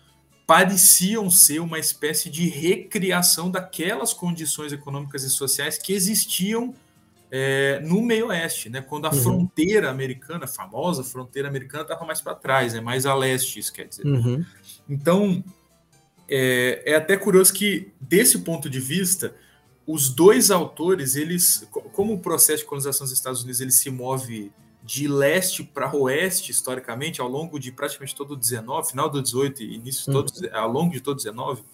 pareciam 0.47 1.31
ser 1.31 1.61
uma 1.61 1.79
espécie 1.79 2.29
de 2.29 2.49
recriação 2.49 3.51
daquelas 3.51 4.13
condições 4.13 4.73
econômicas 4.73 5.25
e 5.25 5.31
sociais 5.31 5.79
que 5.79 5.93
existiam 5.93 6.75
é, 7.31 7.81
no 7.81 8.03
meio 8.03 8.29
oeste, 8.29 8.69
né? 8.69 8.81
Quando 8.81 9.07
a 9.07 9.11
uhum. 9.11 9.23
fronteira 9.23 9.91
americana, 9.91 10.45
a 10.45 10.49
famosa 10.49 11.03
fronteira 11.03 11.49
americana, 11.49 11.83
estava 11.83 12.05
mais 12.05 12.21
para 12.21 12.35
trás, 12.35 12.75
é 12.75 12.77
né? 12.77 12.83
mais 12.83 13.07
a 13.07 13.15
leste, 13.15 13.59
isso 13.59 13.73
quer 13.73 13.89
dizer. 13.89 14.07
Uhum. 14.07 14.45
Então 14.89 15.43
é, 16.29 16.83
é 16.93 16.95
até 16.95 17.17
curioso 17.17 17.53
que 17.53 17.93
desse 18.01 18.39
ponto 18.41 18.69
de 18.69 18.81
vista 18.81 19.35
os 19.87 20.09
dois 20.09 20.51
autores, 20.51 21.15
eles, 21.15 21.69
como 21.93 22.15
o 22.15 22.19
processo 22.19 22.63
de 22.63 22.69
colonização 22.69 23.05
dos 23.05 23.13
Estados 23.13 23.43
Unidos 23.43 23.61
ele 23.61 23.73
se 23.73 23.91
move 23.91 24.51
de 24.85 25.09
leste 25.09 25.65
para 25.65 25.97
oeste, 25.97 26.53
historicamente, 26.53 27.19
ao 27.19 27.29
longo 27.29 27.59
de 27.59 27.73
praticamente 27.73 28.15
todo 28.15 28.33
o 28.33 28.37
19, 28.37 28.91
final 28.91 29.09
do 29.09 29.23
18 29.23 29.63
e 29.63 29.75
início 29.77 30.13
todo, 30.13 30.29
uhum. 30.29 30.49
ao 30.53 30.71
longo 30.71 30.93
de 30.93 31.01
todo 31.01 31.15
o 31.15 31.17
19, 31.17 31.65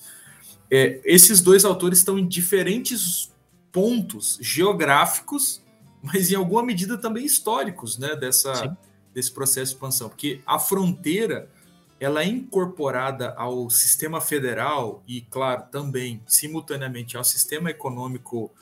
é, 0.71 1.01
esses 1.05 1.41
dois 1.41 1.65
autores 1.65 1.99
estão 1.99 2.17
em 2.17 2.27
diferentes 2.27 3.35
pontos 3.73 4.39
geográficos, 4.41 5.61
mas 6.01 6.31
em 6.31 6.37
alguma 6.37 6.63
medida 6.63 6.97
também 6.97 7.27
históricos, 7.27 7.99
né, 7.99 8.15
dessa, 8.15 8.77
desse 9.13 9.33
processo 9.33 9.73
de 9.73 9.77
expansão, 9.77 10.09
porque 10.09 10.41
a 10.47 10.61
fronteira 10.61 11.51
ela 11.99 12.23
é 12.23 12.27
incorporada 12.27 13.35
ao 13.35 13.69
sistema 13.69 14.21
federal 14.21 15.03
e, 15.07 15.21
claro, 15.21 15.65
também 15.71 16.23
simultaneamente 16.27 17.17
ao 17.17 17.25
sistema 17.25 17.71
econômico 17.71 18.53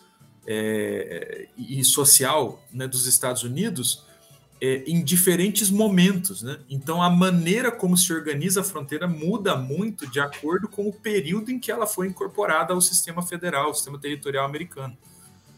é, 0.46 1.48
e 1.56 1.84
social 1.84 2.60
né, 2.72 2.88
dos 2.88 3.06
Estados 3.06 3.44
Unidos, 3.44 4.07
é, 4.60 4.82
em 4.86 5.02
diferentes 5.02 5.70
momentos, 5.70 6.42
né? 6.42 6.58
Então 6.68 7.02
a 7.02 7.08
maneira 7.08 7.70
como 7.70 7.96
se 7.96 8.12
organiza 8.12 8.60
a 8.60 8.64
fronteira 8.64 9.06
muda 9.06 9.56
muito 9.56 10.06
de 10.10 10.18
acordo 10.20 10.68
com 10.68 10.88
o 10.88 10.92
período 10.92 11.50
em 11.50 11.58
que 11.58 11.70
ela 11.70 11.86
foi 11.86 12.08
incorporada 12.08 12.72
ao 12.72 12.80
sistema 12.80 13.22
federal, 13.22 13.66
ao 13.66 13.74
sistema 13.74 13.98
territorial 13.98 14.44
americano. 14.44 14.96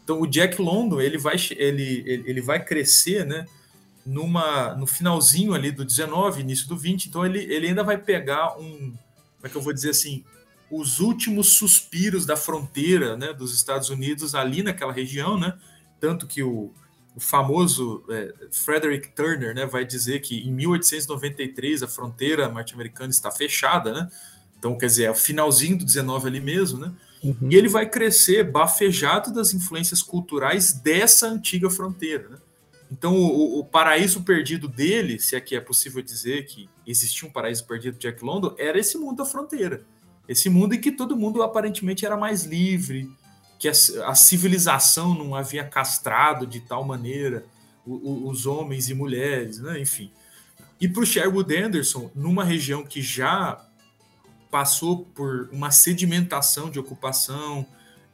Então 0.03 0.21
o 0.21 0.27
Jack 0.27 0.61
London 0.61 1.01
ele 1.01 1.17
vai 1.17 1.35
ele, 1.51 2.23
ele 2.25 2.41
vai 2.41 2.63
crescer, 2.63 3.25
né? 3.25 3.45
Numa 4.05 4.75
no 4.75 4.87
finalzinho 4.87 5.53
ali 5.53 5.71
do 5.71 5.85
19, 5.85 6.41
início 6.41 6.67
do 6.67 6.77
20, 6.77 7.05
então 7.05 7.25
ele, 7.25 7.39
ele 7.39 7.67
ainda 7.67 7.83
vai 7.83 7.97
pegar 7.97 8.57
um, 8.59 8.93
como 9.41 9.45
é 9.45 9.49
que 9.49 9.55
eu 9.55 9.61
vou 9.61 9.73
dizer 9.73 9.91
assim, 9.91 10.23
os 10.71 10.99
últimos 10.99 11.53
suspiros 11.53 12.25
da 12.25 12.37
fronteira, 12.37 13.17
né, 13.17 13.33
dos 13.33 13.53
Estados 13.53 13.89
Unidos 13.89 14.33
ali 14.33 14.63
naquela 14.63 14.93
região, 14.93 15.37
né? 15.37 15.57
Tanto 15.99 16.25
que 16.25 16.41
o 16.41 16.71
o 17.15 17.19
famoso 17.19 18.03
é, 18.09 18.33
Frederick 18.51 19.09
Turner 19.09 19.53
né, 19.53 19.65
vai 19.65 19.85
dizer 19.85 20.21
que 20.21 20.47
em 20.47 20.51
1893 20.51 21.83
a 21.83 21.87
fronteira 21.87 22.47
norte-americana 22.47 23.09
está 23.09 23.29
fechada, 23.29 23.91
né? 23.93 24.09
Então, 24.57 24.77
quer 24.77 24.85
dizer, 24.85 25.03
é 25.05 25.11
o 25.11 25.15
finalzinho 25.15 25.77
do 25.77 25.83
19 25.83 26.27
ali 26.27 26.39
mesmo, 26.39 26.79
né? 26.79 26.93
Uhum. 27.23 27.49
E 27.49 27.55
ele 27.55 27.67
vai 27.67 27.89
crescer 27.89 28.43
bafejado 28.43 29.33
das 29.33 29.53
influências 29.53 30.01
culturais 30.01 30.71
dessa 30.73 31.27
antiga 31.27 31.69
fronteira, 31.69 32.29
né? 32.29 32.37
Então, 32.91 33.15
o, 33.15 33.59
o, 33.59 33.65
paraíso 33.65 34.21
perdido 34.21 34.67
dele, 34.67 35.17
se 35.17 35.35
é 35.35 35.39
que 35.39 35.55
é 35.55 35.61
possível 35.61 36.01
dizer 36.01 36.45
que 36.45 36.69
existia 36.85 37.27
um 37.27 37.31
paraíso 37.31 37.65
perdido 37.65 37.97
de 37.97 38.01
Jack 38.01 38.23
London, 38.23 38.53
era 38.57 38.77
esse 38.77 38.97
mundo 38.97 39.17
da 39.17 39.25
fronteira. 39.25 39.85
Esse 40.27 40.49
mundo 40.49 40.75
em 40.75 40.81
que 40.81 40.91
todo 40.91 41.15
mundo 41.15 41.41
aparentemente 41.41 42.05
era 42.05 42.17
mais 42.17 42.43
livre, 42.43 43.09
que 43.61 43.69
a, 43.69 43.73
a 44.07 44.15
civilização 44.15 45.13
não 45.13 45.35
havia 45.35 45.63
castrado 45.63 46.47
de 46.47 46.59
tal 46.61 46.83
maneira 46.83 47.45
o, 47.85 47.93
o, 47.93 48.27
os 48.27 48.47
homens 48.47 48.89
e 48.89 48.95
mulheres, 48.95 49.59
né? 49.59 49.79
enfim. 49.79 50.11
E 50.79 50.87
para 50.87 51.03
o 51.03 51.05
Sherwood 51.05 51.55
Anderson, 51.55 52.09
numa 52.15 52.43
região 52.43 52.83
que 52.83 53.03
já 53.03 53.63
passou 54.49 55.05
por 55.13 55.47
uma 55.51 55.69
sedimentação 55.69 56.71
de 56.71 56.79
ocupação 56.79 57.63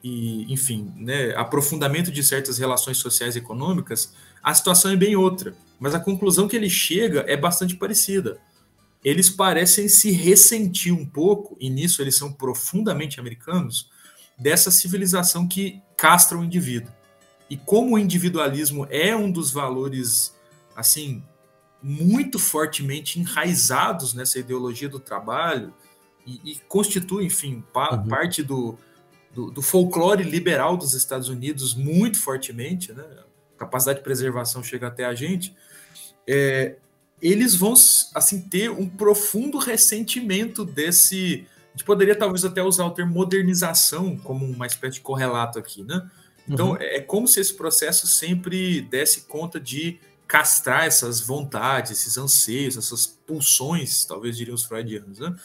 e, 0.04 0.52
enfim, 0.52 0.92
né, 0.98 1.34
aprofundamento 1.38 2.12
de 2.12 2.22
certas 2.26 2.58
relações 2.58 2.98
sociais 2.98 3.38
e 3.38 3.40
econômicas, 3.40 4.14
a 4.44 4.54
situação 4.54 4.92
é 4.92 4.98
bem 4.98 5.16
outra. 5.16 5.56
Mas 5.80 5.96
a 5.96 6.00
conclusão 6.00 6.46
que 6.46 6.58
ele 6.58 6.70
chega 6.70 7.24
é 7.26 7.38
bastante 7.38 7.74
parecida. 7.78 8.38
Eles 9.02 9.30
parecem 9.30 9.88
se 9.88 10.12
ressentir 10.12 10.94
um 10.94 11.06
pouco, 11.06 11.56
e 11.58 11.70
nisso 11.70 12.02
eles 12.02 12.18
são 12.18 12.34
profundamente 12.34 13.18
americanos, 13.18 13.90
dessa 14.38 14.70
civilização 14.72 15.48
que 15.48 15.82
castra 15.96 16.38
o 16.38 16.44
indivíduo. 16.44 16.92
E 17.50 17.58
como 17.58 17.96
o 17.96 18.00
individualismo 18.00 18.88
é 18.90 19.16
um 19.16 19.32
dos 19.32 19.52
valores, 19.52 20.36
assim, 20.76 21.24
muito 21.82 22.40
fortemente 22.40 23.20
enraizados 23.20 24.14
nessa 24.14 24.40
ideologia 24.40 24.90
do 24.90 25.00
trabalho 25.00 25.74
e, 26.26 26.52
e 26.52 26.56
constitui, 26.68 27.26
enfim, 27.26 27.64
pa 27.72 27.96
uhum. 27.96 28.08
parte 28.08 28.44
do, 28.44 28.78
do, 29.34 29.50
do, 29.50 29.62
folclore 29.62 30.24
liberal 30.24 30.76
dos 30.76 30.94
Estados 30.94 31.30
Unidos 31.30 31.74
muito 31.74 32.20
fortemente, 32.20 32.92
né? 32.92 33.04
A 33.56 33.60
capacidade 33.60 34.00
de 34.00 34.04
preservação 34.04 34.62
chega 34.62 34.88
até 34.88 35.06
a 35.06 35.16
gente. 35.16 35.56
É, 36.28 36.76
eles 37.22 37.56
vão 37.56 37.74
assim 38.14 38.42
ter 38.42 38.70
um 38.70 38.88
profundo 38.88 39.58
ressentimento 39.58 40.66
desse. 40.66 41.48
A 41.78 41.80
gente 41.80 41.86
poderia 41.86 42.16
talvez 42.16 42.44
até 42.44 42.64
usar 42.64 42.86
o 42.86 42.90
termo 42.90 43.14
modernização 43.14 44.18
como 44.18 44.44
uma 44.44 44.66
espécie 44.66 44.96
de 44.96 45.02
correlato 45.02 45.60
aqui, 45.60 45.84
né? 45.84 46.10
Então 46.50 46.72
uhum. 46.72 46.78
é 46.80 47.00
como 47.00 47.28
se 47.28 47.40
esse 47.40 47.54
processo 47.54 48.08
sempre 48.08 48.82
desse 48.82 49.22
conta 49.28 49.60
de 49.60 50.00
castrar 50.28 50.86
essas 50.86 51.22
vontades, 51.22 51.92
esses 51.92 52.18
anseios, 52.18 52.78
essas 52.78 53.06
pulsões, 53.06 54.06
talvez 54.06 54.36
diriam 54.36 54.56
os 54.56 54.66
freudianos, 54.66 55.20
né? 55.20 55.36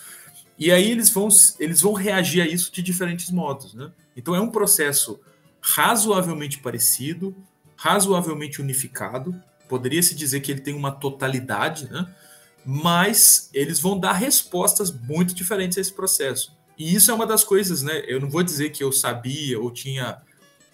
E 0.58 0.72
aí 0.72 0.90
eles 0.90 1.10
vão, 1.10 1.28
eles 1.58 1.82
vão 1.82 1.92
reagir 1.92 2.40
a 2.40 2.46
isso 2.46 2.72
de 2.72 2.82
diferentes 2.82 3.30
modos, 3.30 3.74
né? 3.74 3.92
Então 4.16 4.34
é 4.34 4.40
um 4.40 4.50
processo 4.50 5.20
razoavelmente 5.60 6.60
parecido, 6.60 7.36
razoavelmente 7.76 8.58
unificado, 8.58 9.38
poderia 9.68 10.02
se 10.02 10.14
dizer 10.14 10.40
que 10.40 10.50
ele 10.50 10.62
tem 10.62 10.74
uma 10.74 10.92
totalidade, 10.92 11.92
né? 11.92 12.08
Mas 12.64 13.50
eles 13.52 13.80
vão 13.80 13.98
dar 13.98 14.12
respostas 14.12 14.90
muito 14.90 15.34
diferentes 15.34 15.78
a 15.78 15.80
esse 15.80 15.92
processo. 15.92 16.56
E 16.78 16.94
isso 16.94 17.10
é 17.10 17.14
uma 17.14 17.26
das 17.26 17.44
coisas, 17.44 17.82
né? 17.82 18.02
Eu 18.06 18.20
não 18.20 18.30
vou 18.30 18.42
dizer 18.42 18.70
que 18.70 18.82
eu 18.82 18.92
sabia 18.92 19.60
ou 19.60 19.70
tinha 19.70 20.22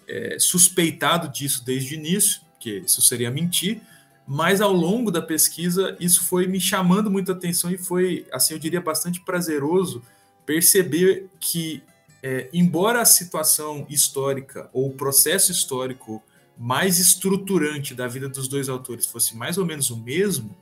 é, 0.07 0.37
suspeitado 0.39 1.29
disso 1.29 1.63
desde 1.63 1.95
o 1.95 1.97
início, 1.97 2.41
porque 2.53 2.83
isso 2.85 3.01
seria 3.01 3.31
mentir, 3.31 3.81
mas 4.27 4.61
ao 4.61 4.71
longo 4.71 5.11
da 5.11 5.21
pesquisa 5.21 5.95
isso 5.99 6.23
foi 6.23 6.45
me 6.45 6.59
chamando 6.59 7.09
muita 7.09 7.31
atenção 7.31 7.71
e 7.71 7.77
foi, 7.77 8.27
assim, 8.31 8.53
eu 8.53 8.59
diria, 8.59 8.81
bastante 8.81 9.21
prazeroso 9.21 10.03
perceber 10.45 11.27
que, 11.39 11.83
é, 12.21 12.49
embora 12.51 13.01
a 13.01 13.05
situação 13.05 13.85
histórica 13.89 14.69
ou 14.73 14.87
o 14.87 14.93
processo 14.93 15.51
histórico 15.51 16.21
mais 16.57 16.99
estruturante 16.99 17.95
da 17.95 18.07
vida 18.07 18.27
dos 18.27 18.47
dois 18.47 18.67
autores 18.67 19.05
fosse 19.05 19.37
mais 19.37 19.57
ou 19.57 19.65
menos 19.65 19.89
o 19.89 19.97
mesmo, 19.97 20.55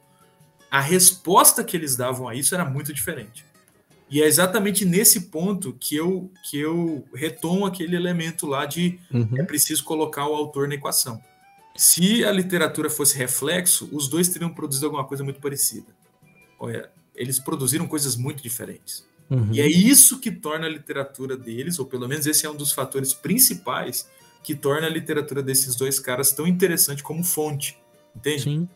a 0.70 0.80
resposta 0.80 1.63
que 1.63 1.76
eles 1.76 1.95
davam 1.95 2.28
a 2.28 2.36
isso 2.36 2.53
era 2.53 2.65
muito 2.65 2.93
diferente. 2.93 3.45
E 4.09 4.22
é 4.22 4.26
exatamente 4.26 4.86
nesse 4.86 5.22
ponto 5.22 5.74
que 5.74 5.95
eu, 5.95 6.32
que 6.49 6.57
eu 6.57 7.05
retomo 7.13 7.65
aquele 7.65 7.95
elemento 7.95 8.45
lá 8.45 8.65
de 8.65 8.99
uhum. 9.11 9.30
é 9.38 9.43
preciso 9.43 9.84
colocar 9.84 10.28
o 10.28 10.34
autor 10.34 10.68
na 10.68 10.76
equação. 10.76 11.22
Se 11.76 12.24
a 12.24 12.32
literatura 12.32 12.89
fosse 12.89 13.18
reflexo, 13.18 13.89
os 13.91 14.07
dois 14.07 14.30
teriam 14.30 14.49
produzido 14.49 14.86
alguma 14.88 15.03
coisa 15.05 15.24
muito 15.24 15.39
parecida. 15.39 15.88
Olha, 16.57 16.89
eles 17.13 17.38
produziram 17.38 17.86
coisas 17.86 18.15
muito 18.15 18.41
diferentes. 18.41 19.05
Uhum. 19.30 19.49
E 19.51 19.59
é 19.59 19.68
isso 19.68 20.20
que 20.20 20.32
torna 20.32 20.68
a 20.68 20.70
literatura 20.70 21.36
deles, 21.36 21.78
ou 21.78 21.86
pelo 21.86 22.07
menos 22.07 22.26
esse 22.26 22.45
é 22.45 22.49
um 22.49 22.55
dos 22.55 22.72
fatores 22.72 23.13
principais 23.13 24.09
que 24.41 24.55
torna 24.55 24.88
a 24.88 24.89
literatura 24.89 25.43
desses 25.43 25.76
dois 25.76 25.99
caras 25.99 26.32
tão 26.32 26.47
interessante 26.47 27.03
como 27.03 27.24
fonte. 27.24 27.78
Entende? 28.15 28.43
Sim. 28.43 28.70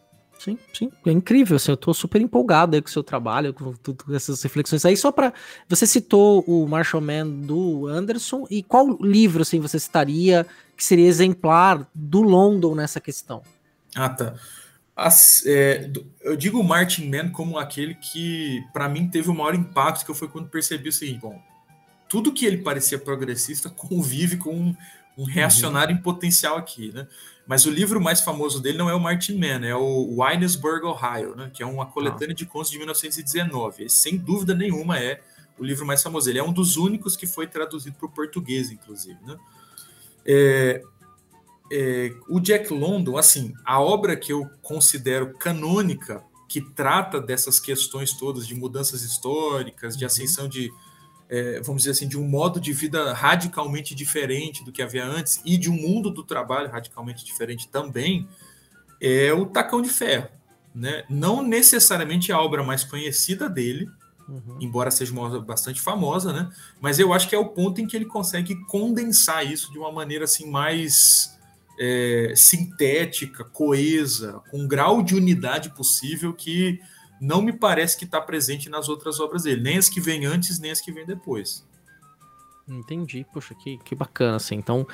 Sim, 0.44 0.58
sim, 0.74 0.92
é 1.06 1.12
incrível, 1.12 1.58
assim, 1.58 1.70
eu 1.70 1.78
tô 1.78 1.94
super 1.94 2.20
empolgado 2.20 2.76
aí 2.76 2.82
com 2.82 2.88
o 2.88 2.92
seu 2.92 3.04
trabalho, 3.04 3.54
com 3.54 3.74
tudo 3.74 4.16
essas 4.16 4.42
reflexões 4.42 4.84
aí, 4.84 4.98
só 4.98 5.12
para 5.12 5.32
você 5.70 5.86
citou 5.86 6.44
o 6.48 6.68
Marshall 6.68 7.00
Man 7.00 7.28
do 7.28 7.86
Anderson, 7.86 8.48
e 8.50 8.64
qual 8.64 8.98
livro, 9.00 9.44
assim, 9.44 9.60
você 9.60 9.78
citaria 9.78 10.48
que 10.76 10.84
seria 10.84 11.08
exemplar 11.08 11.88
do 11.94 12.24
London 12.24 12.74
nessa 12.74 13.00
questão? 13.00 13.44
Ah, 13.96 14.10
tá. 14.10 14.34
As, 14.96 15.46
é, 15.46 15.92
eu 16.22 16.36
digo 16.36 16.60
o 16.60 16.64
Martin 16.64 17.08
Mann 17.08 17.30
como 17.30 17.60
aquele 17.60 17.94
que, 17.94 18.64
para 18.74 18.90
mim, 18.90 19.08
teve 19.08 19.30
o 19.30 19.36
maior 19.36 19.54
impacto, 19.54 20.08
que 20.08 20.14
foi 20.16 20.28
quando 20.28 20.50
percebi 20.50 20.90
o 20.90 20.92
seguinte, 20.92 21.20
bom, 21.20 21.40
tudo 22.10 22.34
que 22.34 22.48
ele 22.48 22.58
parecia 22.58 22.98
progressista 22.98 23.70
convive 23.78 24.38
com 24.38 24.76
um 25.16 25.24
reacionário 25.24 25.94
uhum. 25.94 26.00
em 26.00 26.04
potencial 26.04 26.58
aqui, 26.58 26.92
né? 26.92 27.08
Mas 27.52 27.66
o 27.66 27.70
livro 27.70 28.00
mais 28.00 28.22
famoso 28.22 28.62
dele 28.62 28.78
não 28.78 28.90
é 28.90 28.96
o 28.96 29.00
Martin 29.00 29.38
Mann, 29.38 29.66
é 29.66 29.76
o 29.76 30.22
Winesburg, 30.22 30.86
Ohio, 30.86 31.36
né? 31.36 31.52
Que 31.54 31.62
é 31.62 31.66
uma 31.66 31.86
coletânea 31.86 32.32
ah. 32.32 32.34
de 32.34 32.46
contos 32.46 32.72
de 32.72 32.78
1919. 32.78 33.84
Esse, 33.84 33.98
sem 33.98 34.16
dúvida 34.16 34.56
nenhuma, 34.56 34.98
é 34.98 35.22
o 35.60 35.66
livro 35.66 35.86
mais 35.86 36.02
famoso. 36.02 36.30
Ele 36.30 36.40
é 36.40 36.44
um 36.44 36.54
dos 36.54 36.78
únicos 36.78 37.18
que 37.18 37.28
foi 37.28 37.48
traduzido 37.48 37.98
para 37.98 38.06
o 38.06 38.10
português, 38.10 38.72
inclusive, 38.72 39.20
né? 39.26 39.38
É, 40.26 40.82
é, 41.70 42.14
o 42.30 42.40
Jack 42.40 42.72
London, 42.72 43.18
assim, 43.18 43.54
a 43.66 43.82
obra 43.82 44.16
que 44.16 44.32
eu 44.32 44.50
considero 44.62 45.34
canônica, 45.34 46.24
que 46.48 46.62
trata 46.62 47.20
dessas 47.20 47.60
questões 47.60 48.14
todas 48.14 48.48
de 48.48 48.56
mudanças 48.56 49.04
históricas, 49.04 49.98
de 49.98 50.06
uhum. 50.06 50.08
ascensão 50.08 50.48
de 50.48 50.72
é, 51.32 51.62
vamos 51.62 51.84
dizer 51.84 51.92
assim, 51.92 52.10
de 52.10 52.20
um 52.20 52.28
modo 52.28 52.60
de 52.60 52.74
vida 52.74 53.14
radicalmente 53.14 53.96
diferente 53.96 54.66
do 54.66 54.72
que 54.72 54.82
havia 54.82 55.06
antes 55.06 55.42
e 55.46 55.58
de 55.58 55.72
um 55.72 55.74
mundo 55.74 56.12
do 56.12 56.24
trabalho 56.24 56.70
radicalmente 56.70 57.24
diferente 57.24 57.70
também, 57.70 58.28
é 59.00 59.32
o 59.32 59.46
Tacão 59.46 59.82
de 59.82 59.88
Ferro. 59.88 60.28
Né? 60.76 61.06
Não 61.10 61.42
necessariamente 61.42 62.34
a 62.34 62.40
obra 62.40 62.64
mais 62.64 62.84
conhecida 62.84 63.50
dele, 63.50 63.90
uhum. 64.28 64.58
embora 64.60 64.92
seja 64.92 65.14
uma 65.14 65.22
obra 65.22 65.40
bastante 65.40 65.80
famosa, 65.80 66.34
né? 66.34 66.50
mas 66.82 67.00
eu 67.00 67.14
acho 67.14 67.30
que 67.30 67.36
é 67.36 67.40
o 67.40 67.48
ponto 67.48 67.80
em 67.80 67.88
que 67.88 67.96
ele 67.96 68.06
consegue 68.06 68.54
condensar 68.66 69.50
isso 69.50 69.72
de 69.72 69.80
uma 69.80 69.92
maneira 69.92 70.26
assim 70.26 70.52
mais 70.52 71.40
é, 71.80 72.34
sintética, 72.36 73.46
coesa, 73.46 74.42
com 74.52 74.60
um 74.60 74.68
grau 74.68 75.02
de 75.02 75.16
unidade 75.16 75.70
possível 75.70 76.34
que 76.34 76.78
não 77.22 77.40
me 77.40 77.54
parece 77.54 77.96
que 77.96 78.06
está 78.06 78.20
presente 78.20 78.68
nas 78.68 78.90
outras 78.90 79.20
obras 79.20 79.44
dele, 79.44 79.62
nem 79.62 79.78
as 79.78 79.88
que 79.88 80.02
vêm 80.02 80.26
antes, 80.26 80.60
nem 80.60 80.72
as 80.72 80.82
que 80.82 80.92
vêm 80.92 81.06
depois. 81.06 81.64
Entendi, 82.68 83.26
poxa, 83.32 83.54
que, 83.54 83.78
que 83.78 83.94
bacana, 83.94 84.38
assim. 84.38 84.56
Então, 84.56 84.88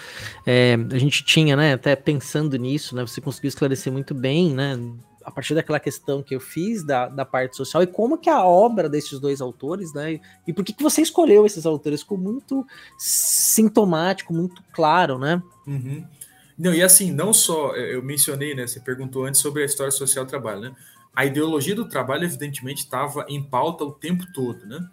é, 0.46 0.78
a 0.92 0.98
gente 0.98 1.24
tinha, 1.24 1.56
né, 1.56 1.74
até 1.74 1.96
pensando 1.96 2.58
nisso, 2.58 2.96
né, 2.96 3.02
você 3.02 3.22
conseguiu 3.22 3.48
esclarecer 3.48 3.94
muito 3.94 4.14
bem, 4.14 4.54
né, 4.54 4.78
a 5.24 5.32
partir 5.32 5.54
daquela 5.54 5.80
questão 5.80 6.22
que 6.24 6.36
eu 6.36 6.40
fiz 6.40 6.84
da, 6.84 7.08
da 7.08 7.24
parte 7.24 7.56
social 7.56 7.84
e 7.84 7.88
como 7.88 8.18
que 8.18 8.30
a 8.30 8.44
obra 8.44 8.90
desses 8.90 9.20
dois 9.20 9.40
autores, 9.40 9.94
né, 9.94 10.20
e 10.46 10.54
por 10.54 10.66
que, 10.66 10.74
que 10.74 10.84
você 10.84 11.02
escolheu 11.02 11.46
esses 11.46 11.66
autores, 11.66 12.02
ficou 12.02 12.18
muito 12.18 12.66
sintomático, 12.98 14.34
muito 14.34 14.62
claro, 14.74 15.18
né? 15.18 15.42
Uhum. 15.66 16.06
Não, 16.58 16.74
e 16.74 16.82
assim, 16.82 17.12
não 17.12 17.32
só, 17.32 17.76
eu 17.76 18.02
mencionei, 18.02 18.56
né, 18.56 18.66
você 18.66 18.80
perguntou 18.80 19.26
antes 19.26 19.40
sobre 19.40 19.62
a 19.62 19.66
história 19.66 19.92
social 19.92 20.26
do 20.26 20.30
trabalho, 20.30 20.62
né, 20.62 20.76
a 21.18 21.26
ideologia 21.26 21.74
do 21.74 21.90
trabalho, 21.90 22.26
evidentemente, 22.26 22.84
estava 22.84 23.26
em 23.28 23.42
pauta 23.42 23.84
o 23.84 23.92
tempo 23.92 24.24
todo, 24.32 24.68
né? 24.68 24.88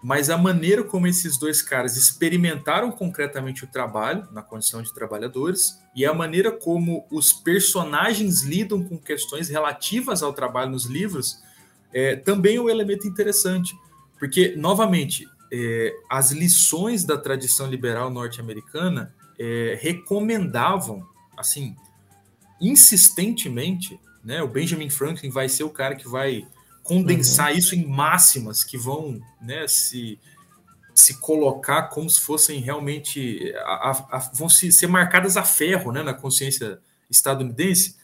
Mas 0.00 0.30
a 0.30 0.38
maneira 0.38 0.84
como 0.84 1.08
esses 1.08 1.36
dois 1.36 1.62
caras 1.62 1.96
experimentaram 1.96 2.92
concretamente 2.92 3.64
o 3.64 3.66
trabalho, 3.66 4.28
na 4.30 4.40
condição 4.40 4.80
de 4.80 4.94
trabalhadores, 4.94 5.76
e 5.92 6.06
a 6.06 6.14
maneira 6.14 6.52
como 6.52 7.04
os 7.10 7.32
personagens 7.32 8.42
lidam 8.42 8.84
com 8.84 8.96
questões 8.96 9.48
relativas 9.48 10.22
ao 10.22 10.32
trabalho 10.32 10.70
nos 10.70 10.84
livros, 10.84 11.42
é, 11.92 12.14
também 12.14 12.54
é 12.54 12.60
um 12.60 12.70
elemento 12.70 13.08
interessante. 13.08 13.76
Porque, 14.16 14.54
novamente, 14.56 15.28
é, 15.52 15.92
as 16.08 16.30
lições 16.30 17.04
da 17.04 17.18
tradição 17.18 17.66
liberal 17.66 18.10
norte-americana 18.10 19.12
é, 19.36 19.76
recomendavam, 19.82 21.04
assim, 21.36 21.74
insistentemente, 22.60 23.98
né? 24.24 24.42
O 24.42 24.48
Benjamin 24.48 24.88
Franklin 24.88 25.30
vai 25.30 25.48
ser 25.48 25.64
o 25.64 25.70
cara 25.70 25.94
que 25.94 26.08
vai 26.08 26.46
condensar 26.82 27.52
uhum. 27.52 27.58
isso 27.58 27.74
em 27.74 27.86
máximas 27.86 28.62
que 28.62 28.76
vão 28.76 29.20
né, 29.40 29.66
se, 29.66 30.18
se 30.94 31.18
colocar 31.18 31.84
como 31.84 32.08
se 32.08 32.20
fossem 32.20 32.60
realmente 32.60 33.52
a, 33.58 33.90
a, 33.90 33.90
a, 34.12 34.18
vão 34.34 34.48
se, 34.48 34.70
ser 34.70 34.86
marcadas 34.86 35.36
a 35.36 35.42
ferro 35.42 35.92
né, 35.92 36.02
na 36.02 36.12
consciência 36.12 36.78
estadunidense 37.10 37.96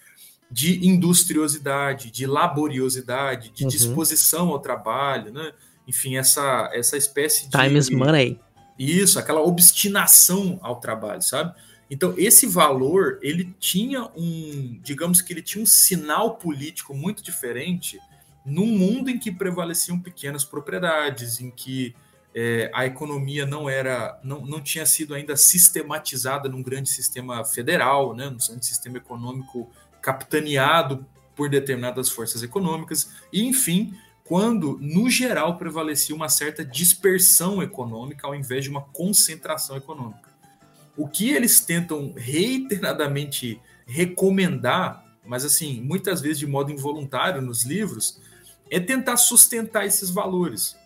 de 0.51 0.87
industriosidade, 0.87 2.11
de 2.11 2.27
laboriosidade, 2.27 3.51
de 3.51 3.65
uhum. 3.65 3.69
disposição 3.71 4.49
ao 4.49 4.59
trabalho, 4.59 5.33
né? 5.33 5.53
Enfim, 5.87 6.17
essa, 6.17 6.69
essa 6.73 6.97
espécie 6.97 7.49
de. 7.49 7.51
Time 7.51 7.79
is 7.79 7.89
money. 7.89 8.39
Isso, 8.79 9.19
aquela 9.19 9.41
obstinação 9.41 10.59
ao 10.63 10.81
trabalho, 10.81 11.23
sabe? 11.23 11.55
Então, 11.91 12.15
esse 12.17 12.47
valor, 12.47 13.19
ele 13.21 13.53
tinha 13.59 14.09
um, 14.17 14.79
digamos 14.81 15.21
que 15.21 15.33
ele 15.33 15.43
tinha 15.43 15.63
um 15.63 15.67
sinal 15.67 16.37
político 16.37 16.95
muito 16.95 17.23
diferente 17.23 17.99
num 18.47 18.67
mundo 18.67 19.11
em 19.11 19.19
que 19.19 19.31
prevaleciam 19.31 19.99
pequenas 19.99 20.45
propriedades, 20.45 21.41
em 21.41 21.51
que 21.51 21.95
é, 22.35 22.71
a 22.73 22.87
economia 22.87 23.45
não 23.45 23.69
era, 23.69 24.19
não, 24.23 24.47
não 24.47 24.61
tinha 24.61 24.87
sido 24.87 25.15
ainda 25.15 25.37
sistematizada 25.37 26.49
num 26.49 26.63
grande 26.63 26.89
sistema 26.89 27.45
federal, 27.45 28.15
né, 28.15 28.31
num 28.31 28.39
grande 28.39 28.65
sistema 28.65 28.99
econômico 28.99 29.69
capitaneado 30.01 31.05
por 31.35 31.49
determinadas 31.49 32.09
forças 32.09 32.43
econômicas, 32.43 33.11
e 33.33 33.43
enfim, 33.43 33.95
quando 34.25 34.79
no 34.81 35.11
geral 35.11 35.59
prevalecia 35.59 36.15
uma 36.15 36.29
certa 36.29 36.65
dispersão 36.65 37.61
econômica 37.63 38.27
ao 38.27 38.35
invés 38.35 38.65
de 38.65 38.71
uma 38.71 38.83
concentração 38.83 39.77
econômica. 39.77 40.30
O 40.97 41.09
que 41.09 41.31
eles 41.31 41.61
tentam 41.61 42.13
reiteradamente 42.17 43.61
recomendar, 43.87 45.05
mas 45.25 45.45
assim, 45.45 45.81
muitas 45.81 46.21
vezes 46.21 46.39
de 46.39 46.47
modo 46.47 46.71
involuntário 46.71 47.41
nos 47.43 47.65
livros, 47.65 48.21
é 48.71 48.79
tentar 48.79 49.17
sustentar 49.17 49.85
esses 49.85 50.11
valores, 50.11 50.77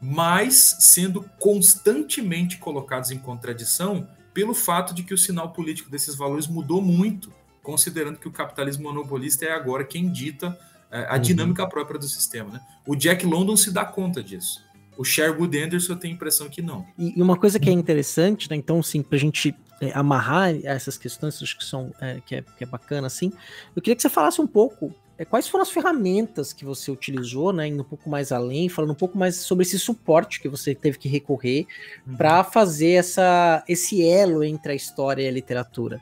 mas 0.00 0.76
sendo 0.80 1.28
constantemente 1.38 2.58
colocados 2.58 3.10
em 3.10 3.18
contradição 3.18 4.08
pelo 4.32 4.54
fato 4.54 4.94
de 4.94 5.02
que 5.02 5.14
o 5.14 5.18
sinal 5.18 5.52
político 5.52 5.90
desses 5.90 6.14
valores 6.14 6.46
mudou 6.46 6.80
muito, 6.80 7.32
considerando 7.62 8.18
que 8.18 8.28
o 8.28 8.32
capitalismo 8.32 8.84
monopolista 8.84 9.44
é 9.44 9.52
agora 9.52 9.84
quem 9.84 10.10
dita 10.10 10.58
a 10.90 11.14
uhum. 11.14 11.20
dinâmica 11.20 11.66
própria 11.68 11.98
do 11.98 12.08
sistema. 12.08 12.50
Né? 12.50 12.60
O 12.86 12.96
Jack 12.96 13.24
London 13.24 13.56
se 13.56 13.70
dá 13.70 13.84
conta 13.84 14.22
disso. 14.22 14.64
O 14.96 15.04
Sherwood 15.04 15.56
Anderson 15.58 15.92
eu 15.92 15.96
tenho 15.96 16.14
a 16.14 16.16
impressão 16.16 16.48
que 16.48 16.60
não. 16.60 16.86
E, 16.98 17.20
uma 17.22 17.36
coisa 17.36 17.58
que 17.58 17.70
é 17.70 17.72
interessante, 17.72 18.50
né? 18.50 18.56
Então, 18.56 18.82
sim, 18.82 19.02
para 19.02 19.16
a 19.16 19.20
gente 19.20 19.54
é, 19.80 19.92
amarrar 19.94 20.54
essas 20.64 20.98
questões, 20.98 21.42
acho 21.42 21.56
que 21.56 21.64
são 21.64 21.92
é, 22.00 22.20
que, 22.24 22.36
é, 22.36 22.42
que 22.42 22.64
é 22.64 22.66
bacana, 22.66 23.06
assim. 23.06 23.32
Eu 23.74 23.80
queria 23.80 23.96
que 23.96 24.02
você 24.02 24.10
falasse 24.10 24.40
um 24.40 24.46
pouco 24.46 24.94
é, 25.16 25.24
quais 25.24 25.46
foram 25.46 25.62
as 25.62 25.70
ferramentas 25.70 26.52
que 26.52 26.64
você 26.64 26.90
utilizou, 26.90 27.52
né? 27.52 27.68
Indo 27.68 27.82
um 27.82 27.86
pouco 27.86 28.08
mais 28.08 28.32
além, 28.32 28.70
falando 28.70 28.92
um 28.92 28.94
pouco 28.94 29.18
mais 29.18 29.36
sobre 29.36 29.64
esse 29.64 29.78
suporte 29.78 30.40
que 30.40 30.48
você 30.48 30.74
teve 30.74 30.98
que 30.98 31.08
recorrer 31.08 31.66
uhum. 32.06 32.16
para 32.16 32.42
fazer 32.42 32.92
essa, 32.92 33.62
esse 33.68 34.02
elo 34.02 34.42
entre 34.42 34.72
a 34.72 34.74
história 34.74 35.22
e 35.22 35.28
a 35.28 35.30
literatura. 35.30 36.00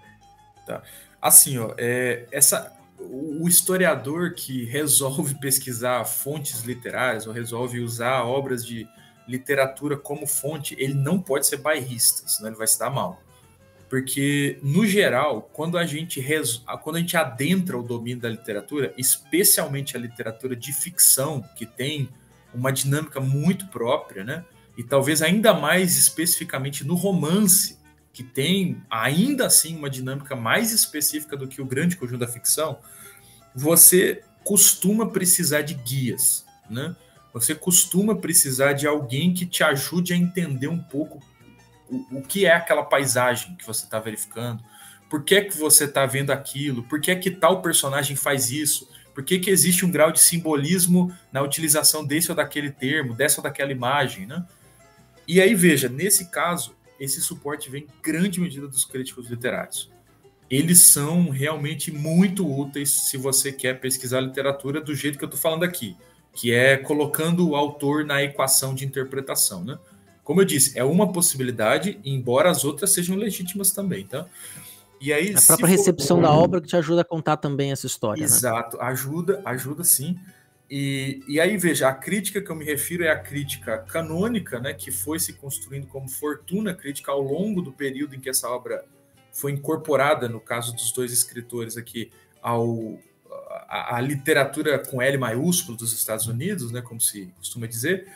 Tá. 0.64 0.82
Assim, 1.20 1.59
ó, 1.59 1.74
é, 1.76 2.26
essa, 2.30 2.78
o 2.99 3.47
historiador 3.49 4.35
que 4.35 4.65
resolve 4.65 5.35
pesquisar 5.41 6.05
fontes 6.05 6.63
literárias 6.63 7.27
ou 7.27 7.33
resolve 7.33 7.81
usar 7.81 8.25
obras 8.25 8.65
de 8.65 8.87
literatura 9.27 9.97
como 9.97 10.27
fonte, 10.27 10.75
ele 10.79 10.95
não 10.95 11.21
pode 11.21 11.47
ser 11.47 11.59
bairrista, 11.59 12.27
senão 12.27 12.49
ele 12.49 12.57
vai 12.57 12.67
se 12.67 12.79
dar 12.79 12.91
mal. 12.91 13.23
Porque, 13.89 14.59
no 14.63 14.87
geral, 14.87 15.49
quando 15.53 15.79
a 15.79 15.87
gente, 15.87 16.25
quando 16.83 16.97
a 16.97 17.01
gente 17.01 17.17
adentra 17.17 17.79
o 17.79 17.83
domínio 17.83 18.21
da 18.21 18.29
literatura, 18.29 18.93
especialmente 18.99 19.97
a 19.97 20.01
literatura 20.01 20.55
de 20.55 20.73
ficção, 20.73 21.43
que 21.57 21.65
tem 21.65 22.09
uma 22.53 22.71
dinâmica 22.71 23.21
muito 23.21 23.67
própria, 23.69 24.25
né? 24.25 24.45
e 24.79 24.85
talvez 24.85 25.23
ainda 25.23 25.53
mais 25.53 25.99
especificamente 25.99 26.87
no 26.87 26.95
romance, 26.95 27.78
que 28.19 28.25
tem 28.25 28.83
ainda 28.91 29.47
assim 29.47 29.77
uma 29.77 29.89
dinâmica 29.89 30.35
mais 30.35 30.73
específica 30.73 31.37
do 31.37 31.47
que 31.47 31.62
o 31.62 31.64
grande 31.64 31.97
conjunto 31.97 32.19
da 32.19 32.27
ficção, 32.27 32.81
você 33.55 34.25
costuma 34.43 35.09
precisar 35.09 35.62
de 35.62 35.75
guias, 35.75 36.45
né? 36.69 36.97
Você 37.33 37.55
costuma 37.55 38.16
precisar 38.16 38.73
de 38.73 38.89
alguém 38.89 39.33
que 39.33 39.47
te 39.47 39.62
ajude 39.62 40.12
a 40.12 40.16
entender 40.16 40.66
um 40.66 40.83
pouco 40.83 41.23
o, 41.89 42.19
o 42.19 42.23
que 42.23 42.45
é 42.45 42.53
aquela 42.57 42.83
paisagem 42.83 43.55
que 43.55 43.64
você 43.64 43.85
está 43.85 44.01
verificando, 44.01 44.64
por 45.09 45.23
que, 45.23 45.43
que 45.43 45.57
você 45.57 45.85
está 45.85 46.05
vendo 46.05 46.33
aquilo, 46.33 46.83
por 46.83 47.01
que, 47.01 47.14
que 47.14 47.31
tal 47.31 47.62
personagem 47.62 48.16
faz 48.16 48.51
isso, 48.51 48.91
por 49.14 49.23
que, 49.23 49.39
que 49.39 49.49
existe 49.49 49.87
um 49.87 49.93
grau 49.93 50.11
de 50.11 50.19
simbolismo 50.19 51.16
na 51.31 51.41
utilização 51.41 52.05
desse 52.05 52.33
ou 52.33 52.37
daquele 52.37 52.73
termo, 52.73 53.14
dessa 53.14 53.39
ou 53.39 53.45
daquela 53.45 53.71
imagem, 53.71 54.27
né? 54.27 54.45
E 55.25 55.41
aí, 55.41 55.55
veja, 55.55 55.89
nesse 55.89 56.31
caso, 56.31 56.75
esse 56.99 57.21
suporte 57.21 57.71
vem 57.71 57.83
em 57.83 58.03
grande 58.03 58.41
medida 58.41 58.67
dos 58.67 58.85
críticos 58.85 59.29
literários. 59.29 59.91
Eles 60.51 60.87
são 60.87 61.29
realmente 61.29 61.93
muito 61.93 62.49
úteis 62.49 62.91
se 62.91 63.17
você 63.17 63.53
quer 63.53 63.81
pesquisar 63.81 64.21
literatura 64.21 64.81
do 64.81 64.95
jeito 64.95 65.19
que 65.19 65.25
eu 65.25 65.29
estou 65.29 65.41
falando 65.41 65.63
aqui, 65.63 65.97
que 66.33 66.53
é 66.53 66.77
colocando 66.77 67.49
o 67.49 67.57
autor 67.57 68.05
na 68.05 68.23
equação 68.23 68.75
de 68.75 68.87
interpretação. 68.87 69.63
Né? 69.63 69.79
Como 70.25 70.41
eu 70.41 70.45
disse, 70.45 70.79
é 70.79 70.83
uma 70.83 71.13
possibilidade, 71.13 72.01
embora 72.05 72.51
as 72.51 72.65
outras 72.65 72.93
sejam 72.93 73.17
legítimas 73.17 73.73
também. 73.73 74.07
Tá? 74.07 74.27
E 75.01 75.13
aí, 75.13 75.35
a 75.35 75.43
própria 75.43 75.69
recepção 75.69 76.17
for... 76.17 76.23
da 76.23 76.33
obra 76.33 76.61
que 76.61 76.67
te 76.67 76.77
ajuda 76.77 77.03
a 77.03 77.05
contar 77.05 77.37
também 77.37 77.71
essa 77.71 77.87
história. 77.87 78.21
Né? 78.21 78.27
Exato, 78.27 78.79
né? 78.79 78.85
ajuda, 78.85 79.43
ajuda 79.45 79.85
sim. 79.85 80.19
E, 80.71 81.23
e 81.27 81.41
aí, 81.41 81.57
veja, 81.57 81.89
a 81.89 81.95
crítica 81.95 82.43
que 82.43 82.51
eu 82.51 82.57
me 82.57 82.64
refiro 82.64 83.03
é 83.03 83.11
a 83.11 83.19
crítica 83.19 83.79
canônica, 83.79 84.61
né, 84.61 84.75
que 84.75 84.91
foi 84.91 85.19
se 85.19 85.33
construindo 85.33 85.87
como 85.87 86.09
fortuna 86.09 86.75
crítica 86.75 87.11
ao 87.11 87.23
longo 87.23 87.62
do 87.62 87.73
período 87.73 88.14
em 88.14 88.21
que 88.21 88.29
essa 88.29 88.49
obra 88.49 88.85
foi 89.33 89.53
incorporada, 89.53 90.29
no 90.29 90.41
caso 90.41 90.75
dos 90.75 90.93
dois 90.93 91.11
escritores 91.11 91.79
aqui, 91.79 92.11
ao, 92.43 92.99
a, 93.66 93.97
a 93.97 94.01
literatura 94.01 94.79
com 94.79 95.01
L 95.01 95.16
maiúsculo 95.16 95.77
dos 95.77 95.95
Estados 95.95 96.27
Unidos, 96.27 96.71
né, 96.71 96.83
como 96.83 97.01
se 97.01 97.33
costuma 97.39 97.66
dizer, 97.66 98.07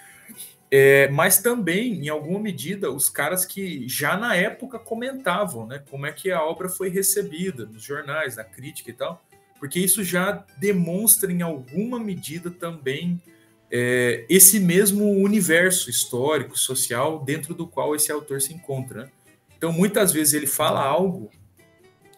é, 0.70 1.08
mas 1.08 1.38
também, 1.38 2.04
em 2.04 2.08
alguma 2.10 2.38
medida, 2.38 2.90
os 2.90 3.08
caras 3.08 3.46
que 3.46 3.88
já 3.88 4.16
na 4.16 4.34
época 4.34 4.78
comentavam 4.78 5.66
né, 5.66 5.82
como 5.90 6.04
é 6.04 6.12
que 6.12 6.30
a 6.30 6.42
obra 6.42 6.68
foi 6.68 6.90
recebida 6.90 7.64
nos 7.64 7.82
jornais, 7.82 8.36
na 8.36 8.44
crítica 8.44 8.90
e 8.90 8.94
tal 8.94 9.22
porque 9.62 9.78
isso 9.78 10.02
já 10.02 10.44
demonstra 10.58 11.30
em 11.30 11.40
alguma 11.40 11.96
medida 11.96 12.50
também 12.50 13.22
é, 13.70 14.26
esse 14.28 14.58
mesmo 14.58 15.08
universo 15.08 15.88
histórico, 15.88 16.58
social, 16.58 17.24
dentro 17.24 17.54
do 17.54 17.68
qual 17.68 17.94
esse 17.94 18.10
autor 18.10 18.42
se 18.42 18.52
encontra. 18.52 19.04
Né? 19.04 19.10
Então, 19.56 19.72
muitas 19.72 20.10
vezes 20.10 20.34
ele 20.34 20.48
fala 20.48 20.82
algo 20.82 21.30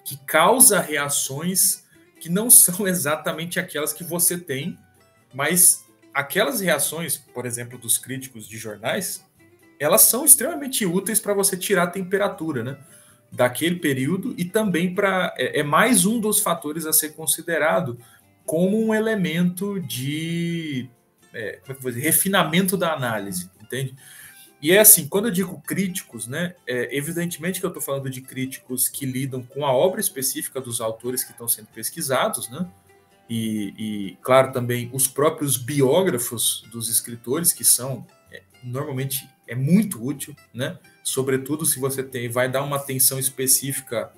que 0.07 0.17
causa 0.25 0.81
reações 0.81 1.85
que 2.19 2.31
não 2.31 2.49
são 2.49 2.89
exatamente 2.89 3.61
aquelas 3.61 3.93
que 3.93 4.05
você 4.05 4.39
tem, 4.39 4.79
mas 5.35 5.85
aquelas 6.15 6.63
reações, 6.63 7.19
por 7.19 7.45
exemplo, 7.45 7.79
dos 7.79 7.99
críticos 7.99 8.49
de 8.49 8.57
jornais, 8.57 9.23
elas 9.79 10.01
são 10.01 10.25
extremamente 10.25 10.87
úteis 10.87 11.21
para 11.21 11.35
você 11.35 11.59
tirar 11.59 11.83
a 11.83 11.89
temperatura, 11.89 12.65
né? 12.65 12.79
Daquele 13.35 13.77
período 13.77 14.35
e 14.39 14.45
também 14.45 14.95
para 14.95 15.35
é, 15.37 15.61
é, 15.61 15.63
mais 15.63 16.07
um 16.07 16.21
dos 16.21 16.41
fatores 16.41 16.87
a 16.87 16.93
ser 16.93 17.11
considerado 17.11 17.99
como 18.47 18.83
um 18.83 18.95
elemento 18.95 19.81
de 19.81 20.89
é, 21.33 21.59
é 21.67 21.73
dizer, 21.73 22.01
refinamento 22.01 22.77
da 22.77 22.93
análise, 22.93 23.51
entende? 23.61 23.95
E 24.63 24.73
é 24.73 24.79
assim, 24.79 25.09
quando 25.09 25.27
eu 25.27 25.31
digo 25.31 25.61
críticos, 25.67 26.27
né, 26.27 26.55
é, 26.67 26.97
evidentemente 26.97 27.61
que 27.61 27.67
eu 27.67 27.69
estou 27.69 27.83
falando 27.83 28.09
de 28.09 28.23
críticos 28.23 28.89
que 28.89 29.05
lidam 29.05 29.43
com 29.43 29.67
a 29.67 29.73
obra 29.73 30.01
específica 30.01 30.61
dos 30.61 30.81
autores 30.81 31.25
que 31.25 31.33
estão 31.33 31.49
sendo 31.49 31.67
pesquisados, 31.67 32.49
né? 32.49 32.67
E, 33.29 33.75
e 33.77 34.19
claro, 34.23 34.53
também 34.53 34.91
os 34.93 35.09
próprios 35.09 35.57
biógrafos 35.57 36.65
dos 36.71 36.89
escritores, 36.89 37.53
que 37.53 37.65
são 37.65 38.07
é, 38.31 38.43
normalmente 38.63 39.29
é 39.47 39.55
muito 39.55 40.03
útil, 40.03 40.37
né? 40.53 40.79
Sobretudo 41.05 41.67
se 41.67 41.79
você 41.79 42.03
tem, 42.03 42.31
vai 42.31 42.51
dar 42.51 42.63
uma 42.63 42.77
atenção 42.77 43.19
específica 43.19 44.11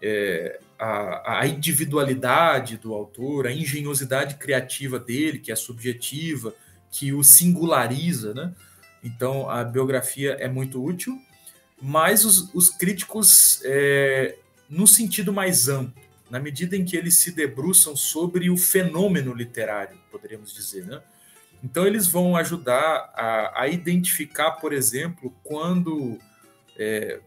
é, 0.00 0.60
à, 0.78 1.40
à, 1.40 1.46
individualidade 1.48 2.76
do 2.76 2.94
autor, 2.94 3.48
à 3.48 3.52
engenhosidade 3.52 4.36
criativa 4.36 4.96
dele, 4.96 5.40
que 5.40 5.50
é 5.50 5.56
subjetiva, 5.56 6.54
que 6.88 7.12
o 7.12 7.24
singulariza, 7.24 8.32
né? 8.32 8.54
Então 9.02 9.50
a 9.50 9.64
biografia 9.64 10.36
é 10.38 10.48
muito 10.48 10.80
útil, 10.80 11.20
mas 11.82 12.24
os, 12.24 12.54
os 12.54 12.70
críticos, 12.70 13.60
é, 13.64 14.36
no 14.68 14.86
sentido 14.86 15.32
mais 15.32 15.68
amplo, 15.68 16.00
na 16.30 16.38
medida 16.38 16.76
em 16.76 16.84
que 16.84 16.96
eles 16.96 17.16
se 17.16 17.32
debruçam 17.32 17.96
sobre 17.96 18.50
o 18.50 18.56
fenômeno 18.56 19.34
literário, 19.34 19.98
poderíamos 20.12 20.54
dizer, 20.54 20.86
né? 20.86 21.02
Então, 21.62 21.86
eles 21.86 22.06
vão 22.06 22.36
ajudar 22.36 23.12
a, 23.14 23.62
a 23.62 23.68
identificar, 23.68 24.52
por 24.52 24.72
exemplo, 24.72 25.34
quando 25.42 26.18
está 26.70 26.78
é, 26.78 27.20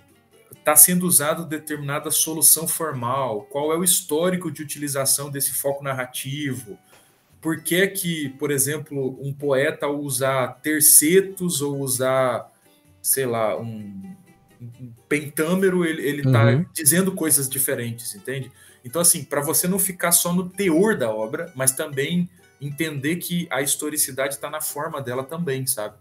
tá 0.63 0.75
sendo 0.75 1.05
usada 1.05 1.43
determinada 1.43 2.09
solução 2.09 2.67
formal, 2.67 3.43
qual 3.43 3.71
é 3.71 3.77
o 3.77 3.83
histórico 3.83 4.51
de 4.51 4.61
utilização 4.61 5.29
desse 5.29 5.51
foco 5.51 5.83
narrativo, 5.83 6.77
por 7.39 7.61
que, 7.61 7.85
que 7.87 8.29
por 8.39 8.49
exemplo, 8.49 9.19
um 9.21 9.33
poeta 9.33 9.87
usar 9.87 10.59
tercetos 10.63 11.61
ou 11.61 11.79
usar, 11.79 12.49
sei 13.01 13.25
lá, 13.25 13.59
um, 13.59 14.15
um 14.61 14.93
pentâmero, 15.09 15.85
ele 15.85 16.21
está 16.21 16.45
uhum. 16.45 16.65
dizendo 16.73 17.11
coisas 17.11 17.49
diferentes, 17.49 18.15
entende? 18.15 18.49
Então, 18.83 19.01
assim, 19.01 19.23
para 19.23 19.41
você 19.41 19.67
não 19.67 19.77
ficar 19.77 20.11
só 20.11 20.33
no 20.33 20.49
teor 20.49 20.97
da 20.97 21.09
obra, 21.09 21.51
mas 21.55 21.71
também 21.71 22.29
entender 22.61 23.17
que 23.17 23.47
a 23.49 23.61
historicidade 23.61 24.35
está 24.35 24.49
na 24.49 24.61
forma 24.61 25.01
dela 25.01 25.23
também, 25.23 25.65
sabe? 25.67 25.95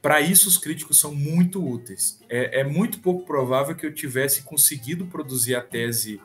Para 0.00 0.20
isso, 0.20 0.48
os 0.48 0.58
críticos 0.58 0.98
são 0.98 1.14
muito 1.14 1.64
úteis. 1.64 2.20
É, 2.28 2.60
é, 2.60 2.64
muito 2.64 2.98
pouco 2.98 3.24
provável 3.24 3.76
que 3.76 3.86
eu 3.86 3.94
tivesse 3.94 4.42
conseguido 4.42 5.06
produzir 5.06 5.54
a 5.54 5.60
tese, 5.60 6.20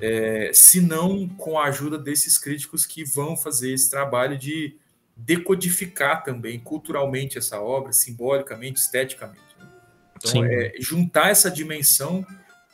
é, 0.00 0.50
se 0.52 0.80
não 0.80 1.26
com 1.26 1.58
a 1.58 1.64
ajuda 1.64 1.98
desses 1.98 2.36
críticos 2.36 2.84
que 2.84 3.02
vão 3.02 3.34
fazer 3.34 3.72
esse 3.72 3.88
trabalho 3.88 4.36
de 4.36 4.76
decodificar 5.16 6.22
também 6.22 6.58
culturalmente 6.58 7.38
essa 7.38 7.60
obra, 7.60 7.92
simbolicamente, 7.92 8.80
esteticamente. 8.80 9.40
Né? 9.58 9.68
Então, 10.16 10.44
é, 10.44 10.74
juntar 10.78 11.30
essa 11.30 11.50
dimensão 11.50 12.26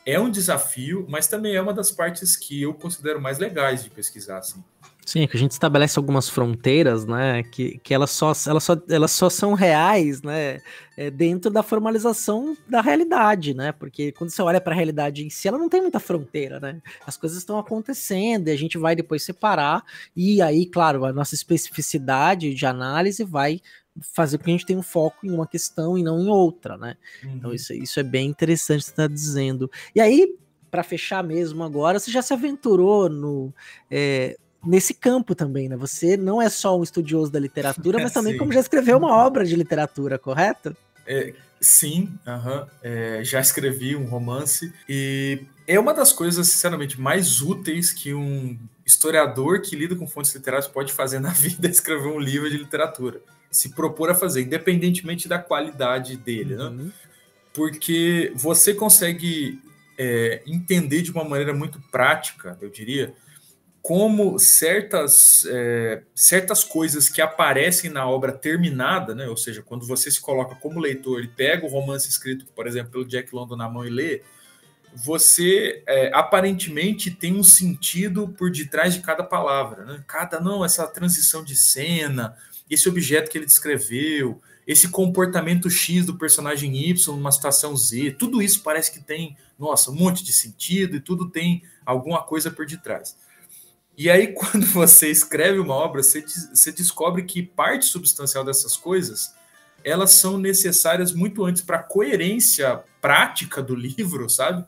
é 0.05 0.19
um 0.19 0.29
desafio, 0.29 1.05
mas 1.07 1.27
também 1.27 1.55
é 1.55 1.61
uma 1.61 1.73
das 1.73 1.91
partes 1.91 2.35
que 2.35 2.61
eu 2.61 2.73
considero 2.73 3.21
mais 3.21 3.37
legais 3.37 3.83
de 3.83 3.89
pesquisar. 3.89 4.39
Assim. 4.39 4.61
Sim, 5.11 5.23
é 5.23 5.27
que 5.27 5.35
a 5.35 5.39
gente 5.39 5.51
estabelece 5.51 5.99
algumas 5.99 6.29
fronteiras, 6.29 7.05
né? 7.05 7.43
Que, 7.43 7.77
que 7.79 7.93
elas, 7.93 8.11
só, 8.11 8.31
elas, 8.47 8.63
só, 8.63 8.77
elas 8.89 9.11
só 9.11 9.29
são 9.29 9.53
reais, 9.53 10.21
né? 10.21 10.61
É, 10.95 11.11
dentro 11.11 11.51
da 11.51 11.61
formalização 11.61 12.55
da 12.65 12.79
realidade, 12.79 13.53
né? 13.53 13.73
Porque 13.73 14.13
quando 14.13 14.29
você 14.29 14.41
olha 14.41 14.61
para 14.61 14.71
a 14.71 14.75
realidade 14.75 15.25
em 15.25 15.29
si, 15.29 15.49
ela 15.49 15.57
não 15.57 15.67
tem 15.67 15.81
muita 15.81 15.99
fronteira, 15.99 16.61
né? 16.61 16.81
As 17.05 17.17
coisas 17.17 17.37
estão 17.37 17.59
acontecendo 17.59 18.47
e 18.47 18.51
a 18.51 18.55
gente 18.55 18.77
vai 18.77 18.95
depois 18.95 19.21
separar, 19.21 19.83
e 20.15 20.41
aí, 20.41 20.65
claro, 20.65 21.03
a 21.03 21.11
nossa 21.11 21.35
especificidade 21.35 22.53
de 22.53 22.65
análise 22.65 23.21
vai 23.25 23.59
fazer 24.13 24.37
com 24.37 24.45
que 24.45 24.49
a 24.49 24.53
gente 24.53 24.65
tenha 24.65 24.79
um 24.79 24.83
foco 24.83 25.25
em 25.25 25.31
uma 25.31 25.45
questão 25.45 25.97
e 25.97 26.03
não 26.03 26.21
em 26.21 26.29
outra, 26.29 26.77
né? 26.77 26.95
Então, 27.17 27.29
uhum. 27.29 27.37
Então, 27.37 27.53
isso, 27.53 27.73
isso 27.73 27.99
é 27.99 28.03
bem 28.03 28.29
interessante 28.29 28.85
você 28.85 28.91
estar 28.91 29.09
tá 29.09 29.13
dizendo. 29.13 29.69
E 29.93 29.99
aí, 29.99 30.37
para 30.69 30.83
fechar 30.83 31.21
mesmo 31.21 31.65
agora, 31.65 31.99
você 31.99 32.09
já 32.09 32.21
se 32.21 32.33
aventurou 32.33 33.09
no. 33.09 33.53
É, 33.89 34.37
nesse 34.65 34.93
campo 34.93 35.33
também, 35.33 35.67
né? 35.67 35.75
Você 35.75 36.15
não 36.15 36.41
é 36.41 36.49
só 36.49 36.79
um 36.79 36.83
estudioso 36.83 37.31
da 37.31 37.39
literatura, 37.39 37.99
mas 37.99 38.11
também 38.13 38.37
como 38.37 38.51
já 38.51 38.59
escreveu 38.59 38.97
uma 38.97 39.15
obra 39.15 39.45
de 39.45 39.55
literatura, 39.55 40.17
correto? 40.17 40.75
É, 41.05 41.33
sim, 41.59 42.13
é, 42.83 43.21
já 43.23 43.39
escrevi 43.39 43.95
um 43.95 44.05
romance 44.05 44.73
e 44.87 45.43
é 45.67 45.79
uma 45.79 45.93
das 45.93 46.11
coisas, 46.11 46.47
sinceramente, 46.47 46.99
mais 46.99 47.41
úteis 47.41 47.91
que 47.91 48.13
um 48.13 48.57
historiador 48.85 49.61
que 49.61 49.75
lida 49.75 49.95
com 49.95 50.07
fontes 50.07 50.33
literárias 50.33 50.67
pode 50.67 50.91
fazer 50.91 51.19
na 51.19 51.29
vida 51.33 51.67
é 51.67 51.71
escrever 51.71 52.07
um 52.07 52.19
livro 52.19 52.49
de 52.49 52.57
literatura. 52.57 53.21
Se 53.49 53.69
propor 53.69 54.09
a 54.09 54.15
fazer, 54.15 54.41
independentemente 54.43 55.27
da 55.27 55.37
qualidade 55.37 56.15
dele, 56.17 56.55
né? 56.55 56.63
uhum. 56.63 56.71
né? 56.71 56.91
Porque 57.53 58.31
você 58.33 58.73
consegue 58.73 59.61
é, 59.97 60.41
entender 60.47 61.01
de 61.01 61.11
uma 61.11 61.23
maneira 61.23 61.53
muito 61.53 61.81
prática, 61.91 62.57
eu 62.61 62.69
diria, 62.69 63.13
como 63.81 64.37
certas, 64.37 65.43
é, 65.49 66.03
certas 66.13 66.63
coisas 66.63 67.09
que 67.09 67.19
aparecem 67.19 67.89
na 67.89 68.07
obra 68.07 68.31
terminada, 68.31 69.15
né? 69.15 69.27
ou 69.27 69.35
seja, 69.35 69.63
quando 69.63 69.87
você 69.87 70.11
se 70.11 70.21
coloca 70.21 70.55
como 70.55 70.79
leitor 70.79 71.23
e 71.23 71.27
pega 71.27 71.65
o 71.65 71.69
romance 71.69 72.07
escrito, 72.07 72.45
por 72.55 72.67
exemplo, 72.67 72.91
pelo 72.91 73.07
Jack 73.07 73.33
London 73.33 73.55
na 73.55 73.67
mão 73.67 73.85
e 73.85 73.89
lê, 73.89 74.21
você 74.93 75.83
é, 75.87 76.11
aparentemente 76.13 77.09
tem 77.09 77.33
um 77.35 77.43
sentido 77.43 78.27
por 78.37 78.51
detrás 78.51 78.93
de 78.93 78.99
cada 78.99 79.23
palavra. 79.23 79.83
Né? 79.85 80.03
Cada, 80.05 80.39
não, 80.39 80.63
essa 80.63 80.85
transição 80.87 81.43
de 81.43 81.55
cena, 81.55 82.35
esse 82.69 82.87
objeto 82.87 83.31
que 83.31 83.37
ele 83.37 83.45
descreveu, 83.45 84.39
esse 84.67 84.89
comportamento 84.89 85.69
X 85.69 86.05
do 86.05 86.17
personagem 86.17 86.75
Y 86.89 87.15
numa 87.15 87.31
situação 87.31 87.75
Z, 87.75 88.11
tudo 88.11 88.41
isso 88.43 88.61
parece 88.61 88.91
que 88.91 88.99
tem, 88.99 89.35
nossa, 89.57 89.89
um 89.89 89.95
monte 89.95 90.23
de 90.23 90.31
sentido 90.31 90.95
e 90.95 90.99
tudo 90.99 91.29
tem 91.29 91.63
alguma 91.83 92.21
coisa 92.21 92.51
por 92.51 92.65
detrás. 92.65 93.17
E 93.97 94.09
aí, 94.09 94.27
quando 94.33 94.65
você 94.67 95.09
escreve 95.09 95.59
uma 95.59 95.75
obra, 95.75 96.01
você, 96.01 96.23
você 96.53 96.71
descobre 96.71 97.23
que 97.23 97.43
parte 97.43 97.85
substancial 97.85 98.43
dessas 98.43 98.75
coisas 98.75 99.33
elas 99.83 100.11
são 100.11 100.37
necessárias 100.37 101.11
muito 101.11 101.43
antes 101.43 101.61
para 101.61 101.77
a 101.77 101.83
coerência 101.83 102.83
prática 102.99 103.61
do 103.61 103.75
livro, 103.75 104.29
sabe? 104.29 104.65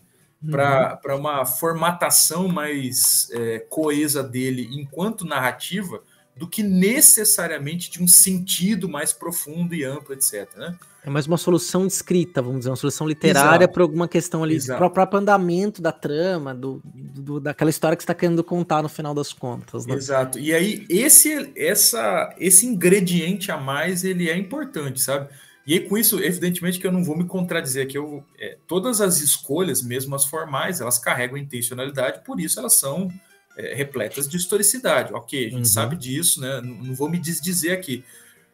Para 0.50 1.00
uhum. 1.06 1.18
uma 1.18 1.46
formatação 1.46 2.48
mais 2.48 3.30
é, 3.32 3.60
coesa 3.60 4.22
dele 4.22 4.70
enquanto 4.74 5.26
narrativa, 5.26 6.04
do 6.36 6.48
que 6.48 6.64
necessariamente 6.64 7.92
de 7.92 8.02
um 8.02 8.08
sentido 8.08 8.90
mais 8.90 9.14
profundo 9.14 9.74
e 9.76 9.84
amplo, 9.84 10.14
etc. 10.14 10.50
Né? 10.58 10.78
É 11.06 11.10
mais 11.10 11.28
uma 11.28 11.38
solução 11.38 11.86
escrita, 11.86 12.42
vamos 12.42 12.60
dizer, 12.60 12.70
uma 12.70 12.78
solução 12.78 13.06
literária 13.06 13.68
para 13.68 13.84
alguma 13.84 14.08
questão 14.08 14.42
ali, 14.42 14.66
para 14.66 14.86
o 14.86 14.90
próprio 14.90 15.20
andamento 15.20 15.82
da 15.82 15.92
trama, 15.92 16.56
do, 16.56 16.82
do 16.86 17.42
daquela 17.42 17.70
história 17.70 17.98
que 17.98 18.04
você 18.04 18.06
está 18.06 18.16
querendo 18.16 18.42
contar 18.42 18.82
no 18.82 18.88
final 18.88 19.14
das 19.14 19.34
contas. 19.34 19.86
Né? 19.86 19.96
Exato. 19.96 20.40
E 20.40 20.54
aí, 20.54 20.86
esse, 20.90 21.52
essa, 21.58 22.34
esse 22.40 22.66
ingrediente 22.66 23.52
a 23.52 23.58
mais, 23.58 24.06
ele 24.06 24.30
é 24.30 24.38
importante, 24.38 25.02
sabe? 25.02 25.28
E 25.68 25.74
aí, 25.74 25.80
com 25.82 25.98
isso, 25.98 26.22
evidentemente 26.22 26.80
que 26.80 26.88
eu 26.88 26.92
não 26.92 27.04
vou 27.04 27.18
me 27.18 27.26
contradizer 27.26 27.86
aqui. 27.86 27.98
Eu, 27.98 28.24
é, 28.40 28.58
todas 28.66 29.02
as 29.02 29.20
escolhas, 29.20 29.82
mesmo 29.82 30.16
as 30.16 30.26
formais, 30.26 30.80
elas 30.80 30.98
carregam 30.98 31.38
intencionalidade, 31.38 32.24
por 32.24 32.40
isso 32.40 32.60
elas 32.60 32.76
são 32.76 33.10
é, 33.58 33.74
repletas 33.74 34.28
de 34.28 34.38
historicidade. 34.38 35.14
Ok, 35.14 35.40
a 35.40 35.50
gente 35.50 35.56
uhum. 35.56 35.66
sabe 35.66 35.96
disso, 35.96 36.42
né? 36.42 36.62
Não, 36.62 36.76
não 36.76 36.96
vou 36.96 37.10
me 37.10 37.18
desdizer 37.18 37.78
aqui. 37.78 38.04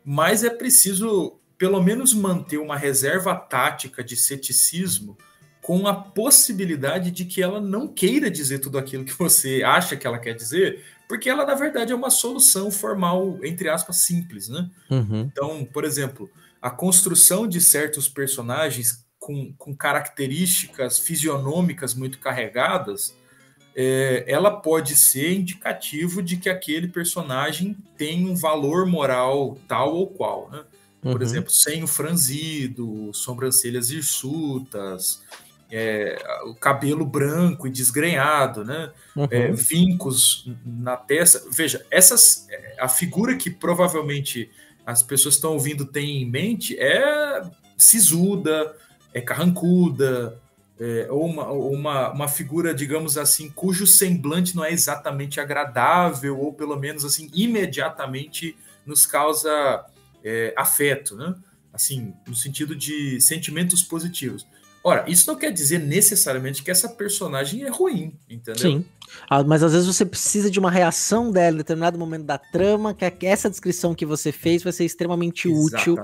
Mas 0.05 0.43
é 0.43 0.49
preciso, 0.49 1.38
pelo 1.59 1.83
menos, 1.83 2.13
manter 2.13 2.57
uma 2.57 2.77
reserva 2.77 3.35
tática 3.35 4.01
de 4.01 4.15
ceticismo 4.15 5.17
com 5.61 5.87
a 5.87 5.93
possibilidade 5.93 7.11
de 7.11 7.25
que 7.25 7.43
ela 7.43 7.59
não 7.59 7.85
queira 7.85 8.31
dizer 8.31 8.59
tudo 8.59 8.77
aquilo 8.79 9.03
que 9.03 9.13
você 9.19 9.61
acha 9.61 9.97
que 9.97 10.07
ela 10.07 10.17
quer 10.17 10.33
dizer, 10.33 10.83
porque 11.07 11.29
ela, 11.29 11.45
na 11.45 11.55
verdade, 11.55 11.91
é 11.91 11.95
uma 11.95 12.09
solução 12.09 12.71
formal, 12.71 13.37
entre 13.43 13.67
aspas, 13.67 13.97
simples, 13.97 14.47
né? 14.47 14.69
Uhum. 14.89 15.29
Então, 15.31 15.65
por 15.65 15.83
exemplo, 15.83 16.31
a 16.61 16.71
construção 16.71 17.45
de 17.45 17.59
certos 17.59 18.07
personagens 18.07 19.05
com, 19.19 19.53
com 19.57 19.75
características 19.75 20.97
fisionômicas 20.97 21.93
muito 21.93 22.19
carregadas 22.19 23.17
é, 23.75 24.23
ela 24.27 24.51
pode 24.51 24.95
ser 24.95 25.33
indicativo 25.33 26.23
de 26.23 26.37
que 26.37 26.49
aquele 26.49 26.87
personagem 26.87 27.75
tem 27.97 28.27
um 28.27 28.35
valor 28.35 28.85
moral 28.85 29.57
tal 29.67 29.93
ou 29.93 30.07
qual, 30.07 30.49
né? 30.49 30.63
Por 31.01 31.15
uhum. 31.15 31.21
exemplo, 31.21 31.51
senho 31.51 31.87
franzido, 31.87 33.11
sobrancelhas 33.13 33.89
hirsutas, 33.89 35.23
é, 35.71 36.17
o 36.45 36.55
cabelo 36.55 37.05
branco 37.05 37.67
e 37.67 37.69
desgrenhado, 37.69 38.65
né? 38.65 38.91
Uhum. 39.15 39.27
É, 39.29 39.51
vincos 39.51 40.49
na 40.65 40.97
testa. 40.97 41.43
Veja, 41.51 41.85
essas 41.89 42.47
a 42.79 42.87
figura 42.87 43.35
que 43.35 43.49
provavelmente 43.49 44.51
as 44.85 45.03
pessoas 45.03 45.35
estão 45.35 45.53
ouvindo 45.53 45.85
têm 45.85 46.23
em 46.23 46.29
mente 46.29 46.77
é 46.79 47.43
sisuda, 47.77 48.75
é 49.13 49.21
carrancuda, 49.21 50.37
é, 50.79 51.07
ou 51.09 51.25
uma, 51.25 51.51
uma, 51.51 52.11
uma 52.11 52.27
figura, 52.27 52.73
digamos 52.73 53.17
assim, 53.17 53.49
cujo 53.49 53.85
semblante 53.85 54.55
não 54.55 54.63
é 54.63 54.71
exatamente 54.71 55.39
agradável, 55.39 56.39
ou 56.39 56.53
pelo 56.53 56.77
menos 56.77 57.05
assim, 57.05 57.29
imediatamente 57.33 58.57
nos 58.85 59.05
causa 59.05 59.85
é, 60.23 60.53
afeto, 60.57 61.15
né? 61.15 61.35
Assim, 61.71 62.13
no 62.27 62.35
sentido 62.35 62.75
de 62.75 63.21
sentimentos 63.21 63.83
positivos. 63.83 64.45
Ora, 64.83 65.05
isso 65.07 65.29
não 65.29 65.37
quer 65.37 65.51
dizer 65.51 65.79
necessariamente 65.79 66.63
que 66.63 66.71
essa 66.71 66.89
personagem 66.89 67.63
é 67.63 67.69
ruim, 67.69 68.17
entendeu? 68.29 68.71
Sim. 68.71 68.85
Ah, 69.29 69.43
mas 69.43 69.63
às 69.63 69.73
vezes 69.73 69.87
você 69.87 70.05
precisa 70.05 70.49
de 70.49 70.59
uma 70.59 70.71
reação 70.71 71.31
dela 71.31 71.55
em 71.55 71.57
determinado 71.57 71.97
momento 71.97 72.23
da 72.23 72.37
trama, 72.37 72.93
que 72.93 73.05
é 73.05 73.13
essa 73.21 73.49
descrição 73.49 73.93
que 73.93 74.05
você 74.05 74.31
fez 74.31 74.63
vai 74.63 74.73
ser 74.73 74.85
extremamente 74.85 75.49
Exatamente. 75.49 75.79
útil 75.81 75.97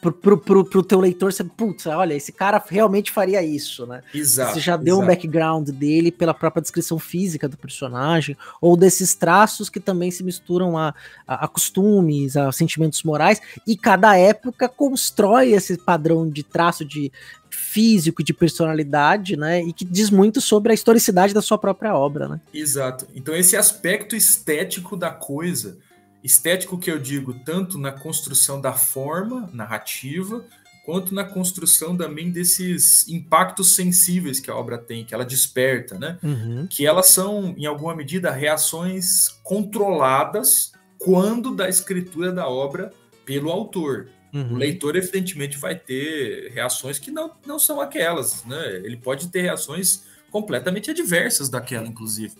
pro, 0.00 0.12
pro, 0.12 0.38
pro, 0.38 0.64
pro 0.64 0.82
teu 0.82 1.00
leitor. 1.00 1.32
Você, 1.32 1.44
putz, 1.44 1.86
olha, 1.86 2.14
esse 2.14 2.32
cara 2.32 2.62
realmente 2.68 3.10
faria 3.10 3.42
isso, 3.42 3.86
né? 3.86 4.02
Exato. 4.14 4.54
Você 4.54 4.60
já 4.60 4.76
deu 4.76 4.96
exato. 4.96 5.04
um 5.04 5.06
background 5.06 5.68
dele 5.70 6.10
pela 6.10 6.34
própria 6.34 6.62
descrição 6.62 6.98
física 6.98 7.48
do 7.48 7.56
personagem, 7.56 8.36
ou 8.60 8.76
desses 8.76 9.14
traços 9.14 9.68
que 9.68 9.80
também 9.80 10.10
se 10.10 10.22
misturam 10.22 10.76
a, 10.76 10.94
a, 11.26 11.44
a 11.44 11.48
costumes, 11.48 12.36
a 12.36 12.50
sentimentos 12.52 13.02
morais, 13.02 13.40
e 13.66 13.76
cada 13.76 14.16
época 14.16 14.68
constrói 14.68 15.52
esse 15.52 15.76
padrão 15.78 16.28
de 16.28 16.42
traço 16.42 16.84
de 16.84 17.12
físico, 17.50 18.22
de 18.22 18.32
personalidade, 18.32 19.36
né? 19.36 19.62
E 19.62 19.72
que 19.72 19.84
diz 19.84 20.10
muito 20.10 20.40
sobre 20.40 20.72
a 20.72 20.74
historicidade 20.74 21.34
da 21.34 21.42
sua 21.42 21.58
própria 21.58 21.94
obra, 21.94 22.28
né? 22.28 22.40
Exato. 22.52 23.06
Então, 23.14 23.34
esse 23.34 23.56
aspecto 23.56 24.16
estético 24.16 24.96
da 24.96 25.10
coisa, 25.10 25.78
estético 26.22 26.78
que 26.78 26.90
eu 26.90 26.98
digo 26.98 27.34
tanto 27.44 27.78
na 27.78 27.92
construção 27.92 28.60
da 28.60 28.72
forma 28.72 29.48
narrativa, 29.52 30.44
quanto 30.84 31.14
na 31.14 31.24
construção 31.24 31.96
também 31.96 32.30
desses 32.30 33.08
impactos 33.08 33.74
sensíveis 33.74 34.40
que 34.40 34.50
a 34.50 34.56
obra 34.56 34.78
tem, 34.78 35.04
que 35.04 35.14
ela 35.14 35.24
desperta, 35.24 35.98
né? 35.98 36.18
Uhum. 36.22 36.66
Que 36.68 36.86
elas 36.86 37.06
são, 37.06 37.54
em 37.56 37.66
alguma 37.66 37.94
medida, 37.94 38.30
reações 38.30 39.28
controladas 39.42 40.72
quando 40.98 41.54
da 41.54 41.68
escritura 41.68 42.32
da 42.32 42.48
obra 42.48 42.92
pelo 43.24 43.50
autor. 43.50 44.08
Uhum. 44.32 44.54
O 44.54 44.56
leitor, 44.56 44.96
evidentemente, 44.96 45.56
vai 45.56 45.74
ter 45.74 46.50
reações 46.52 46.98
que 46.98 47.10
não, 47.10 47.32
não 47.46 47.58
são 47.58 47.80
aquelas, 47.80 48.44
né? 48.44 48.76
Ele 48.76 48.96
pode 48.96 49.28
ter 49.28 49.42
reações 49.42 50.04
completamente 50.30 50.90
adversas 50.90 51.48
daquela, 51.48 51.86
inclusive. 51.86 52.34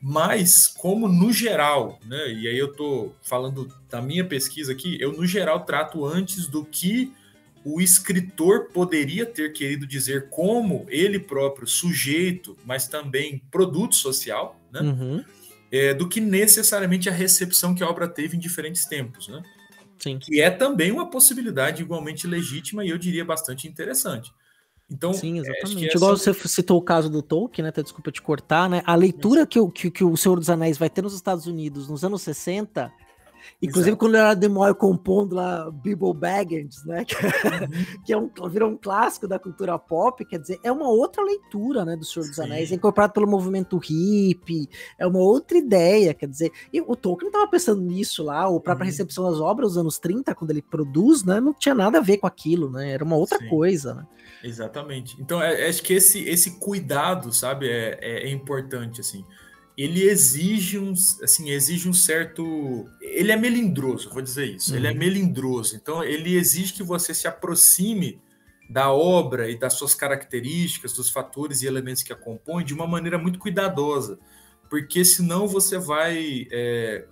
Mas, 0.00 0.66
como 0.66 1.06
no 1.08 1.32
geral, 1.32 2.00
né? 2.04 2.32
E 2.32 2.48
aí 2.48 2.58
eu 2.58 2.70
estou 2.72 3.14
falando 3.22 3.72
da 3.88 4.02
minha 4.02 4.24
pesquisa 4.24 4.72
aqui, 4.72 4.96
eu 5.00 5.12
no 5.12 5.26
geral 5.26 5.64
trato 5.64 6.04
antes 6.04 6.46
do 6.46 6.64
que 6.64 7.12
o 7.64 7.80
escritor 7.80 8.68
poderia 8.72 9.24
ter 9.24 9.52
querido 9.52 9.86
dizer 9.86 10.28
como 10.28 10.84
ele 10.88 11.20
próprio 11.20 11.66
sujeito, 11.68 12.56
mas 12.64 12.88
também 12.88 13.40
produto 13.50 13.94
social, 13.94 14.60
né? 14.72 14.80
Uhum. 14.80 15.24
É, 15.70 15.94
do 15.94 16.08
que 16.08 16.20
necessariamente 16.20 17.08
a 17.08 17.12
recepção 17.12 17.74
que 17.74 17.82
a 17.82 17.88
obra 17.88 18.06
teve 18.06 18.36
em 18.36 18.40
diferentes 18.40 18.84
tempos, 18.84 19.28
né? 19.28 19.42
Sim. 20.02 20.18
Que 20.18 20.40
é 20.40 20.50
também 20.50 20.90
uma 20.90 21.08
possibilidade 21.08 21.82
igualmente 21.82 22.26
legítima 22.26 22.84
e 22.84 22.88
eu 22.88 22.98
diria 22.98 23.24
bastante 23.24 23.68
interessante. 23.68 24.32
Então, 24.90 25.12
Sim, 25.14 25.38
é, 25.38 25.42
exatamente. 25.42 25.96
Igual 25.96 26.16
você 26.16 26.34
citou 26.34 26.78
o 26.78 26.82
caso 26.82 27.08
do 27.08 27.22
Tolkien, 27.22 27.62
né? 27.62 27.68
Até 27.68 27.82
desculpa 27.82 28.10
te 28.10 28.20
cortar, 28.20 28.68
né? 28.68 28.82
A 28.84 28.94
leitura 28.94 29.46
que, 29.46 29.58
que, 29.70 29.90
que 29.90 30.04
o 30.04 30.16
Senhor 30.16 30.38
dos 30.38 30.50
Anéis 30.50 30.76
vai 30.76 30.90
ter 30.90 31.02
nos 31.02 31.14
Estados 31.14 31.46
Unidos 31.46 31.88
nos 31.88 32.04
anos 32.04 32.22
60 32.22 32.92
Inclusive, 33.60 33.90
Exato. 33.90 33.98
quando 33.98 34.16
era 34.16 34.34
Demoy 34.34 34.74
compondo 34.74 35.34
lá 35.34 35.70
Bible 35.70 36.14
Baggins, 36.14 36.84
né? 36.84 37.04
Que, 37.04 37.14
uhum. 37.14 37.22
que, 38.04 38.12
é 38.12 38.18
um, 38.18 38.30
virou 38.48 38.70
um 38.70 38.76
clássico 38.76 39.28
da 39.28 39.38
cultura 39.38 39.78
pop, 39.78 40.24
quer 40.24 40.38
dizer, 40.38 40.58
é 40.62 40.70
uma 40.70 40.88
outra 40.88 41.22
leitura, 41.22 41.84
né, 41.84 41.96
do 41.96 42.04
Senhor 42.04 42.26
dos 42.26 42.36
Sim. 42.36 42.42
Anéis, 42.42 42.72
é 42.72 42.74
incorporado 42.74 43.12
pelo 43.12 43.26
movimento 43.26 43.78
hippie, 43.78 44.68
é 44.98 45.06
uma 45.06 45.18
outra 45.18 45.58
ideia, 45.58 46.14
quer 46.14 46.28
dizer, 46.28 46.50
e 46.72 46.80
o 46.80 46.96
Tolkien 46.96 47.28
estava 47.28 47.48
pensando 47.48 47.82
nisso 47.82 48.22
lá, 48.22 48.48
ou 48.48 48.60
própria 48.60 48.84
uhum. 48.84 48.90
recepção 48.90 49.30
das 49.30 49.40
obras 49.40 49.70
dos 49.70 49.78
anos 49.78 49.98
30, 49.98 50.34
quando 50.34 50.50
ele 50.50 50.62
produz, 50.62 51.24
né, 51.24 51.40
não 51.40 51.54
tinha 51.54 51.74
nada 51.74 51.98
a 51.98 52.02
ver 52.02 52.18
com 52.18 52.26
aquilo, 52.26 52.70
né? 52.70 52.90
Era 52.90 53.04
uma 53.04 53.16
outra 53.16 53.38
Sim. 53.38 53.48
coisa, 53.48 53.94
né? 53.94 54.06
Exatamente. 54.42 55.20
Então, 55.20 55.40
é, 55.40 55.68
acho 55.68 55.82
que 55.82 55.94
esse, 55.94 56.20
esse 56.28 56.58
cuidado, 56.58 57.32
sabe, 57.32 57.68
é, 57.68 57.98
é, 58.00 58.28
é 58.28 58.30
importante, 58.30 59.00
assim. 59.00 59.24
Ele 59.76 60.02
exige 60.02 60.78
um, 60.78 60.92
assim, 61.22 61.50
exige 61.50 61.88
um 61.88 61.92
certo. 61.92 62.88
Ele 63.00 63.32
é 63.32 63.36
melindroso, 63.36 64.10
vou 64.10 64.22
dizer 64.22 64.46
isso. 64.46 64.72
Uhum. 64.72 64.76
Ele 64.76 64.86
é 64.86 64.90
uhum. 64.90 64.98
melindroso. 64.98 65.76
Então, 65.76 66.04
ele 66.04 66.36
exige 66.36 66.74
que 66.74 66.82
você 66.82 67.14
se 67.14 67.26
aproxime 67.26 68.20
da 68.68 68.90
obra 68.90 69.50
e 69.50 69.58
das 69.58 69.74
suas 69.74 69.94
características, 69.94 70.92
dos 70.92 71.10
fatores 71.10 71.62
e 71.62 71.66
elementos 71.66 72.02
que 72.02 72.12
a 72.12 72.16
compõem 72.16 72.64
de 72.64 72.72
uma 72.72 72.86
maneira 72.86 73.18
muito 73.18 73.38
cuidadosa, 73.38 74.18
porque 74.70 75.04
senão 75.04 75.46
você 75.46 75.78
vai 75.78 76.46
é, 76.50 77.04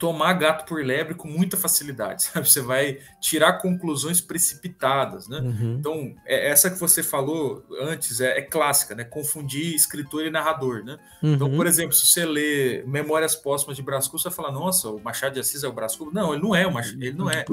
tomar 0.00 0.32
gato 0.32 0.66
por 0.66 0.82
lebre 0.82 1.14
com 1.14 1.28
muita 1.28 1.58
facilidade, 1.58 2.22
sabe? 2.32 2.48
Você 2.48 2.62
vai 2.62 2.98
tirar 3.20 3.58
conclusões 3.58 4.18
precipitadas, 4.20 5.28
né? 5.28 5.38
Uhum. 5.40 5.76
Então, 5.78 6.14
é, 6.24 6.48
essa 6.50 6.70
que 6.70 6.78
você 6.78 7.02
falou 7.02 7.62
antes 7.82 8.18
é, 8.20 8.38
é, 8.38 8.42
clássica, 8.42 8.94
né? 8.94 9.04
Confundir 9.04 9.74
escritor 9.74 10.24
e 10.24 10.30
narrador, 10.30 10.82
né? 10.82 10.98
Então, 11.18 11.28
uhum. 11.28 11.34
Então, 11.34 11.56
por 11.56 11.66
exemplo, 11.66 11.92
se 11.92 12.06
você 12.06 12.24
lê 12.24 12.82
Memórias 12.86 13.36
Póstumas 13.36 13.76
de 13.76 13.82
Brás 13.82 14.06
Cubas, 14.06 14.22
você 14.22 14.28
vai 14.30 14.36
falar, 14.36 14.52
nossa, 14.52 14.88
o 14.88 14.98
Machado 14.98 15.34
de 15.34 15.40
Assis 15.40 15.62
é 15.62 15.68
o 15.68 15.72
Brás 15.72 15.94
Cubas. 15.94 16.14
Não, 16.14 16.32
ele 16.32 16.42
não 16.42 16.56
é, 16.56 16.66
o 16.66 16.72
Machado, 16.72 17.02
ele 17.02 17.16
não 17.16 17.30
é. 17.30 17.44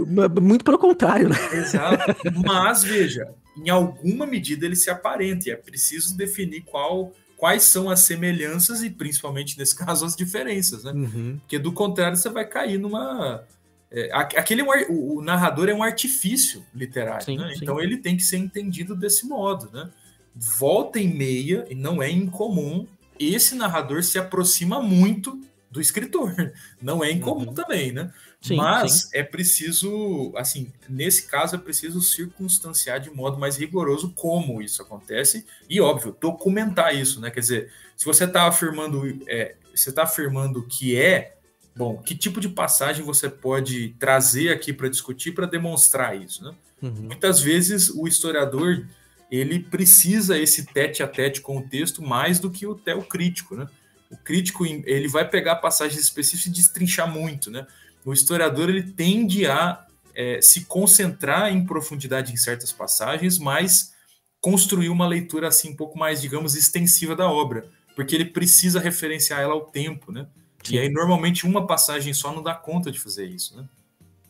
Muito 0.41 0.63
pelo 0.63 0.77
contrário, 0.77 1.27
né? 1.27 1.37
Exato. 1.51 2.15
Mas, 2.45 2.81
veja, 2.81 3.27
em 3.57 3.69
alguma 3.69 4.25
medida 4.25 4.65
ele 4.65 4.75
se 4.77 4.89
aparenta 4.89 5.49
e 5.49 5.51
é 5.51 5.55
preciso 5.57 6.15
definir 6.15 6.61
qual 6.61 7.13
quais 7.37 7.63
são 7.63 7.89
as 7.89 8.01
semelhanças 8.01 8.81
e, 8.81 8.89
principalmente 8.89 9.57
nesse 9.57 9.75
caso, 9.77 10.05
as 10.05 10.15
diferenças, 10.15 10.83
né? 10.83 10.91
Uhum. 10.91 11.37
Porque 11.39 11.57
do 11.57 11.71
contrário 11.71 12.17
você 12.17 12.29
vai 12.29 12.45
cair 12.45 12.77
numa. 12.77 13.43
É, 13.89 14.09
aquele 14.13 14.61
é 14.61 14.87
o, 14.89 15.19
o, 15.19 15.21
narrador 15.21 15.69
é 15.69 15.73
um 15.73 15.81
artifício 15.81 16.65
literário, 16.75 17.23
sim, 17.23 17.37
né? 17.37 17.53
sim. 17.53 17.59
então 17.61 17.79
ele 17.79 17.95
tem 17.95 18.17
que 18.17 18.23
ser 18.23 18.35
entendido 18.35 18.93
desse 18.93 19.25
modo, 19.25 19.69
né? 19.71 19.89
Volta 20.35 20.99
e 20.99 21.07
meia, 21.07 21.65
e 21.69 21.73
não 21.73 22.03
é 22.03 22.11
incomum, 22.11 22.85
esse 23.17 23.55
narrador 23.55 24.03
se 24.03 24.19
aproxima 24.19 24.81
muito 24.81 25.39
do 25.69 25.81
escritor. 25.81 26.33
Não 26.81 27.03
é 27.03 27.11
incomum 27.11 27.47
uhum. 27.47 27.53
também, 27.53 27.91
né? 27.91 28.11
Sim, 28.41 28.55
Mas 28.55 29.01
sim. 29.03 29.09
é 29.13 29.23
preciso, 29.23 30.31
assim, 30.35 30.71
nesse 30.87 31.27
caso 31.27 31.55
é 31.55 31.59
preciso 31.59 32.01
circunstanciar 32.01 32.99
de 32.99 33.09
modo 33.09 33.37
mais 33.37 33.57
rigoroso 33.57 34.13
como 34.15 34.61
isso 34.61 34.81
acontece 34.81 35.45
e, 35.69 35.81
óbvio, 35.81 36.15
documentar 36.19 36.95
isso, 36.95 37.19
né? 37.19 37.31
Quer 37.31 37.39
dizer, 37.39 37.71
se 37.95 38.05
você 38.05 38.25
está 38.25 38.47
afirmando, 38.47 39.03
é, 39.27 39.55
você 39.73 39.89
está 39.89 40.03
afirmando 40.03 40.63
que 40.63 40.95
é, 40.95 41.35
bom, 41.75 41.97
que 41.97 42.15
tipo 42.15 42.39
de 42.39 42.49
passagem 42.49 43.03
você 43.03 43.27
pode 43.27 43.95
trazer 43.99 44.49
aqui 44.49 44.71
para 44.71 44.87
discutir 44.87 45.31
para 45.31 45.45
demonstrar 45.45 46.15
isso, 46.15 46.43
né? 46.43 46.55
Uhum. 46.81 46.91
Muitas 47.03 47.41
vezes 47.41 47.89
o 47.89 48.07
historiador 48.07 48.85
ele 49.31 49.59
precisa 49.59 50.37
esse 50.37 50.65
tete 50.67 51.03
a 51.03 51.07
tete 51.07 51.41
com 51.41 51.57
o 51.57 51.67
texto 51.67 52.01
mais 52.01 52.39
do 52.39 52.49
que 52.49 52.65
o 52.65 52.75
teo 52.75 53.03
crítico, 53.03 53.55
né? 53.55 53.67
O 54.09 54.17
crítico 54.17 54.65
ele 54.65 55.07
vai 55.07 55.27
pegar 55.27 55.57
passagens 55.57 56.01
específicas 56.01 56.47
e 56.47 56.49
destrinchar 56.51 57.11
muito, 57.11 57.51
né? 57.51 57.67
o 58.09 58.13
historiador 58.13 58.69
ele 58.69 58.83
tende 58.83 59.45
a 59.45 59.85
é, 60.15 60.41
se 60.41 60.63
concentrar 60.63 61.51
em 61.51 61.65
profundidade 61.65 62.31
em 62.31 62.37
certas 62.37 62.71
passagens, 62.71 63.37
mas 63.37 63.93
construir 64.39 64.87
uma 64.87 65.05
leitura 65.05 65.49
assim 65.49 65.71
um 65.71 65.75
pouco 65.75 65.99
mais, 65.99 66.21
digamos, 66.21 66.55
extensiva 66.55 67.17
da 67.17 67.29
obra, 67.29 67.69
porque 67.97 68.15
ele 68.15 68.23
precisa 68.23 68.79
referenciar 68.79 69.41
ela 69.41 69.53
ao 69.53 69.65
tempo, 69.65 70.09
né? 70.09 70.25
Sim. 70.63 70.75
E 70.75 70.79
aí 70.79 70.89
normalmente 70.89 71.45
uma 71.45 71.67
passagem 71.67 72.13
só 72.13 72.33
não 72.33 72.41
dá 72.41 72.55
conta 72.55 72.89
de 72.89 72.97
fazer 72.97 73.25
isso, 73.25 73.57
né? 73.57 73.67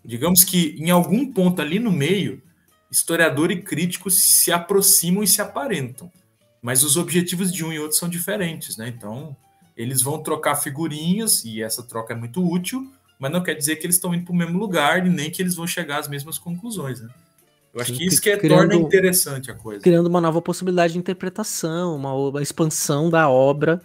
Digamos 0.03 0.43
que 0.43 0.75
em 0.79 0.89
algum 0.89 1.31
ponto 1.31 1.61
ali 1.61 1.77
no 1.77 1.91
meio, 1.91 2.41
historiador 2.89 3.51
e 3.51 3.61
crítico 3.61 4.09
se 4.09 4.51
aproximam 4.51 5.21
e 5.21 5.27
se 5.27 5.39
aparentam, 5.39 6.11
mas 6.63 6.83
os 6.83 6.97
objetivos 6.97 7.53
de 7.53 7.63
um 7.63 7.71
e 7.71 7.77
outro 7.77 7.95
são 7.95 8.09
diferentes, 8.09 8.75
né? 8.75 8.87
Então 8.87 9.37
eles 9.77 10.01
vão 10.01 10.21
trocar 10.21 10.55
figurinhas 10.55 11.45
e 11.45 11.61
essa 11.61 11.83
troca 11.83 12.13
é 12.13 12.17
muito 12.17 12.43
útil, 12.43 12.91
mas 13.19 13.31
não 13.31 13.43
quer 13.43 13.53
dizer 13.53 13.75
que 13.75 13.85
eles 13.85 13.95
estão 13.95 14.13
indo 14.13 14.25
para 14.25 14.33
o 14.33 14.35
mesmo 14.35 14.57
lugar 14.57 15.05
e 15.05 15.09
nem 15.09 15.29
que 15.29 15.41
eles 15.41 15.55
vão 15.55 15.67
chegar 15.67 15.99
às 15.99 16.07
mesmas 16.07 16.37
conclusões, 16.37 17.01
né? 17.01 17.09
Eu 17.73 17.81
acho 17.81 17.91
Sim, 17.91 17.97
que 17.99 18.05
isso 18.05 18.21
que 18.21 18.29
é, 18.31 18.37
criando, 18.37 18.71
torna 18.71 18.75
interessante 18.75 19.51
a 19.51 19.53
coisa. 19.53 19.81
Criando 19.83 20.07
uma 20.07 20.19
nova 20.19 20.41
possibilidade 20.41 20.93
de 20.93 20.99
interpretação, 20.99 21.95
uma, 21.95 22.11
uma 22.11 22.41
expansão 22.41 23.07
da 23.07 23.29
obra, 23.29 23.79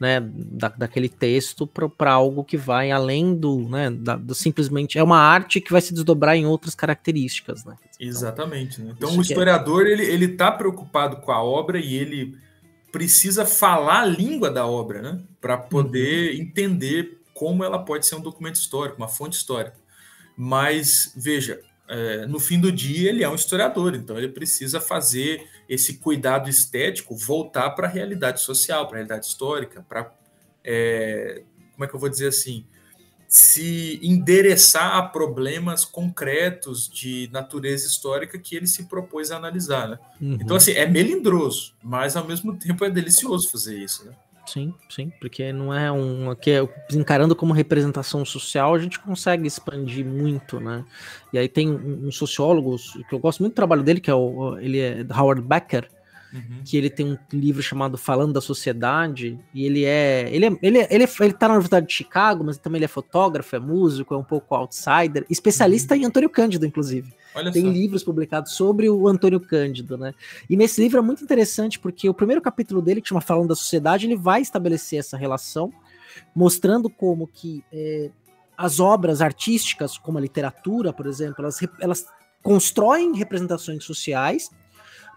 né, 0.00 0.20
da, 0.20 0.68
daquele 0.68 1.08
texto 1.08 1.64
para 1.64 2.10
algo 2.10 2.42
que 2.42 2.56
vai 2.56 2.90
além 2.90 3.36
do, 3.36 3.68
né, 3.68 3.88
da, 3.90 4.16
do 4.16 4.34
simplesmente... 4.34 4.98
É 4.98 5.02
uma 5.02 5.18
arte 5.18 5.60
que 5.60 5.70
vai 5.70 5.80
se 5.80 5.94
desdobrar 5.94 6.34
em 6.34 6.44
outras 6.44 6.74
características, 6.74 7.64
né? 7.64 7.76
Então, 7.94 8.08
Exatamente. 8.08 8.82
Né? 8.82 8.94
Então 8.96 9.14
o 9.14 9.18
é 9.18 9.20
historiador, 9.20 9.86
é... 9.86 9.90
ele, 9.90 10.04
ele 10.04 10.28
tá 10.28 10.50
preocupado 10.50 11.18
com 11.18 11.30
a 11.30 11.40
obra 11.40 11.78
e 11.78 11.94
ele 11.94 12.36
precisa 12.96 13.44
falar 13.44 14.00
a 14.00 14.06
língua 14.06 14.50
da 14.50 14.66
obra, 14.66 15.02
né? 15.02 15.20
Para 15.38 15.58
poder 15.58 16.34
uhum. 16.34 16.40
entender 16.40 17.20
como 17.34 17.62
ela 17.62 17.78
pode 17.78 18.06
ser 18.06 18.14
um 18.14 18.22
documento 18.22 18.54
histórico, 18.54 18.96
uma 18.96 19.06
fonte 19.06 19.36
histórica. 19.36 19.76
Mas, 20.34 21.12
veja, 21.14 21.60
é, 21.86 22.24
no 22.24 22.40
fim 22.40 22.58
do 22.58 22.72
dia 22.72 23.10
ele 23.10 23.22
é 23.22 23.28
um 23.28 23.34
historiador, 23.34 23.94
então 23.94 24.16
ele 24.16 24.30
precisa 24.30 24.80
fazer 24.80 25.46
esse 25.68 25.98
cuidado 25.98 26.48
estético 26.48 27.14
voltar 27.14 27.68
para 27.72 27.86
a 27.86 27.90
realidade 27.90 28.40
social, 28.40 28.86
para 28.86 28.96
a 28.96 28.98
realidade 29.00 29.26
histórica, 29.26 29.84
para. 29.86 30.10
É, 30.64 31.42
como 31.74 31.84
é 31.84 31.88
que 31.88 31.94
eu 31.94 32.00
vou 32.00 32.08
dizer 32.08 32.28
assim? 32.28 32.64
Se 33.28 33.98
endereçar 34.02 34.96
a 34.96 35.02
problemas 35.02 35.84
concretos 35.84 36.88
de 36.88 37.28
natureza 37.32 37.86
histórica 37.86 38.38
que 38.38 38.56
ele 38.56 38.66
se 38.66 38.84
propôs 38.84 39.30
a 39.30 39.36
analisar. 39.36 39.88
Né? 39.88 39.98
Uhum. 40.20 40.38
Então, 40.40 40.56
assim, 40.56 40.72
é 40.72 40.86
melindroso, 40.86 41.74
mas 41.82 42.16
ao 42.16 42.26
mesmo 42.26 42.56
tempo 42.56 42.84
é 42.84 42.90
delicioso 42.90 43.50
fazer 43.50 43.76
isso. 43.78 44.04
Né? 44.04 44.12
Sim, 44.46 44.72
sim, 44.88 45.12
porque 45.20 45.52
não 45.52 45.74
é 45.74 45.90
um. 45.90 46.30
Aqui, 46.30 46.52
é, 46.52 46.68
encarando 46.92 47.34
como 47.34 47.52
representação 47.52 48.24
social, 48.24 48.74
a 48.74 48.78
gente 48.78 49.00
consegue 49.00 49.46
expandir 49.46 50.06
muito, 50.06 50.60
né? 50.60 50.84
E 51.32 51.38
aí 51.38 51.48
tem 51.48 51.68
um, 51.68 52.06
um 52.06 52.12
sociólogo 52.12 52.76
que 53.08 53.14
eu 53.14 53.18
gosto 53.18 53.40
muito 53.40 53.52
do 53.52 53.56
trabalho 53.56 53.82
dele, 53.82 54.00
que 54.00 54.10
é 54.10 54.14
o 54.14 54.56
ele 54.58 54.78
é 54.78 55.04
Howard 55.12 55.42
Becker, 55.42 55.88
Uhum. 56.36 56.60
que 56.64 56.76
ele 56.76 56.90
tem 56.90 57.06
um 57.06 57.18
livro 57.32 57.62
chamado 57.62 57.96
Falando 57.96 58.34
da 58.34 58.40
Sociedade, 58.40 59.38
e 59.54 59.64
ele 59.64 59.84
é. 59.84 60.28
Ele, 60.30 60.44
é, 60.44 60.58
ele, 60.60 60.78
é, 60.78 60.88
ele, 60.90 61.04
é, 61.04 61.08
ele 61.20 61.32
tá 61.32 61.48
na 61.48 61.54
Universidade 61.54 61.86
de 61.86 61.94
Chicago, 61.94 62.44
mas 62.44 62.58
também 62.58 62.78
ele 62.78 62.84
é 62.84 62.88
fotógrafo, 62.88 63.56
é 63.56 63.58
músico, 63.58 64.12
é 64.12 64.18
um 64.18 64.24
pouco 64.24 64.54
outsider, 64.54 65.24
especialista 65.30 65.94
uhum. 65.94 66.02
em 66.02 66.04
Antônio 66.04 66.28
Cândido, 66.28 66.66
inclusive. 66.66 67.12
Olha 67.34 67.50
tem 67.50 67.62
só. 67.62 67.68
livros 67.68 68.04
publicados 68.04 68.52
sobre 68.52 68.88
o 68.90 69.08
Antônio 69.08 69.40
Cândido, 69.40 69.96
né? 69.96 70.12
E 70.48 70.56
nesse 70.56 70.80
livro 70.80 70.98
é 70.98 71.02
muito 71.02 71.24
interessante 71.24 71.78
porque 71.78 72.08
o 72.08 72.14
primeiro 72.14 72.42
capítulo 72.42 72.82
dele, 72.82 73.00
que 73.00 73.08
chama 73.08 73.20
Falando 73.20 73.48
da 73.48 73.54
Sociedade, 73.54 74.06
ele 74.06 74.16
vai 74.16 74.42
estabelecer 74.42 74.98
essa 74.98 75.16
relação, 75.16 75.72
mostrando 76.34 76.90
como 76.90 77.26
que 77.26 77.64
é, 77.72 78.10
as 78.56 78.80
obras 78.80 79.20
artísticas, 79.20 79.96
como 79.98 80.18
a 80.18 80.20
literatura, 80.20 80.92
por 80.92 81.06
exemplo, 81.06 81.36
elas, 81.38 81.58
elas 81.80 82.06
constroem 82.42 83.14
representações 83.14 83.84
sociais 83.84 84.50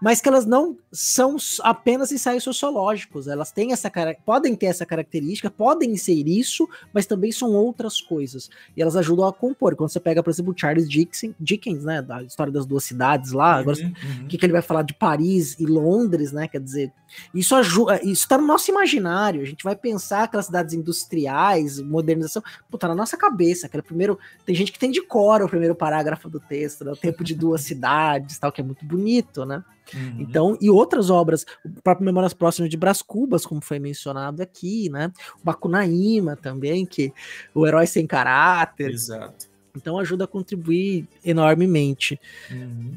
mas 0.02 0.22
que 0.22 0.30
elas 0.30 0.45
não 0.45 0.78
são 0.91 1.36
apenas 1.62 2.12
ensaios 2.12 2.43
sociológicos. 2.43 3.28
Elas 3.28 3.52
têm 3.52 3.74
essa 3.74 3.91
podem 4.26 4.56
ter 4.56 4.68
essa 4.68 4.86
característica, 4.86 5.50
podem 5.50 5.95
ser 5.97 6.28
isso, 6.28 6.68
mas 6.93 7.06
também 7.06 7.32
são 7.32 7.52
outras 7.52 8.00
coisas. 8.00 8.50
E 8.76 8.82
elas 8.82 8.95
ajudam 8.95 9.28
a 9.28 9.34
compor. 9.34 9.76
Quando 9.76 9.89
você 9.89 10.00
pega, 10.00 10.24
por 10.24 10.30
exemplo, 10.30 10.54
Charles 10.56 10.89
Dickens, 10.89 11.36
Dickens 11.39 11.84
né, 11.84 12.02
da 12.02 12.24
história 12.24 12.52
das 12.52 12.66
duas 12.66 12.84
cidades 12.84 13.32
lá, 13.32 13.56
uhum, 13.56 13.60
agora 13.60 13.78
uhum. 13.78 14.24
o 14.24 14.28
que, 14.28 14.38
que 14.38 14.45
ele 14.45 14.54
vai 14.54 14.62
falar 14.62 14.84
de 14.84 14.93
Paris 14.93 15.60
e 15.60 15.66
Londres, 15.66 16.32
né? 16.32 16.47
Quer 16.47 16.62
dizer, 16.62 16.93
isso 17.34 17.56
ajuda, 17.56 17.97
isso 17.97 18.24
está 18.24 18.38
no 18.38 18.47
nosso 18.47 18.72
imaginário. 18.72 19.41
A 19.41 19.45
gente 19.45 19.64
vai 19.64 19.76
pensar 19.76 20.24
aquelas 20.24 20.45
cidades 20.45 20.74
industriais, 20.74 21.80
modernização, 21.82 22.41
puta, 22.70 22.88
na 22.88 22.95
nossa 22.95 23.18
cabeça. 23.18 23.68
Aquele 23.68 23.84
primeiro, 23.84 24.18
tem 24.45 24.56
gente 24.56 24.72
que 24.72 24.80
tem 24.80 24.91
de 24.91 25.02
cor 25.02 25.41
o 25.41 25.50
primeiro 25.50 25.76
parágrafo 25.76 26.30
do 26.30 26.39
texto, 26.39 26.86
né, 26.86 26.91
o 26.91 26.97
tempo 26.97 27.24
de 27.24 27.36
duas 27.36 27.62
cidades, 27.70 28.38
tal, 28.38 28.52
que 28.52 28.62
é 28.62 28.64
muito 28.64 28.86
bonito, 28.86 29.45
né? 29.45 29.64
Uhum. 29.94 30.16
Então, 30.20 30.58
e 30.62 30.70
outras 30.70 31.10
obras, 31.10 31.46
o 31.64 31.82
próprio 31.82 32.06
Memórias 32.06 32.34
Próximas 32.34 32.70
de 32.70 32.78
Brás 32.78 33.02
Cubas, 33.02 33.46
como 33.46 33.62
foi 33.62 33.80
mencionado 33.80 34.42
aqui, 34.42 34.90
né? 34.90 35.12
O 35.42 35.46
Bakunaíma 35.46 36.36
também, 36.36 36.86
que 36.86 37.14
o 37.54 37.66
herói 37.66 37.88
sem 37.88 38.06
caráter. 38.06 38.92
Exato. 38.92 39.48
Então 39.76 39.98
ajuda 39.98 40.26
a 40.26 40.28
contribuir 40.28 41.08
enormemente. 41.24 42.20
Uhum. 42.52 42.94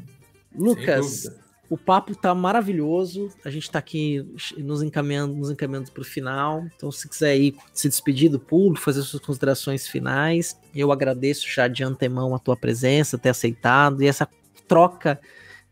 Lucas, 0.55 1.29
o 1.69 1.77
papo 1.77 2.15
tá 2.15 2.35
maravilhoso. 2.35 3.29
A 3.43 3.49
gente 3.49 3.69
tá 3.71 3.79
aqui 3.79 4.23
nos 4.57 4.83
encaminhando, 4.83 5.33
nos 5.33 5.49
encaminhando 5.49 5.91
para 5.91 6.01
o 6.01 6.05
final. 6.05 6.65
Então, 6.75 6.91
se 6.91 7.07
quiser 7.07 7.31
aí 7.31 7.55
se 7.73 7.89
despedir 7.89 8.29
do 8.29 8.39
público, 8.39 8.83
fazer 8.83 9.01
suas 9.01 9.23
considerações 9.23 9.87
finais, 9.87 10.59
eu 10.75 10.91
agradeço 10.91 11.47
já 11.49 11.67
de 11.67 11.83
antemão 11.83 12.35
a 12.35 12.39
tua 12.39 12.55
presença, 12.55 13.17
ter 13.17 13.29
aceitado 13.29 14.03
e 14.03 14.07
essa 14.07 14.27
troca 14.67 15.19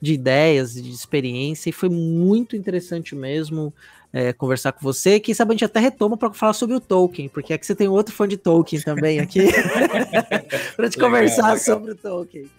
de 0.02 0.14
ideias, 0.14 0.74
de 0.74 0.90
experiência, 0.90 1.70
e 1.70 1.74
foi 1.74 1.90
muito 1.90 2.56
interessante 2.56 3.16
mesmo 3.16 3.74
é, 4.12 4.34
conversar 4.34 4.72
com 4.72 4.82
você. 4.82 5.20
Quem 5.20 5.34
sabe 5.34 5.52
a 5.52 5.54
gente 5.54 5.66
até 5.66 5.80
retoma 5.80 6.18
para 6.18 6.34
falar 6.34 6.54
sobre 6.54 6.76
o 6.76 6.80
Tolkien, 6.80 7.30
porque 7.30 7.54
aqui 7.54 7.66
você 7.66 7.76
tem 7.76 7.88
outro 7.88 8.14
fã 8.14 8.28
de 8.28 8.38
Tolkien 8.38 8.82
também 8.82 9.20
aqui, 9.20 9.40
para 10.76 10.90
te 10.90 10.98
legal, 10.98 11.10
conversar 11.10 11.54
legal. 11.54 11.60
sobre 11.60 11.92
o 11.92 11.96
Tolkien. 11.96 12.50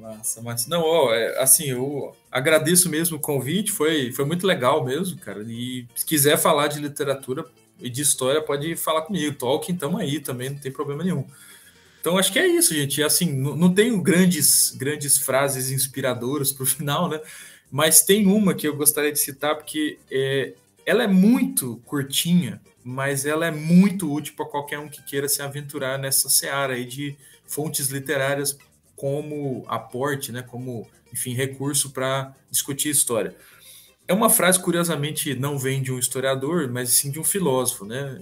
Massa, 0.00 0.42
massa. 0.42 0.68
Não, 0.68 0.82
ó, 0.82 1.14
é, 1.14 1.40
assim, 1.40 1.70
eu 1.70 2.14
agradeço 2.30 2.90
mesmo 2.90 3.16
o 3.16 3.20
convite, 3.20 3.72
foi, 3.72 4.12
foi 4.12 4.24
muito 4.26 4.46
legal 4.46 4.84
mesmo, 4.84 5.18
cara. 5.18 5.42
E 5.48 5.86
se 5.94 6.04
quiser 6.04 6.36
falar 6.36 6.66
de 6.66 6.78
literatura, 6.78 7.46
e 7.80 7.88
de 7.88 8.02
história 8.02 8.42
pode 8.42 8.74
falar 8.76 9.02
comigo. 9.02 9.36
Tolkien, 9.36 9.76
tamo 9.76 9.98
aí 9.98 10.20
também, 10.20 10.50
não 10.50 10.58
tem 10.58 10.72
problema 10.72 11.04
nenhum. 11.04 11.24
Então 12.08 12.16
acho 12.16 12.32
que 12.32 12.38
é 12.38 12.46
isso, 12.46 12.72
gente. 12.72 13.02
Assim, 13.02 13.30
não, 13.30 13.74
tenho 13.74 14.00
grandes, 14.00 14.74
grandes 14.74 15.18
frases 15.18 15.70
inspiradoras 15.70 16.50
para 16.50 16.62
o 16.62 16.64
final, 16.66 17.06
né? 17.06 17.20
Mas 17.70 18.00
tem 18.00 18.26
uma 18.26 18.54
que 18.54 18.66
eu 18.66 18.74
gostaria 18.74 19.12
de 19.12 19.18
citar 19.18 19.54
porque 19.54 19.98
é, 20.10 20.54
ela 20.86 21.02
é 21.02 21.06
muito 21.06 21.76
curtinha, 21.84 22.62
mas 22.82 23.26
ela 23.26 23.44
é 23.44 23.50
muito 23.50 24.10
útil 24.10 24.32
para 24.34 24.46
qualquer 24.46 24.78
um 24.78 24.88
que 24.88 25.02
queira 25.02 25.28
se 25.28 25.42
aventurar 25.42 25.98
nessa 25.98 26.30
seara 26.30 26.72
aí 26.72 26.86
de 26.86 27.14
fontes 27.46 27.88
literárias 27.88 28.56
como 28.96 29.66
aporte, 29.68 30.32
né? 30.32 30.40
Como, 30.40 30.88
enfim, 31.12 31.34
recurso 31.34 31.90
para 31.90 32.34
discutir 32.50 32.88
história. 32.88 33.36
É 34.08 34.14
uma 34.14 34.30
frase, 34.30 34.58
curiosamente, 34.58 35.34
não 35.34 35.58
vem 35.58 35.82
de 35.82 35.92
um 35.92 35.98
historiador, 35.98 36.70
mas 36.72 36.88
sim 36.88 37.10
de 37.10 37.20
um 37.20 37.24
filósofo, 37.24 37.84
né? 37.84 38.18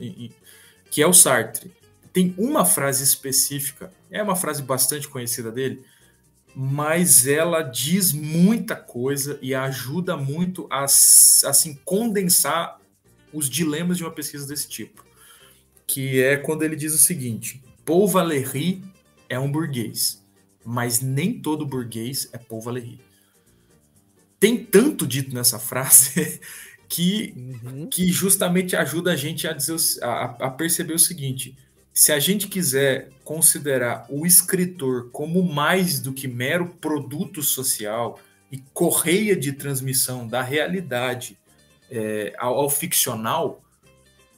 Que 0.91 1.03
é 1.03 1.07
o 1.07 1.13
Sartre 1.13 1.71
tem 2.17 2.35
uma 2.39 2.65
frase 2.65 3.05
específica, 3.05 3.93
é 4.11 4.23
uma 4.23 4.35
frase 4.35 4.63
bastante 4.63 5.07
conhecida 5.07 5.53
dele, 5.53 5.85
mas 6.55 7.27
ela 7.27 7.61
diz 7.61 8.11
muita 8.11 8.75
coisa 8.75 9.39
e 9.43 9.55
ajuda 9.55 10.17
muito 10.17 10.67
a 10.71 10.85
assim 10.85 11.79
condensar 11.85 12.81
os 13.35 13.51
dilemas 13.51 13.99
de 13.99 14.03
uma 14.03 14.11
pesquisa 14.11 14.47
desse 14.47 14.67
tipo. 14.67 15.05
Que 15.87 16.23
é 16.23 16.39
quando 16.39 16.63
ele 16.63 16.75
diz 16.75 16.95
o 16.95 16.99
seguinte: 16.99 17.63
Paul 17.85 18.09
Valéry 18.09 18.83
é 19.29 19.39
um 19.39 19.53
burguês, 19.53 20.25
mas 20.65 21.03
nem 21.03 21.39
todo 21.39 21.67
burguês 21.67 22.31
é 22.33 22.39
Paul 22.39 22.63
Valéry. 22.63 22.99
Tem 24.41 24.65
tanto 24.65 25.07
dito 25.07 25.35
nessa 25.35 25.59
frase 25.59 26.41
que, 26.89 27.35
uhum. 27.37 27.87
que 27.91 28.09
justamente 28.09 28.75
ajuda 28.75 29.13
a 29.13 29.17
gente 29.17 29.47
a, 29.47 29.53
dizer, 29.53 29.77
a, 30.03 30.47
a 30.47 30.51
perceber 30.51 30.95
o 30.95 30.99
seguinte: 30.99 31.55
se 31.97 32.13
a 32.13 32.19
gente 32.19 32.47
quiser 32.47 33.09
considerar 33.25 34.05
o 34.11 34.27
escritor 34.27 35.09
como 35.11 35.43
mais 35.43 35.99
do 35.99 36.13
que 36.13 36.29
mero 36.29 36.77
produto 36.79 37.43
social 37.43 38.21
e 38.53 38.59
correia 38.75 39.35
de 39.35 39.55
transmissão 39.55 40.29
da 40.29 40.43
realidade 40.43 41.39
é, 41.91 42.35
ao, 42.37 42.55
ao, 42.55 42.69
ficcional, 42.69 43.65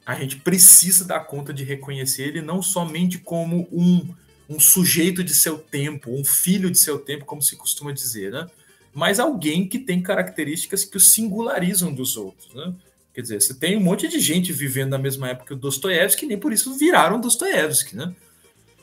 a 0.06 0.14
gente 0.14 0.36
precisa 0.36 1.04
dar 1.04 1.18
conta 1.24 1.52
de 1.52 1.64
reconhecer 1.64 2.28
ele 2.28 2.40
não 2.40 2.62
somente 2.62 3.18
como 3.18 3.68
um, 3.72 4.14
um 4.48 4.60
sujeito 4.60 5.24
de 5.24 5.34
seu 5.34 5.58
tempo, 5.58 6.12
um 6.12 6.24
filho 6.24 6.70
de 6.70 6.78
seu 6.78 6.96
tempo, 6.96 7.24
como 7.24 7.42
se 7.42 7.56
costuma 7.56 7.90
dizer, 7.90 8.30
né? 8.30 8.46
mas 8.94 9.18
alguém 9.18 9.66
que 9.68 9.80
tem 9.80 10.00
características 10.00 10.84
que 10.84 10.96
o 10.96 11.00
singularizam 11.00 11.92
dos 11.92 12.16
outros. 12.16 12.54
Né? 12.54 12.72
Quer 13.18 13.22
dizer, 13.22 13.42
você 13.42 13.52
tem 13.52 13.76
um 13.76 13.80
monte 13.80 14.06
de 14.06 14.20
gente 14.20 14.52
vivendo 14.52 14.90
na 14.90 14.98
mesma 14.98 15.30
época 15.30 15.46
que 15.46 15.52
o 15.52 15.56
Dostoiévski, 15.56 16.24
nem 16.24 16.38
por 16.38 16.52
isso 16.52 16.78
viraram 16.78 17.20
Dostoiévski, 17.20 17.96
né? 17.96 18.14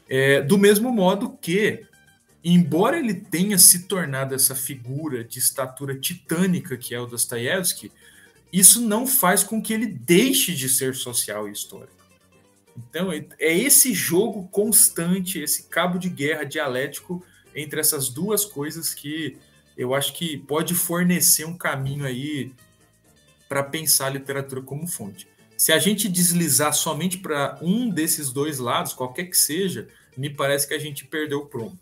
É, 0.10 0.42
do 0.42 0.58
mesmo 0.58 0.92
modo 0.92 1.38
que, 1.40 1.86
embora 2.44 3.00
ele 3.00 3.14
tenha 3.14 3.58
se 3.58 3.88
tornado 3.88 4.36
essa 4.36 4.54
figura 4.54 5.24
de 5.24 5.40
estatura 5.40 5.98
titânica 5.98 6.76
que 6.76 6.94
é 6.94 7.00
o 7.00 7.06
Dostoiévski, 7.06 7.94
isso 8.52 8.82
não 8.82 9.08
faz 9.08 9.42
com 9.42 9.62
que 9.62 9.72
ele 9.72 9.88
deixe 9.88 10.54
de 10.54 10.68
ser 10.68 10.96
social 10.96 11.48
e 11.48 11.54
histórico. 11.54 11.96
Então, 12.78 13.14
é, 13.14 13.26
é 13.40 13.58
esse 13.58 13.94
jogo 13.94 14.50
constante, 14.50 15.40
esse 15.40 15.70
cabo 15.70 15.98
de 15.98 16.10
guerra 16.10 16.44
dialético 16.44 17.24
entre 17.56 17.80
essas 17.80 18.10
duas 18.10 18.44
coisas 18.44 18.94
que 18.94 19.38
eu 19.78 19.96
acho 19.96 20.12
que 20.12 20.38
pode 20.40 20.74
fornecer 20.74 21.46
um 21.46 21.58
caminho 21.58 22.04
aí 22.04 22.52
para 23.56 23.64
pensar 23.64 24.08
a 24.08 24.10
literatura 24.10 24.62
como 24.62 24.86
fonte. 24.86 25.26
Se 25.56 25.72
a 25.72 25.80
gente 25.80 26.10
deslizar 26.10 26.74
somente 26.74 27.18
para 27.18 27.58
um 27.62 27.90
desses 27.90 28.30
dois 28.30 28.60
lados, 28.60 28.92
qualquer 28.92 29.28
que 29.28 29.38
seja, 29.38 29.88
me 30.18 30.30
parece 30.30 30.68
que 30.68 30.74
a 30.74 30.78
gente 30.78 31.06
perdeu 31.06 31.40
o 31.40 31.46
prumo. 31.46 31.80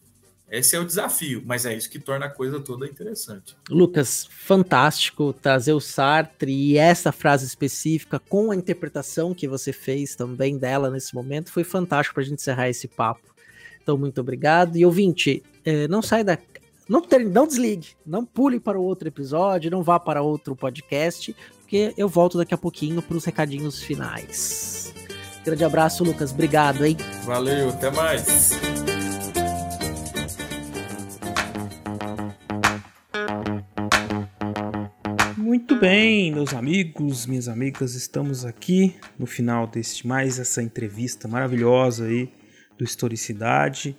Esse 0.51 0.75
é 0.75 0.79
o 0.79 0.85
desafio, 0.85 1.41
mas 1.43 1.65
é 1.65 1.75
isso 1.75 1.89
que 1.89 1.97
torna 1.97 2.27
a 2.27 2.29
coisa 2.29 2.59
toda 2.59 2.85
interessante. 2.85 3.57
Lucas, 3.67 4.27
fantástico 4.29 5.33
trazer 5.33 5.73
o 5.73 5.79
Sartre 5.79 6.51
e 6.53 6.77
essa 6.77 7.11
frase 7.11 7.47
específica 7.47 8.19
com 8.19 8.51
a 8.51 8.55
interpretação 8.55 9.33
que 9.33 9.47
você 9.47 9.73
fez 9.73 10.13
também 10.15 10.59
dela 10.59 10.91
nesse 10.91 11.15
momento. 11.15 11.51
Foi 11.51 11.63
fantástico 11.63 12.13
para 12.13 12.21
a 12.21 12.25
gente 12.27 12.39
encerrar 12.39 12.69
esse 12.69 12.87
papo. 12.87 13.33
Então, 13.81 13.97
muito 13.97 14.21
obrigado. 14.21 14.77
E 14.77 14.85
ouvinte, 14.85 15.41
eh, 15.65 15.87
não 15.87 16.03
sai 16.03 16.23
da, 16.23 16.37
não, 16.87 17.01
ter, 17.01 17.25
não 17.25 17.47
desligue, 17.47 17.95
não 18.05 18.25
pule 18.25 18.59
para 18.59 18.77
o 18.77 18.83
outro 18.83 19.07
episódio, 19.07 19.71
não 19.71 19.81
vá 19.81 19.99
para 19.99 20.21
outro 20.21 20.55
podcast, 20.55 21.35
porque 21.73 21.91
eu 21.97 22.07
volto 22.07 22.37
daqui 22.37 22.53
a 22.53 22.57
pouquinho 22.57 23.01
para 23.01 23.17
os 23.17 23.25
recadinhos 23.25 23.81
finais. 23.81 24.93
Grande 25.43 25.63
abraço, 25.63 26.03
Lucas. 26.03 26.31
Obrigado, 26.31 26.85
hein? 26.85 26.95
Valeu, 27.25 27.69
até 27.69 27.89
mais. 27.89 28.51
Muito 35.35 35.75
bem, 35.79 36.31
meus 36.31 36.53
amigos, 36.53 37.25
minhas 37.25 37.47
amigas, 37.47 37.95
estamos 37.95 38.45
aqui 38.45 38.95
no 39.17 39.25
final 39.25 39.65
deste 39.65 40.05
mais 40.05 40.37
essa 40.37 40.61
entrevista 40.61 41.27
maravilhosa 41.27 42.05
aí 42.05 42.31
do 42.77 42.83
Historicidade, 42.83 43.97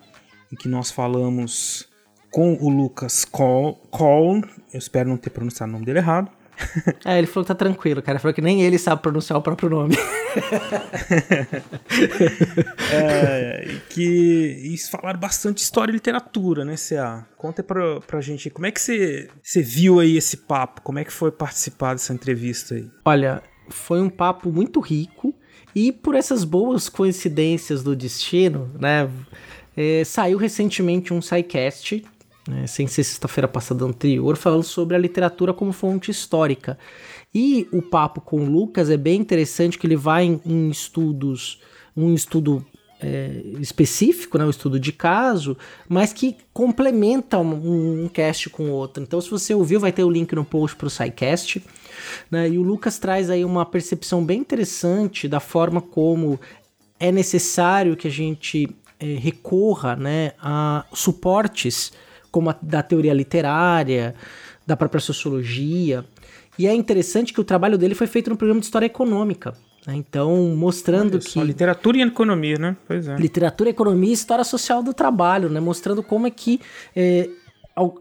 em 0.52 0.54
que 0.54 0.68
nós 0.68 0.92
falamos 0.92 1.88
com 2.30 2.54
o 2.54 2.68
Lucas 2.68 3.24
Cole, 3.24 4.44
eu 4.72 4.78
espero 4.78 5.08
não 5.08 5.16
ter 5.16 5.30
pronunciado 5.30 5.70
o 5.70 5.72
nome 5.72 5.84
dele 5.84 5.98
errado. 5.98 6.30
É, 7.05 7.18
ele 7.18 7.26
falou 7.26 7.44
que 7.44 7.48
tá 7.48 7.55
tranquilo, 7.55 8.00
cara. 8.02 8.16
Ele 8.16 8.22
falou 8.22 8.34
que 8.34 8.40
nem 8.40 8.62
ele 8.62 8.78
sabe 8.78 9.02
pronunciar 9.02 9.38
o 9.38 9.42
próprio 9.42 9.68
nome. 9.68 9.94
é, 12.90 13.76
que 13.90 14.74
falaram 14.90 15.20
bastante 15.20 15.59
história 15.59 15.92
e 15.92 15.94
literatura, 15.94 16.64
né, 16.64 16.76
CA? 16.76 17.26
Conta 17.36 17.62
pra, 17.62 18.00
pra 18.00 18.20
gente 18.20 18.48
como 18.50 18.66
é 18.66 18.70
que 18.70 18.80
você, 18.80 19.28
você 19.42 19.62
viu 19.62 20.00
aí 20.00 20.16
esse 20.16 20.38
papo, 20.38 20.80
como 20.82 20.98
é 20.98 21.05
que 21.05 21.12
foi 21.12 21.30
participar 21.30 21.92
dessa 21.92 22.12
entrevista 22.12 22.74
aí? 22.74 22.88
Olha, 23.05 23.42
foi 23.68 24.00
um 24.00 24.09
papo 24.09 24.50
muito 24.50 24.80
rico 24.80 25.34
e 25.74 25.92
por 25.92 26.14
essas 26.14 26.44
boas 26.44 26.88
coincidências 26.88 27.82
do 27.82 27.94
destino, 27.94 28.70
né, 28.80 29.11
é, 29.76 30.05
saiu 30.05 30.38
recentemente 30.38 31.12
um 31.12 31.20
SciCast 31.20 32.05
né, 32.49 32.66
sem 32.66 32.86
ser 32.86 33.05
sexta-feira 33.05 33.49
passada 33.49 33.84
anterior, 33.84 34.36
falando 34.36 34.62
sobre 34.62 34.97
a 34.97 34.99
literatura 34.99 35.53
como 35.53 35.72
fonte 35.72 36.11
histórica. 36.11 36.78
E 37.34 37.66
o 37.72 37.82
papo 37.82 38.20
com 38.20 38.40
o 38.40 38.51
Lucas 38.51 38.90
é 38.90 38.97
bem 38.97 39.20
interessante 39.20 39.78
que 39.78 39.86
ele 39.86 39.97
vai 39.97 40.24
em, 40.24 40.40
em 40.45 40.70
estudos, 40.70 41.61
um 41.97 42.14
estudo 42.14 42.64
é, 43.01 43.42
específico, 43.61 44.38
né, 44.38 44.45
um 44.45 44.51
estudo 44.51 44.78
de 44.78 44.92
caso, 44.92 45.57
mas 45.88 46.12
que 46.12 46.36
complementa 46.53 47.38
um, 47.38 48.05
um, 48.05 48.09
cast 48.09 48.49
com 48.51 48.64
o 48.64 48.70
outro. 48.70 49.03
Então, 49.03 49.20
se 49.20 49.30
você 49.30 49.53
ouviu, 49.53 49.80
vai 49.80 49.92
ter 49.92 50.05
o 50.05 50.11
link 50.11 50.32
no 50.34 50.45
post 50.45 50.76
para 50.76 50.86
o 50.86 50.90
SciCast. 50.90 51.62
Né, 52.30 52.51
e 52.51 52.59
o 52.59 52.62
Lucas 52.62 52.99
traz 52.99 53.30
aí 53.30 53.45
uma 53.45 53.66
percepção 53.66 54.24
bem 54.24 54.40
interessante 54.40 55.26
da 55.26 55.40
forma 55.40 55.80
como 55.80 56.38
é 57.01 57.11
necessário 57.11 57.97
que 57.97 58.09
a 58.09 58.11
gente 58.11 58.68
é, 58.99 59.07
recorra 59.16 59.97
né, 59.97 60.32
a 60.38 60.84
suportes 60.92 61.92
como 62.35 62.51
a 62.51 62.57
da 62.61 62.82
teoria 62.82 63.14
literária, 63.14 64.12
da 64.66 64.76
própria 64.76 65.01
sociologia. 65.01 66.05
E 66.59 66.66
é 66.66 66.74
interessante 66.74 67.32
que 67.32 67.41
o 67.41 67.45
trabalho 67.45 67.78
dele 67.78 67.95
foi 67.95 68.09
feito 68.09 68.28
no 68.28 68.37
programa 68.37 68.59
de 68.59 68.66
História 68.66 68.87
Econômica. 68.87 69.55
Né? 69.87 69.95
Então, 69.95 70.53
mostrando 70.57 71.20
que. 71.20 71.41
Literatura 71.41 71.99
e 71.99 72.03
economia, 72.03 72.59
né? 72.59 72.76
Pois 72.89 73.07
é. 73.07 73.14
Literatura, 73.14 73.70
economia 73.70 74.11
e 74.11 74.14
história 74.14 74.43
social 74.43 74.82
do 74.82 74.93
trabalho, 74.93 75.49
né? 75.49 75.61
Mostrando 75.61 76.03
como 76.03 76.26
é 76.26 76.30
que. 76.30 76.61
É, 76.97 77.30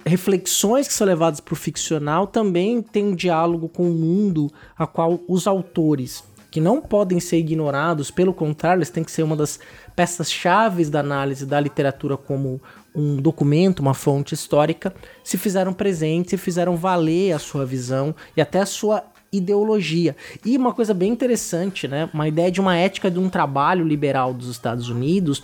reflexões 0.03 0.87
que 0.87 0.93
são 0.93 1.05
levadas 1.05 1.39
para 1.39 1.53
o 1.53 1.55
ficcional 1.55 2.25
também 2.25 2.81
tem 2.81 3.05
um 3.05 3.15
diálogo 3.15 3.69
com 3.69 3.89
o 3.89 3.93
mundo 3.93 4.51
a 4.77 4.85
qual 4.87 5.19
os 5.27 5.47
autores 5.47 6.23
que 6.53 6.61
não 6.61 6.79
podem 6.79 7.19
ser 7.19 7.39
ignorados, 7.39 8.11
pelo 8.11 8.31
contrário, 8.31 8.77
eles 8.77 8.91
têm 8.91 9.03
que 9.03 9.11
ser 9.11 9.23
uma 9.23 9.35
das 9.35 9.59
peças 9.95 10.31
chaves 10.31 10.87
da 10.87 10.99
análise 10.99 11.47
da 11.47 11.59
literatura 11.59 12.15
como 12.15 12.61
um 12.93 13.15
documento, 13.15 13.79
uma 13.79 13.95
fonte 13.95 14.35
histórica, 14.35 14.93
se 15.23 15.35
fizeram 15.35 15.73
presentes 15.73 16.33
e 16.33 16.37
fizeram 16.37 16.77
valer 16.77 17.31
a 17.31 17.39
sua 17.39 17.65
visão 17.65 18.13
e 18.37 18.41
até 18.41 18.59
a 18.59 18.67
sua 18.67 19.03
ideologia. 19.31 20.15
E 20.45 20.55
uma 20.55 20.75
coisa 20.75 20.93
bem 20.93 21.11
interessante, 21.11 21.87
né? 21.87 22.07
Uma 22.13 22.27
ideia 22.27 22.51
de 22.51 22.61
uma 22.61 22.77
ética 22.77 23.09
de 23.09 23.17
um 23.17 23.29
trabalho 23.29 23.83
liberal 23.83 24.31
dos 24.31 24.49
Estados 24.49 24.89
Unidos, 24.89 25.41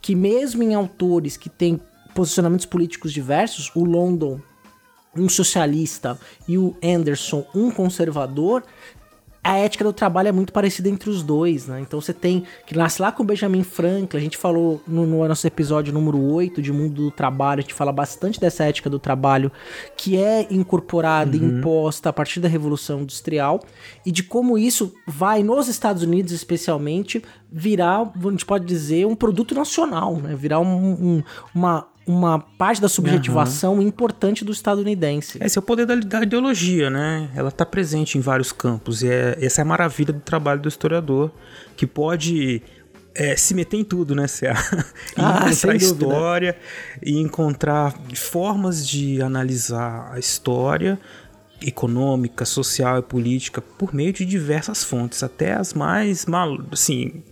que 0.00 0.14
mesmo 0.14 0.62
em 0.62 0.72
autores 0.72 1.36
que 1.36 1.48
têm 1.48 1.80
posicionamentos 2.14 2.64
políticos 2.64 3.12
diversos, 3.12 3.72
o 3.74 3.82
London 3.82 4.40
um 5.16 5.28
socialista 5.28 6.18
e 6.46 6.58
o 6.58 6.76
Anderson 6.82 7.44
um 7.54 7.70
conservador, 7.70 8.64
a 9.44 9.58
ética 9.58 9.84
do 9.84 9.92
trabalho 9.92 10.28
é 10.28 10.32
muito 10.32 10.54
parecida 10.54 10.88
entre 10.88 11.10
os 11.10 11.22
dois, 11.22 11.66
né? 11.66 11.78
Então 11.78 12.00
você 12.00 12.14
tem 12.14 12.44
que 12.66 12.74
nasce 12.74 13.00
lá 13.00 13.12
com 13.12 13.22
o 13.22 13.26
Benjamin 13.26 13.62
Franklin, 13.62 14.18
a 14.18 14.22
gente 14.22 14.38
falou 14.38 14.82
no, 14.88 15.06
no, 15.06 15.28
nosso 15.28 15.46
episódio 15.46 15.92
número 15.92 16.18
8 16.18 16.62
de 16.62 16.72
Mundo 16.72 16.94
do 16.94 17.10
Trabalho, 17.10 17.58
a 17.58 17.62
gente 17.62 17.74
fala 17.74 17.92
bastante 17.92 18.40
dessa 18.40 18.64
ética 18.64 18.88
do 18.88 18.98
trabalho 18.98 19.52
que 19.98 20.16
é 20.16 20.46
incorporada 20.50 21.36
uhum. 21.36 21.42
e 21.42 21.46
imposta 21.46 22.08
a 22.08 22.12
partir 22.12 22.40
da 22.40 22.48
Revolução 22.48 23.02
Industrial 23.02 23.60
e 24.06 24.10
de 24.10 24.22
como 24.22 24.56
isso 24.56 24.94
vai 25.06 25.42
nos 25.42 25.68
Estados 25.68 26.02
Unidos 26.02 26.32
especialmente 26.32 27.22
virar, 27.56 28.12
a 28.16 28.30
gente 28.30 28.46
pode 28.46 28.64
dizer, 28.64 29.06
um 29.06 29.14
produto 29.14 29.54
nacional, 29.54 30.16
né? 30.16 30.34
Virar 30.34 30.58
um, 30.58 30.66
um, 30.66 31.22
uma 31.54 31.86
uma 32.06 32.38
parte 32.38 32.80
da 32.80 32.88
subjetivação 32.88 33.74
uhum. 33.74 33.82
importante 33.82 34.44
do 34.44 34.52
estadunidense. 34.52 35.38
Esse 35.42 35.58
é 35.58 35.60
o 35.60 35.62
poder 35.62 35.86
da, 35.86 35.96
da 35.96 36.22
ideologia, 36.22 36.90
né? 36.90 37.30
Ela 37.34 37.48
está 37.48 37.64
presente 37.64 38.18
em 38.18 38.20
vários 38.20 38.52
campos 38.52 39.02
e 39.02 39.08
é, 39.08 39.38
essa 39.40 39.60
é 39.60 39.62
a 39.62 39.64
maravilha 39.64 40.12
do 40.12 40.20
trabalho 40.20 40.60
do 40.60 40.68
historiador, 40.68 41.30
que 41.76 41.86
pode 41.86 42.62
é, 43.14 43.36
se 43.36 43.54
meter 43.54 43.78
em 43.78 43.84
tudo, 43.84 44.14
né, 44.14 44.26
Cé? 44.26 44.52
ah, 45.16 45.46
encontrar 45.48 45.76
história 45.76 46.56
e 47.02 47.18
encontrar 47.18 47.94
formas 48.14 48.86
de 48.86 49.22
analisar 49.22 50.10
a 50.12 50.18
história 50.18 50.98
econômica, 51.66 52.44
social 52.44 52.98
e 52.98 53.02
política 53.02 53.60
por 53.60 53.94
meio 53.94 54.12
de 54.12 54.24
diversas 54.24 54.84
fontes, 54.84 55.22
até 55.22 55.52
as 55.52 55.74
mais 55.74 56.26
mal, 56.26 56.58
assim, 56.70 57.22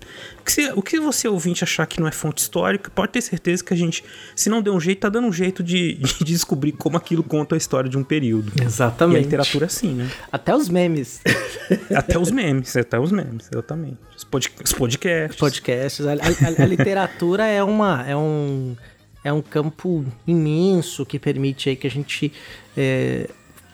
o 0.40 0.44
que, 0.44 0.72
o 0.74 0.82
que 0.82 1.00
você 1.00 1.28
ouvinte 1.28 1.62
achar 1.62 1.86
que 1.86 2.00
não 2.00 2.08
é 2.08 2.12
fonte 2.12 2.42
histórica, 2.42 2.90
pode 2.90 3.12
ter 3.12 3.20
certeza 3.20 3.62
que 3.62 3.72
a 3.72 3.76
gente, 3.76 4.04
se 4.34 4.50
não 4.50 4.60
der 4.60 4.70
um 4.70 4.80
jeito, 4.80 5.00
tá 5.00 5.08
dando 5.08 5.28
um 5.28 5.32
jeito 5.32 5.62
de, 5.62 5.94
de 6.18 6.24
descobrir 6.24 6.72
como 6.72 6.96
aquilo 6.96 7.22
conta 7.22 7.54
a 7.54 7.58
história 7.58 7.88
de 7.88 7.96
um 7.96 8.02
período. 8.02 8.52
Exatamente. 8.60 9.16
E 9.16 9.18
a 9.18 9.22
literatura 9.22 9.64
é 9.64 9.68
assim, 9.68 9.94
né? 9.94 10.10
Até 10.30 10.54
os 10.54 10.68
memes. 10.68 11.20
até 11.94 12.18
os 12.18 12.30
memes, 12.30 12.76
até 12.76 12.98
os 12.98 13.12
memes, 13.12 13.48
exatamente. 13.52 13.98
Os, 14.16 14.24
pod, 14.24 14.50
os 14.64 14.72
podcasts. 14.72 15.38
Podcasts. 15.38 16.06
A, 16.06 16.12
a, 16.12 16.62
a 16.62 16.66
literatura 16.66 17.46
é 17.46 17.62
uma, 17.62 18.04
é 18.06 18.16
um, 18.16 18.76
é 19.24 19.32
um 19.32 19.40
campo 19.40 20.04
imenso 20.26 21.06
que 21.06 21.18
permite 21.18 21.68
aí 21.68 21.76
que 21.76 21.86
a 21.86 21.90
gente 21.90 22.32
é, 22.76 23.28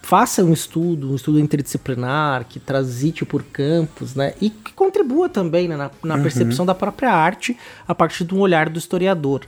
faça 0.08 0.42
um 0.42 0.54
estudo, 0.54 1.12
um 1.12 1.14
estudo 1.14 1.38
interdisciplinar, 1.38 2.46
que 2.46 2.58
transite 2.58 3.26
por 3.26 3.42
campos, 3.42 4.14
né? 4.14 4.32
E 4.40 4.48
que 4.48 4.72
contribua 4.72 5.28
também 5.28 5.68
né, 5.68 5.76
na, 5.76 5.90
na 6.02 6.14
uhum. 6.14 6.22
percepção 6.22 6.64
da 6.64 6.74
própria 6.74 7.12
arte 7.12 7.54
a 7.86 7.94
partir 7.94 8.24
de 8.24 8.34
um 8.34 8.40
olhar 8.40 8.70
do 8.70 8.78
historiador. 8.78 9.42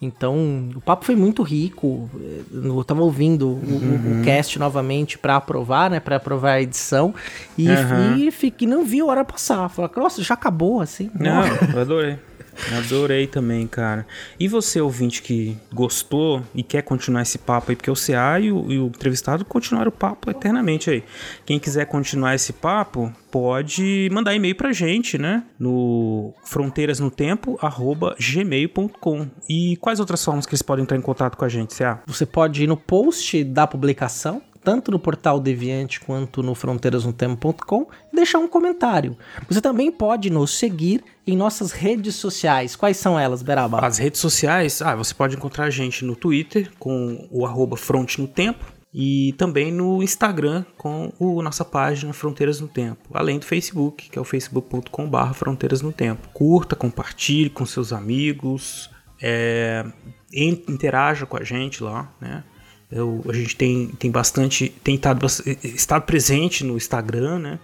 Então, 0.00 0.70
o 0.74 0.80
papo 0.80 1.04
foi 1.04 1.14
muito 1.14 1.42
rico. 1.42 2.08
Eu 2.50 2.80
estava 2.80 3.02
ouvindo 3.02 3.46
uhum. 3.46 4.16
o, 4.16 4.22
o, 4.22 4.24
cast 4.24 4.58
novamente 4.58 5.18
para 5.18 5.36
aprovar, 5.36 5.90
né? 5.90 6.00
Para 6.00 6.16
aprovar 6.16 6.52
a 6.52 6.62
edição. 6.62 7.14
E, 7.58 7.68
uhum. 7.68 8.16
e, 8.16 8.54
e, 8.58 8.66
não 8.66 8.86
vi 8.86 9.00
a 9.00 9.04
hora 9.04 9.22
passar. 9.22 9.68
Falei, 9.68 9.90
nossa, 9.96 10.22
já 10.22 10.32
acabou 10.32 10.80
assim. 10.80 11.10
Não, 11.14 11.46
eu 11.74 11.80
adorei. 11.82 12.18
Adorei 12.78 13.26
também, 13.26 13.66
cara. 13.66 14.06
E 14.38 14.46
você, 14.48 14.80
ouvinte, 14.80 15.22
que 15.22 15.56
gostou 15.72 16.42
e 16.54 16.62
quer 16.62 16.82
continuar 16.82 17.22
esse 17.22 17.38
papo 17.38 17.70
aí, 17.70 17.76
porque 17.76 17.90
o 17.90 17.94
CA 17.94 18.38
e 18.40 18.52
o, 18.52 18.72
e 18.72 18.78
o 18.78 18.86
entrevistado 18.86 19.44
continuaram 19.44 19.88
o 19.88 19.92
papo 19.92 20.30
eternamente 20.30 20.88
aí. 20.90 21.02
Quem 21.44 21.58
quiser 21.58 21.84
continuar 21.86 22.34
esse 22.34 22.52
papo, 22.52 23.12
pode 23.30 24.08
mandar 24.12 24.34
e-mail 24.34 24.54
pra 24.54 24.72
gente, 24.72 25.16
né? 25.18 25.42
No 25.58 26.32
fronteirasnotempo@gmail.com. 26.44 29.26
E 29.48 29.76
quais 29.76 30.00
outras 30.00 30.24
formas 30.24 30.46
que 30.46 30.54
eles 30.54 30.62
podem 30.62 30.84
entrar 30.84 30.96
em 30.96 31.02
contato 31.02 31.36
com 31.36 31.44
a 31.44 31.48
gente, 31.48 31.76
CA? 31.76 32.00
Você 32.06 32.24
pode 32.24 32.64
ir 32.64 32.66
no 32.66 32.76
post 32.76 33.44
da 33.44 33.66
publicação 33.66 34.40
tanto 34.66 34.90
no 34.90 34.98
portal 34.98 35.38
Deviante 35.38 36.00
quanto 36.00 36.42
no 36.42 36.52
fronteirasnotempo.com 36.52 37.86
e 38.12 38.16
deixar 38.16 38.40
um 38.40 38.48
comentário. 38.48 39.16
Você 39.48 39.60
também 39.60 39.92
pode 39.92 40.28
nos 40.28 40.58
seguir 40.58 41.04
em 41.24 41.36
nossas 41.36 41.70
redes 41.70 42.16
sociais. 42.16 42.74
Quais 42.74 42.96
são 42.96 43.16
elas, 43.16 43.44
Beraba? 43.44 43.78
As 43.78 43.98
redes 43.98 44.20
sociais, 44.20 44.82
ah, 44.82 44.96
você 44.96 45.14
pode 45.14 45.36
encontrar 45.36 45.66
a 45.66 45.70
gente 45.70 46.04
no 46.04 46.16
Twitter 46.16 46.72
com 46.80 47.28
o 47.30 47.46
arroba 47.46 47.76
Fronte 47.76 48.20
no 48.20 48.26
Tempo 48.26 48.66
e 48.92 49.34
também 49.38 49.70
no 49.70 50.02
Instagram 50.02 50.64
com 50.76 51.12
a 51.38 51.42
nossa 51.44 51.64
página 51.64 52.12
Fronteiras 52.12 52.60
no 52.60 52.66
Tempo, 52.66 53.08
além 53.14 53.38
do 53.38 53.44
Facebook, 53.44 54.10
que 54.10 54.18
é 54.18 54.20
o 54.20 54.24
facebook.com.br 54.24 55.32
Fronteiras 55.34 55.80
no 55.80 55.92
Tempo. 55.92 56.28
Curta, 56.34 56.74
compartilhe 56.74 57.50
com 57.50 57.64
seus 57.64 57.92
amigos, 57.92 58.90
é, 59.22 59.86
interaja 60.32 61.24
com 61.24 61.36
a 61.36 61.44
gente 61.44 61.84
lá, 61.84 62.12
né? 62.20 62.42
Eu, 62.90 63.24
a 63.28 63.32
gente 63.32 63.56
tem, 63.56 63.88
tem 63.88 64.10
bastante. 64.10 64.68
tem 64.82 64.94
estado, 64.94 65.26
estado 65.62 66.02
presente 66.02 66.64
no 66.64 66.76
Instagram, 66.76 67.38
né? 67.38 67.58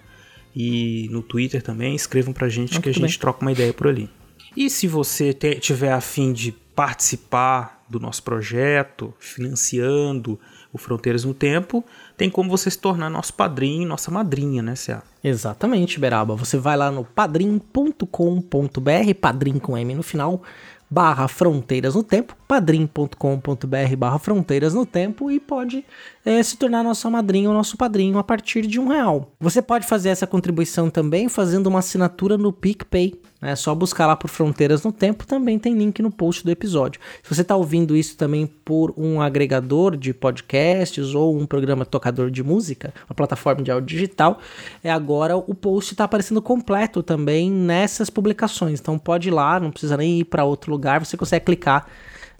E 0.54 1.08
no 1.10 1.22
Twitter 1.22 1.62
também. 1.62 1.94
Escrevam 1.94 2.32
pra 2.32 2.48
gente 2.48 2.80
que 2.80 2.88
a 2.88 2.92
gente 2.92 3.02
bem. 3.02 3.18
troca 3.18 3.42
uma 3.42 3.52
ideia 3.52 3.72
por 3.72 3.86
ali. 3.86 4.10
E 4.56 4.68
se 4.68 4.86
você 4.86 5.32
te, 5.32 5.54
tiver 5.56 5.92
afim 5.92 6.32
de 6.32 6.52
participar 6.74 7.84
do 7.88 8.00
nosso 8.00 8.22
projeto, 8.22 9.12
financiando 9.18 10.40
o 10.72 10.78
Fronteiras 10.78 11.24
no 11.24 11.34
Tempo, 11.34 11.84
tem 12.16 12.30
como 12.30 12.48
você 12.48 12.70
se 12.70 12.78
tornar 12.78 13.10
nosso 13.10 13.34
padrinho, 13.34 13.86
nossa 13.86 14.10
madrinha, 14.10 14.62
né, 14.62 14.74
Cia? 14.74 15.02
Exatamente, 15.22 16.00
Beraba. 16.00 16.34
Você 16.34 16.56
vai 16.56 16.76
lá 16.76 16.90
no 16.90 17.04
padrim.com.br, 17.04 18.08
padrim 19.20 19.58
com 19.58 19.76
M 19.76 19.94
no 19.94 20.02
final, 20.02 20.42
barra 20.92 21.26
Fronteiras 21.26 21.94
no 21.94 22.02
Tempo, 22.02 22.36
padrim.com.br 22.46 23.96
barra 23.96 24.18
Fronteiras 24.18 24.74
no 24.74 24.84
Tempo 24.84 25.30
e 25.30 25.40
pode 25.40 25.86
é, 26.22 26.42
se 26.42 26.54
tornar 26.58 26.84
nossa 26.84 27.08
madrinha 27.08 27.48
ou 27.48 27.54
nosso 27.54 27.78
padrinho 27.78 28.18
a 28.18 28.22
partir 28.22 28.66
de 28.66 28.78
um 28.78 28.88
real. 28.88 29.32
Você 29.40 29.62
pode 29.62 29.86
fazer 29.86 30.10
essa 30.10 30.26
contribuição 30.26 30.90
também 30.90 31.30
fazendo 31.30 31.68
uma 31.68 31.78
assinatura 31.78 32.36
no 32.36 32.52
PicPay. 32.52 33.14
É 33.42 33.56
só 33.56 33.74
buscar 33.74 34.06
lá 34.06 34.14
por 34.14 34.28
Fronteiras 34.28 34.84
no 34.84 34.92
Tempo, 34.92 35.26
também 35.26 35.58
tem 35.58 35.74
link 35.74 36.00
no 36.00 36.12
post 36.12 36.44
do 36.44 36.50
episódio. 36.50 37.00
Se 37.24 37.34
você 37.34 37.42
está 37.42 37.56
ouvindo 37.56 37.96
isso 37.96 38.16
também 38.16 38.46
por 38.46 38.94
um 38.96 39.20
agregador 39.20 39.96
de 39.96 40.14
podcasts 40.14 41.12
ou 41.12 41.36
um 41.36 41.44
programa 41.44 41.84
tocador 41.84 42.30
de 42.30 42.42
música, 42.42 42.94
uma 43.10 43.14
plataforma 43.16 43.60
de 43.60 43.70
áudio 43.72 43.88
digital, 43.88 44.38
é 44.84 44.92
agora 44.92 45.36
o 45.36 45.54
post 45.54 45.92
está 45.92 46.04
aparecendo 46.04 46.40
completo 46.40 47.02
também 47.02 47.50
nessas 47.50 48.08
publicações. 48.08 48.78
Então 48.78 48.96
pode 48.96 49.28
ir 49.28 49.32
lá, 49.32 49.58
não 49.58 49.72
precisa 49.72 49.96
nem 49.96 50.20
ir 50.20 50.24
para 50.24 50.44
outro 50.44 50.70
lugar, 50.70 51.04
você 51.04 51.16
consegue 51.16 51.44
clicar 51.44 51.88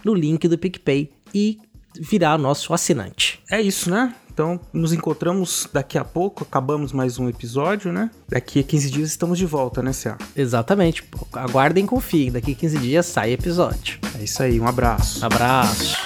no 0.05 0.15
link 0.15 0.47
do 0.47 0.57
PicPay 0.57 1.11
e 1.35 1.59
virar 1.99 2.39
nosso 2.39 2.73
assinante. 2.73 3.41
É 3.51 3.61
isso, 3.61 3.91
né? 3.91 4.15
Então, 4.33 4.59
nos 4.73 4.95
encontramos 4.95 5.69
daqui 5.71 5.99
a 5.99 6.05
pouco, 6.05 6.43
acabamos 6.43 6.91
mais 6.91 7.19
um 7.19 7.29
episódio, 7.29 7.93
né? 7.93 8.11
Daqui 8.27 8.61
a 8.61 8.63
15 8.63 8.91
dias 8.91 9.11
estamos 9.11 9.37
de 9.37 9.45
volta, 9.45 9.83
né, 9.83 9.93
Cia? 9.93 10.17
Exatamente. 10.35 11.05
Aguardem 11.35 11.85
e 11.85 11.87
confiem. 11.87 12.33
Daqui 12.33 12.53
a 12.53 12.55
15 12.55 12.79
dias 12.79 13.05
sai 13.05 13.33
episódio. 13.33 13.99
É 14.19 14.25
isso 14.25 14.43
aí, 14.43 14.59
um 14.59 14.67
abraço. 14.67 15.23
Abraço. 15.23 15.99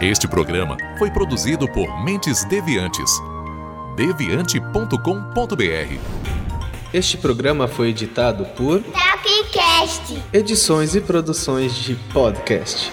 Este 0.00 0.28
programa 0.28 0.76
foi 0.98 1.10
produzido 1.10 1.66
por 1.66 2.04
Mentes 2.04 2.44
Deviantes. 2.44 3.10
deviante.com.br 3.96 5.98
Este 6.94 7.16
programa 7.16 7.66
foi 7.66 7.88
editado 7.88 8.44
por 8.56 8.80
Tapcast. 8.82 10.22
Edições 10.32 10.94
e 10.94 11.00
produções 11.00 11.74
de 11.74 11.96
podcast. 12.12 12.92